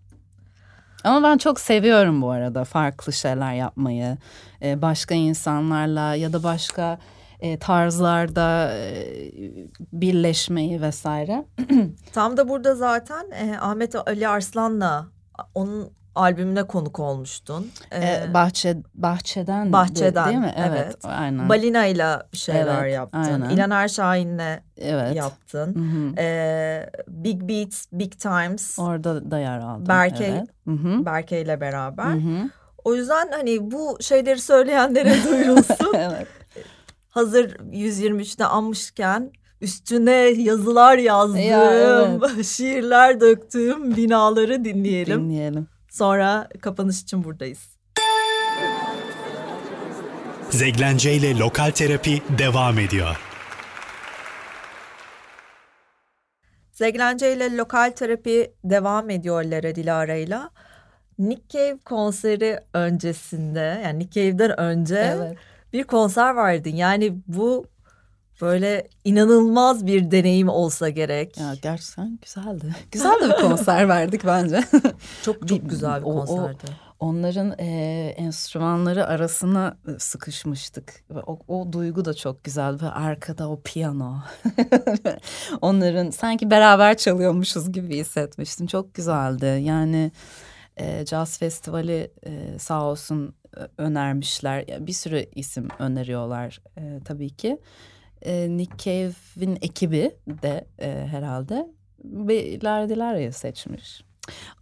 Ama 1.04 1.22
ben 1.28 1.38
çok 1.38 1.60
seviyorum 1.60 2.22
bu 2.22 2.30
arada 2.30 2.64
farklı 2.64 3.12
şeyler 3.12 3.54
yapmayı. 3.54 4.18
Ee, 4.62 4.82
başka 4.82 5.14
insanlarla 5.14 6.14
ya 6.14 6.32
da 6.32 6.42
başka 6.42 6.98
e, 7.40 7.58
tarzlarda 7.58 8.72
e, 8.74 9.02
birleşmeyi 9.92 10.82
vesaire. 10.82 11.44
Tam 12.12 12.36
da 12.36 12.48
burada 12.48 12.74
zaten 12.74 13.30
e, 13.30 13.58
Ahmet 13.60 13.94
Ali 14.08 14.28
Arslan'la 14.28 15.06
onun 15.54 15.92
albümüne 16.14 16.62
konuk 16.62 16.98
olmuştun. 17.00 17.70
Ee, 17.92 18.34
bahçe 18.34 18.76
bahçeden 18.94 19.72
Bahçeden, 19.72 20.26
değil 20.28 20.38
mi? 20.38 20.54
Evet, 20.56 20.82
evet. 20.84 20.96
aynen. 21.04 21.48
Balina 21.48 21.86
ile 21.86 22.06
şeyler 22.32 22.82
Evet, 22.84 22.94
yaptın. 22.94 23.18
aynen. 23.18 23.50
İlhan 23.50 23.70
Erşahin'le 23.70 24.60
evet. 24.76 25.16
yaptın. 25.16 25.74
Hı 25.74 25.78
hı. 25.78 26.22
E, 26.22 26.90
Big 27.08 27.40
Beats, 27.42 27.86
Big 27.92 28.12
Times, 28.12 28.78
Orada 28.78 29.30
da 29.30 29.38
yer 29.38 29.58
aldım. 29.58 29.84
Berke- 29.86 30.24
Evet. 30.24 30.48
Hı 30.64 30.70
hı. 30.70 31.06
Berke 31.06 31.40
ile 31.42 31.60
beraber. 31.60 32.04
Hı 32.12 32.16
hı. 32.18 32.50
O 32.84 32.94
yüzden 32.94 33.28
hani 33.32 33.70
bu 33.70 33.98
şeyleri 34.00 34.40
söyleyenlere 34.40 35.24
duyurulsun. 35.24 35.94
evet. 35.94 36.28
Hazır 37.10 37.50
123'te 37.56 38.44
anmışken 38.44 39.32
üstüne 39.60 40.12
yazılar 40.36 40.98
yazdığım, 40.98 41.36
Ya, 41.38 41.72
evet. 41.72 42.44
şiirler 42.46 43.20
döktüğüm 43.20 43.96
binaları 43.96 44.64
dinleyelim. 44.64 45.20
Dinleyelim. 45.24 45.66
Sonra 45.90 46.48
kapanış 46.60 47.02
için 47.02 47.24
buradayız. 47.24 47.68
Zeglence 50.50 51.14
ile 51.14 51.38
Lokal 51.38 51.70
Terapi 51.70 52.22
devam 52.38 52.78
ediyor. 52.78 53.16
Zeglence 56.80 57.32
ile 57.36 57.56
lokal 57.56 57.90
terapi 57.90 58.52
devam 58.64 59.10
ediyor 59.10 59.44
Lara 59.44 59.74
Dilara'yla. 59.74 60.50
Nick 61.18 61.42
Cave 61.48 61.78
konseri 61.84 62.60
öncesinde 62.74 63.80
yani 63.84 63.98
Nick 63.98 64.20
Cave'den 64.20 64.60
önce 64.60 64.96
Evet. 64.96 65.36
Bir 65.72 65.84
konser 65.84 66.36
verdin. 66.36 66.76
Yani 66.76 67.18
bu 67.26 67.66
böyle 68.40 68.88
inanılmaz 69.04 69.86
bir 69.86 70.10
deneyim 70.10 70.48
olsa 70.48 70.88
gerek. 70.88 71.38
Ya 71.38 71.54
gerçekten 71.62 72.18
güzeldi. 72.22 72.74
Güzel 72.92 73.20
de 73.20 73.28
bir 73.28 73.42
konser 73.42 73.88
verdik 73.88 74.26
bence. 74.26 74.60
Çok 75.22 75.48
çok 75.48 75.70
güzel 75.70 76.00
bir 76.00 76.06
O- 76.06 76.10
o- 76.10 76.26
konserdi. 76.26 76.90
Onların 77.00 77.54
e, 77.58 77.66
enstrümanları 78.16 79.06
arasına 79.06 79.76
sıkışmıştık. 79.98 81.04
O, 81.26 81.38
o 81.48 81.72
duygu 81.72 82.04
da 82.04 82.14
çok 82.14 82.44
güzel. 82.44 82.80
Ve 82.82 82.88
arkada 82.90 83.48
o 83.48 83.60
piyano. 83.64 84.16
Onların 85.60 86.10
sanki 86.10 86.50
beraber 86.50 86.96
çalıyormuşuz 86.96 87.72
gibi 87.72 87.96
hissetmiştim. 87.96 88.66
Çok 88.66 88.94
güzeldi. 88.94 89.60
Yani 89.62 90.12
e, 90.76 91.06
Jazz 91.06 91.38
Festivali 91.38 92.10
e, 92.26 92.58
sağ 92.58 92.84
olsun 92.84 93.34
önermişler. 93.78 94.86
Bir 94.86 94.92
sürü 94.92 95.26
isim 95.34 95.68
öneriyorlar 95.78 96.60
e, 96.78 97.00
tabii 97.04 97.30
ki. 97.30 97.58
E, 98.22 98.56
Nick 98.56 98.76
Cave'in 98.78 99.58
ekibi 99.62 100.10
de 100.28 100.64
e, 100.78 101.06
herhalde 101.10 101.66
Lara 102.64 102.88
Dilara'yı 102.88 103.32
seçmiş. 103.32 104.04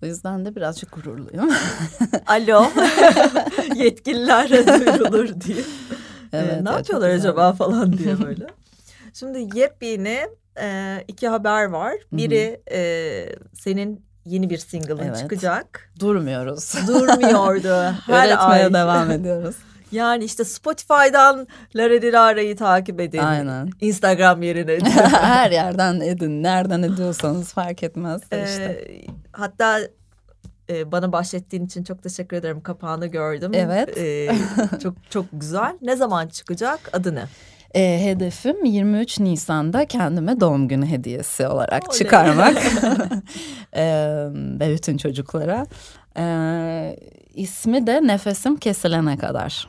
O 0.03 0.07
yüzden 0.07 0.45
de 0.45 0.57
birazcık 0.57 0.93
gururluyum. 0.93 1.51
Alo 2.26 2.64
yetkililere 3.76 4.66
duyurulur 4.66 5.41
diye. 5.41 5.57
Evet, 6.32 6.53
Ee, 6.53 6.55
ya, 6.55 6.62
ne 6.62 6.64
çok 6.68 6.76
yapıyorlar 6.78 7.11
acaba 7.11 7.53
falan 7.53 7.99
diye 7.99 8.20
böyle. 8.20 8.47
Şimdi 9.14 9.59
yepyeni 9.59 10.18
e, 10.61 10.99
iki 11.09 11.28
haber 11.28 11.64
var. 11.64 11.95
Biri 12.12 12.61
e, 12.72 12.80
senin 13.55 14.05
yeni 14.25 14.51
bir 14.51 14.59
single'ın 14.59 14.99
Evet. 14.99 15.19
çıkacak. 15.19 15.93
Durmuyoruz. 16.01 16.75
Durmuyordu 16.89 17.95
her 18.07 18.29
Üretmeye 18.29 18.64
ay. 18.66 18.73
devam 18.75 19.11
ediyoruz. 19.11 19.57
Yani 19.93 20.25
işte 20.25 20.45
Spotify'dan 20.45 21.47
Lara 21.77 22.03
Dilara'yı 22.03 22.57
takip 22.57 23.01
edin. 23.01 23.19
Aynen. 23.19 23.71
Instagram 23.81 24.43
yerine. 24.43 24.91
Her 25.11 25.51
yerden 25.51 26.01
edin. 26.01 26.43
Nereden 26.43 26.83
ediyorsanız 26.83 27.53
fark 27.53 27.83
etmez. 27.83 28.31
de 28.31 28.45
işte. 28.49 28.62
Ee, 28.62 29.07
hatta 29.33 29.81
e, 30.71 30.93
bana 30.93 31.12
bahsettiğin 31.12 31.66
için 31.66 31.85
çok 31.85 32.03
teşekkür 32.03 32.37
ederim. 32.37 32.61
Kapağını 32.62 33.07
gördüm. 33.07 33.51
Evet. 33.55 33.99
Ee, 33.99 34.29
çok 34.83 34.95
çok 35.11 35.27
güzel. 35.33 35.79
Ne 35.83 35.97
zaman 35.97 36.29
çıkacak? 36.29 36.81
Adı 36.93 37.14
ne? 37.14 37.25
Ee, 37.75 38.01
hedefim 38.05 38.64
23 38.64 39.21
Nisan'da 39.21 39.87
kendime 39.87 40.41
doğum 40.41 40.69
günü 40.69 40.87
hediyesi 40.87 41.47
olarak 41.47 41.89
Oley. 41.89 41.99
çıkarmak. 41.99 42.57
Ee, 43.77 44.29
ve 44.33 44.75
bütün 44.75 44.97
çocuklara. 44.97 45.66
Ee, 46.19 46.97
ismi 47.35 47.87
de 47.87 48.07
Nefesim 48.07 48.57
Kesilene 48.57 49.16
Kadar. 49.19 49.69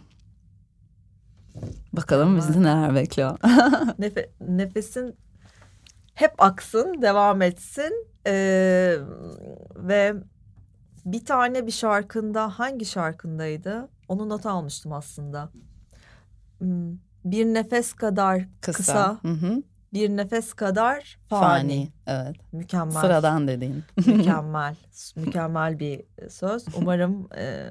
Bakalım 1.94 2.38
bizi 2.38 2.64
neler 2.64 2.96
bekliyor. 2.96 3.38
Nefe- 4.00 4.30
nefesin 4.42 5.16
hep 6.14 6.32
aksın, 6.38 7.02
devam 7.02 7.42
etsin. 7.42 8.08
Ee, 8.28 8.96
ve 9.76 10.14
bir 11.06 11.26
tane 11.26 11.66
bir 11.68 11.72
şarkında 11.72 12.60
hangi 12.60 12.86
şarkındaydı? 12.86 13.90
Onu 14.08 14.30
not 14.30 14.46
almıştım 14.46 14.94
aslında. 14.94 15.50
Hmm, 16.60 16.92
Bir 17.32 17.46
nefes 17.46 17.94
kadar 17.94 18.42
kısa, 18.62 19.18
Hı 19.22 19.28
hı. 19.28 19.64
bir 19.94 20.10
nefes 20.10 20.54
kadar 20.54 21.18
fani. 21.30 21.42
Fani. 21.42 21.90
Evet. 22.08 22.36
Mükemmel. 22.54 23.02
Sıradan 23.02 23.48
dediğin. 23.48 23.84
mükemmel. 24.06 24.76
mükemmel 25.16 25.80
bir 25.80 26.02
söz. 26.30 26.66
Umarım 26.78 27.30
e, 27.38 27.64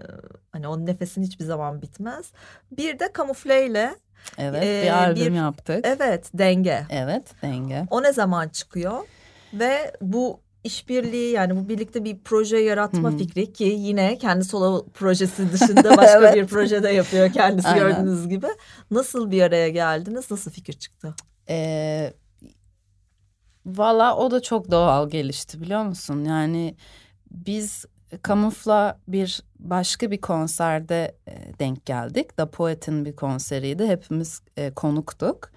hani 0.52 0.68
o 0.68 0.86
nefesin 0.86 1.22
hiçbir 1.22 1.44
zaman 1.44 1.82
bitmez. 1.82 2.32
Bir 2.72 2.98
de 2.98 3.12
kamufleyle 3.12 3.94
Evet 4.38 4.62
Ee, 4.64 4.82
bir 4.84 4.90
albüm 4.90 5.32
bir- 5.32 5.38
yaptık. 5.38 5.80
evet 5.86 6.30
denge. 6.34 6.84
Evet 6.90 7.42
denge. 7.42 7.86
O 7.90 8.02
ne 8.02 8.12
zaman 8.12 8.48
çıkıyor? 8.48 8.98
Ve 9.54 9.92
bu 10.00 10.40
işbirliği 10.64 11.32
yani 11.32 11.56
bu 11.56 11.68
birlikte 11.68 12.04
bir 12.04 12.18
proje 12.24 12.56
yaratma 12.58 13.08
Hı 13.10 13.12
hı. 13.14 13.18
fikri 13.18 13.52
ki 13.52 13.64
yine 13.64 14.18
kendi 14.18 14.44
solo 14.44 14.86
projesi 14.94 15.52
dışında 15.52 15.90
başka 15.96 16.18
Evet. 16.18 16.34
bir 16.34 16.46
projede 16.46 16.88
yapıyor 16.88 17.32
kendisi 17.32 17.68
Aynen. 17.68 17.88
gördüğünüz 17.88 18.28
gibi. 18.28 18.46
Nasıl 18.90 19.30
bir 19.30 19.42
araya 19.42 19.68
geldiniz? 19.68 20.30
Nasıl 20.30 20.50
fikir 20.50 20.72
çıktı? 20.72 21.14
Ee, 21.48 22.12
Valla 23.66 24.16
o 24.16 24.30
da 24.30 24.42
çok 24.42 24.70
doğal 24.70 25.10
gelişti 25.10 25.60
biliyor 25.60 25.84
musun? 25.84 26.24
Yani 26.24 26.76
biz 27.30 27.84
Kamufla 28.22 28.98
bir 29.08 29.42
başka 29.58 30.10
bir 30.10 30.20
konserde 30.20 31.16
e, 31.28 31.58
denk 31.58 31.86
geldik. 31.86 32.38
Da 32.38 32.50
Poet'in 32.50 33.04
bir 33.04 33.16
konseriydi. 33.16 33.86
Hepimiz 33.86 34.42
e, 34.56 34.70
konuktuk. 34.70 35.50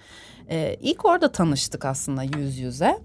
E, 0.50 0.78
ilk 0.82 1.06
orada 1.06 1.32
tanıştık 1.32 1.86
aslında 1.86 2.24
yüz 2.24 2.58
yüze. 2.58 3.00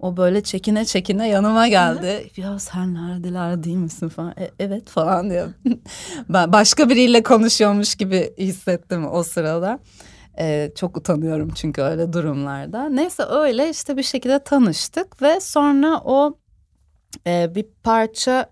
O 0.00 0.16
böyle 0.16 0.42
çekine 0.42 0.84
çekine 0.84 1.28
yanıma 1.28 1.68
geldi. 1.68 2.30
Ya 2.36 2.58
sen 2.58 2.94
neredeler 2.94 3.62
değil 3.64 3.76
misin 3.76 4.08
falan. 4.08 4.34
"E, 4.38 4.50
evet 4.58 4.88
falan 4.88 5.30
diyor. 5.30 5.48
ben 6.28 6.52
başka 6.52 6.88
biriyle 6.88 7.22
konuşuyormuş 7.22 7.94
gibi 7.94 8.34
hissettim 8.38 9.06
o 9.12 9.22
sırada. 9.22 9.78
Ee, 10.38 10.72
çok 10.76 10.96
utanıyorum 10.96 11.50
çünkü 11.54 11.82
öyle 11.82 12.12
durumlarda. 12.12 12.88
Neyse 12.88 13.22
öyle 13.22 13.70
işte 13.70 13.96
bir 13.96 14.02
şekilde 14.02 14.38
tanıştık 14.38 15.22
ve 15.22 15.40
sonra 15.40 16.00
o 16.04 16.38
e, 17.26 17.54
bir 17.54 17.66
parça 17.82 18.46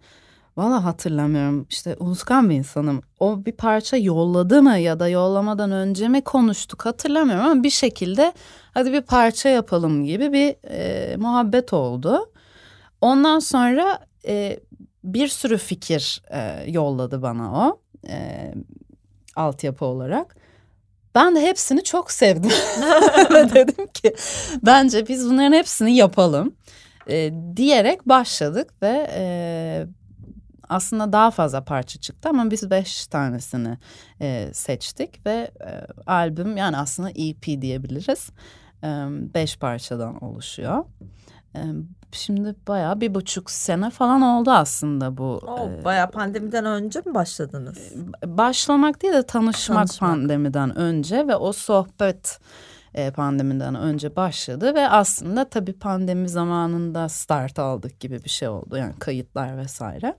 valla 0.60 0.84
hatırlamıyorum 0.84 1.66
işte 1.70 1.96
unutkan 2.00 2.50
bir 2.50 2.54
insanım. 2.54 3.02
O 3.20 3.44
bir 3.44 3.52
parça 3.52 3.96
yolladı 3.96 4.62
mı 4.62 4.78
ya 4.78 5.00
da 5.00 5.08
yollamadan 5.08 5.72
önce 5.72 6.08
mi 6.08 6.20
konuştuk 6.20 6.86
hatırlamıyorum 6.86 7.44
ama 7.44 7.62
bir 7.62 7.70
şekilde 7.70 8.32
hadi 8.74 8.92
bir 8.92 9.00
parça 9.00 9.48
yapalım 9.48 10.04
gibi 10.04 10.32
bir 10.32 10.56
e, 10.70 11.16
muhabbet 11.16 11.72
oldu. 11.72 12.32
Ondan 13.00 13.38
sonra 13.38 13.98
e, 14.26 14.60
bir 15.04 15.28
sürü 15.28 15.58
fikir 15.58 16.22
e, 16.30 16.70
yolladı 16.70 17.22
bana 17.22 17.68
o 17.68 17.80
e, 18.08 18.54
altyapı 19.36 19.84
olarak. 19.84 20.36
Ben 21.14 21.36
de 21.36 21.40
hepsini 21.40 21.84
çok 21.84 22.10
sevdim 22.10 22.50
dedim 23.54 23.86
ki 23.86 24.14
bence 24.62 25.08
biz 25.08 25.30
bunların 25.30 25.52
hepsini 25.52 25.96
yapalım 25.96 26.54
e, 27.08 27.32
diyerek 27.56 28.08
başladık 28.08 28.70
ve 28.82 29.10
e, 29.14 29.86
aslında 30.70 31.12
daha 31.12 31.30
fazla 31.30 31.64
parça 31.64 32.00
çıktı 32.00 32.28
ama 32.28 32.50
biz 32.50 32.70
beş 32.70 33.06
tanesini 33.06 33.78
e, 34.20 34.50
seçtik 34.52 35.26
ve 35.26 35.50
e, 35.60 35.86
albüm 36.06 36.56
yani 36.56 36.76
aslında 36.76 37.10
EP 37.10 37.42
diyebiliriz 37.46 38.30
e, 38.84 38.88
beş 39.34 39.58
parçadan 39.58 40.24
oluşuyor. 40.24 40.84
E, 41.54 41.60
şimdi 42.12 42.54
bayağı 42.68 43.00
bir 43.00 43.14
buçuk 43.14 43.50
sene 43.50 43.90
falan 43.90 44.22
oldu 44.22 44.50
aslında 44.50 45.16
bu. 45.16 45.40
O 45.46 45.70
e, 45.70 45.84
bayağı 45.84 46.10
pandemiden 46.10 46.64
önce 46.64 47.00
mi 47.00 47.14
başladınız? 47.14 47.92
başlamak 48.26 49.02
değil 49.02 49.14
de 49.14 49.22
tanışmak, 49.22 49.78
Tanışmak. 49.78 50.10
pandemiden 50.10 50.76
önce 50.76 51.28
ve 51.28 51.36
o 51.36 51.52
sohbet 51.52 52.40
e, 52.94 53.10
pandemiden 53.10 53.74
önce 53.74 54.16
başladı 54.16 54.74
ve 54.74 54.88
aslında 54.88 55.44
tabii 55.44 55.72
pandemi 55.72 56.28
zamanında 56.28 57.08
start 57.08 57.58
aldık 57.58 58.00
gibi 58.00 58.24
bir 58.24 58.30
şey 58.30 58.48
oldu 58.48 58.76
yani 58.76 58.94
kayıtlar 58.98 59.56
vesaire. 59.58 60.16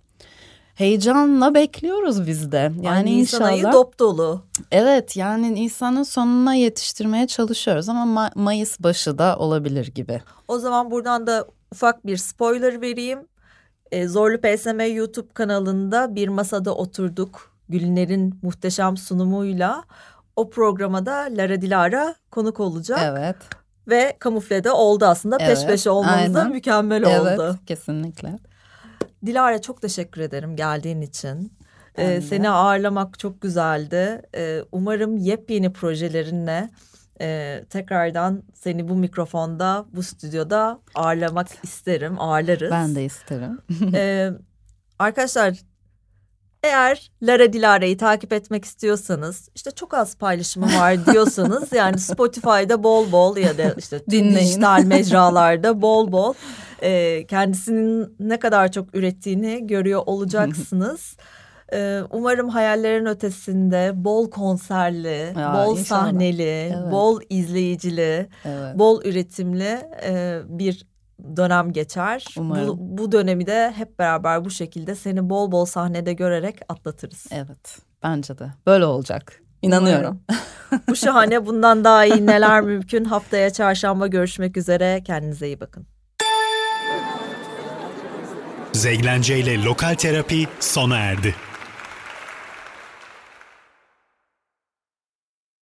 Heyecanla 0.76 1.54
bekliyoruz 1.54 2.28
biz 2.28 2.52
de. 2.52 2.72
Yani 2.82 3.10
Ay, 3.10 3.18
Nisan 3.18 3.42
ayı 3.42 3.58
inşallah. 3.58 3.74
dop 3.74 4.00
dolu. 4.00 4.42
Evet 4.72 5.18
yani 5.18 5.56
Nisan'ın 5.56 6.04
sonuna 6.04 6.54
yetiştirmeye 6.56 7.28
çalışıyoruz 7.28 7.90
ama 7.90 8.22
Ma- 8.22 8.32
Mayıs 8.36 8.80
başı 8.80 9.18
da 9.18 9.38
olabilir 9.38 9.88
gibi. 9.88 10.22
O 10.48 10.60
zaman 10.60 10.92
buradan 10.92 11.28
da 11.28 11.46
ufak 11.72 12.06
bir 12.06 12.18
spoiler 12.18 12.82
vereyim. 12.82 13.20
Ee, 13.92 14.08
Zorlu 14.08 14.38
PSM 14.42 14.80
YouTube 14.96 15.28
kanalında 15.34 16.16
bir 16.16 16.28
masada 16.28 16.76
oturduk. 16.76 17.52
Gülner'in 17.70 18.40
muhteşem 18.44 18.98
sunumuyla. 18.98 19.84
O 20.36 20.50
programa 20.50 21.06
da 21.06 21.28
Lara 21.32 21.62
Dilara 21.62 22.16
konuk 22.32 22.60
olacak. 22.60 23.00
Evet. 23.04 23.36
Ve 23.88 24.16
kamuflede 24.20 24.72
oldu 24.72 25.06
aslında. 25.06 25.38
Peş 25.38 25.48
Evet, 25.48 25.68
peşe 25.68 25.90
olmamız 25.90 26.34
da 26.34 26.44
mükemmel 26.46 27.04
Evet 27.04 27.40
oldu. 27.40 27.56
kesinlikle. 27.66 28.40
Dilara 29.26 29.62
çok 29.62 29.82
teşekkür 29.82 30.22
ederim 30.22 30.56
geldiğin 30.56 31.02
için. 31.02 31.54
Ee, 31.98 32.22
seni 32.22 32.50
ağırlamak 32.50 33.20
çok 33.20 33.42
güzeldi. 33.42 34.22
Ee, 34.36 34.62
umarım 34.72 35.18
yepyeni 35.18 35.74
projelerinle 35.74 36.70
Ee, 37.24 37.66
tekrardan 37.70 38.44
seni 38.54 38.88
bu 38.90 38.96
mikrofonda, 38.96 39.86
bu 39.94 40.04
stüdyoda 40.04 40.80
ağırlamak 40.96 41.48
isterim, 41.64 42.16
ağırlarız. 42.20 42.72
Ben 42.72 42.96
de 42.96 43.06
isterim. 43.06 43.60
Ee, 43.94 44.30
arkadaşlar 45.00 45.58
eğer 46.64 47.12
Lara 47.24 47.54
Dilara'yı 47.54 47.98
takip 47.98 48.34
etmek 48.34 48.66
istiyorsanız 48.66 49.50
işte 49.56 49.72
çok 49.72 49.94
az 49.94 50.16
paylaşımı 50.16 50.66
var 50.66 51.06
diyorsanız 51.14 51.74
yani 51.74 52.00
Spotify'da 52.00 52.84
bol 52.84 53.12
bol 53.12 53.38
ya 53.38 53.58
da 53.58 53.74
işte 53.78 54.02
Dinleyin. 54.12 54.36
dijital 54.36 54.84
mecralarda 54.86 55.82
bol 55.82 56.12
bol 56.12 56.34
e, 56.84 57.26
kendisinin 57.28 58.16
ne 58.20 58.40
kadar 58.40 58.72
çok 58.72 58.96
ürettiğini 58.96 59.68
görüyor 59.68 60.02
olacaksınız. 60.06 61.18
Ee, 61.74 62.02
umarım 62.10 62.50
hayallerin 62.50 63.06
ötesinde 63.06 63.92
bol 63.96 64.30
konserli, 64.32 65.34
Ya, 65.40 65.54
bol 65.54 65.78
inşallah. 65.78 66.02
sahneli, 66.02 66.44
Evet. 66.76 66.92
bol 66.92 67.22
izleyicili, 67.30 68.28
Evet. 68.46 68.80
bol 68.80 69.04
üretimli 69.06 69.80
e, 70.04 70.40
bir 70.46 70.86
dönem 71.38 71.74
geçer. 71.74 72.26
Umarım. 72.38 72.68
Bu, 72.68 72.98
bu 72.98 73.12
dönemi 73.12 73.48
de 73.48 73.74
hep 73.76 74.00
beraber 74.00 74.46
bu 74.46 74.50
şekilde 74.50 74.96
seni 74.96 75.30
bol 75.30 75.52
bol 75.52 75.66
sahnede 75.66 76.14
görerek 76.14 76.60
atlatırız. 76.70 77.26
Evet. 77.32 77.78
Bence 78.04 78.38
de. 78.38 78.52
Böyle 78.68 78.86
olacak. 78.86 79.42
İnanıyorum. 79.62 80.22
bu 80.90 80.96
şahane 80.96 81.46
bundan 81.46 81.84
daha 81.84 82.06
iyi 82.06 82.26
neler 82.26 82.62
mümkün. 82.62 83.06
Haftaya 83.06 83.50
çarşamba 83.50 84.08
görüşmek 84.08 84.58
üzere. 84.58 85.04
Kendinize 85.04 85.48
iyi 85.48 85.60
bakın. 85.60 85.88
Zeglence 88.74 89.40
ile 89.40 89.64
Lokal 89.64 89.96
Terapi 89.96 90.48
sona 90.60 90.98
erdi. 90.98 91.36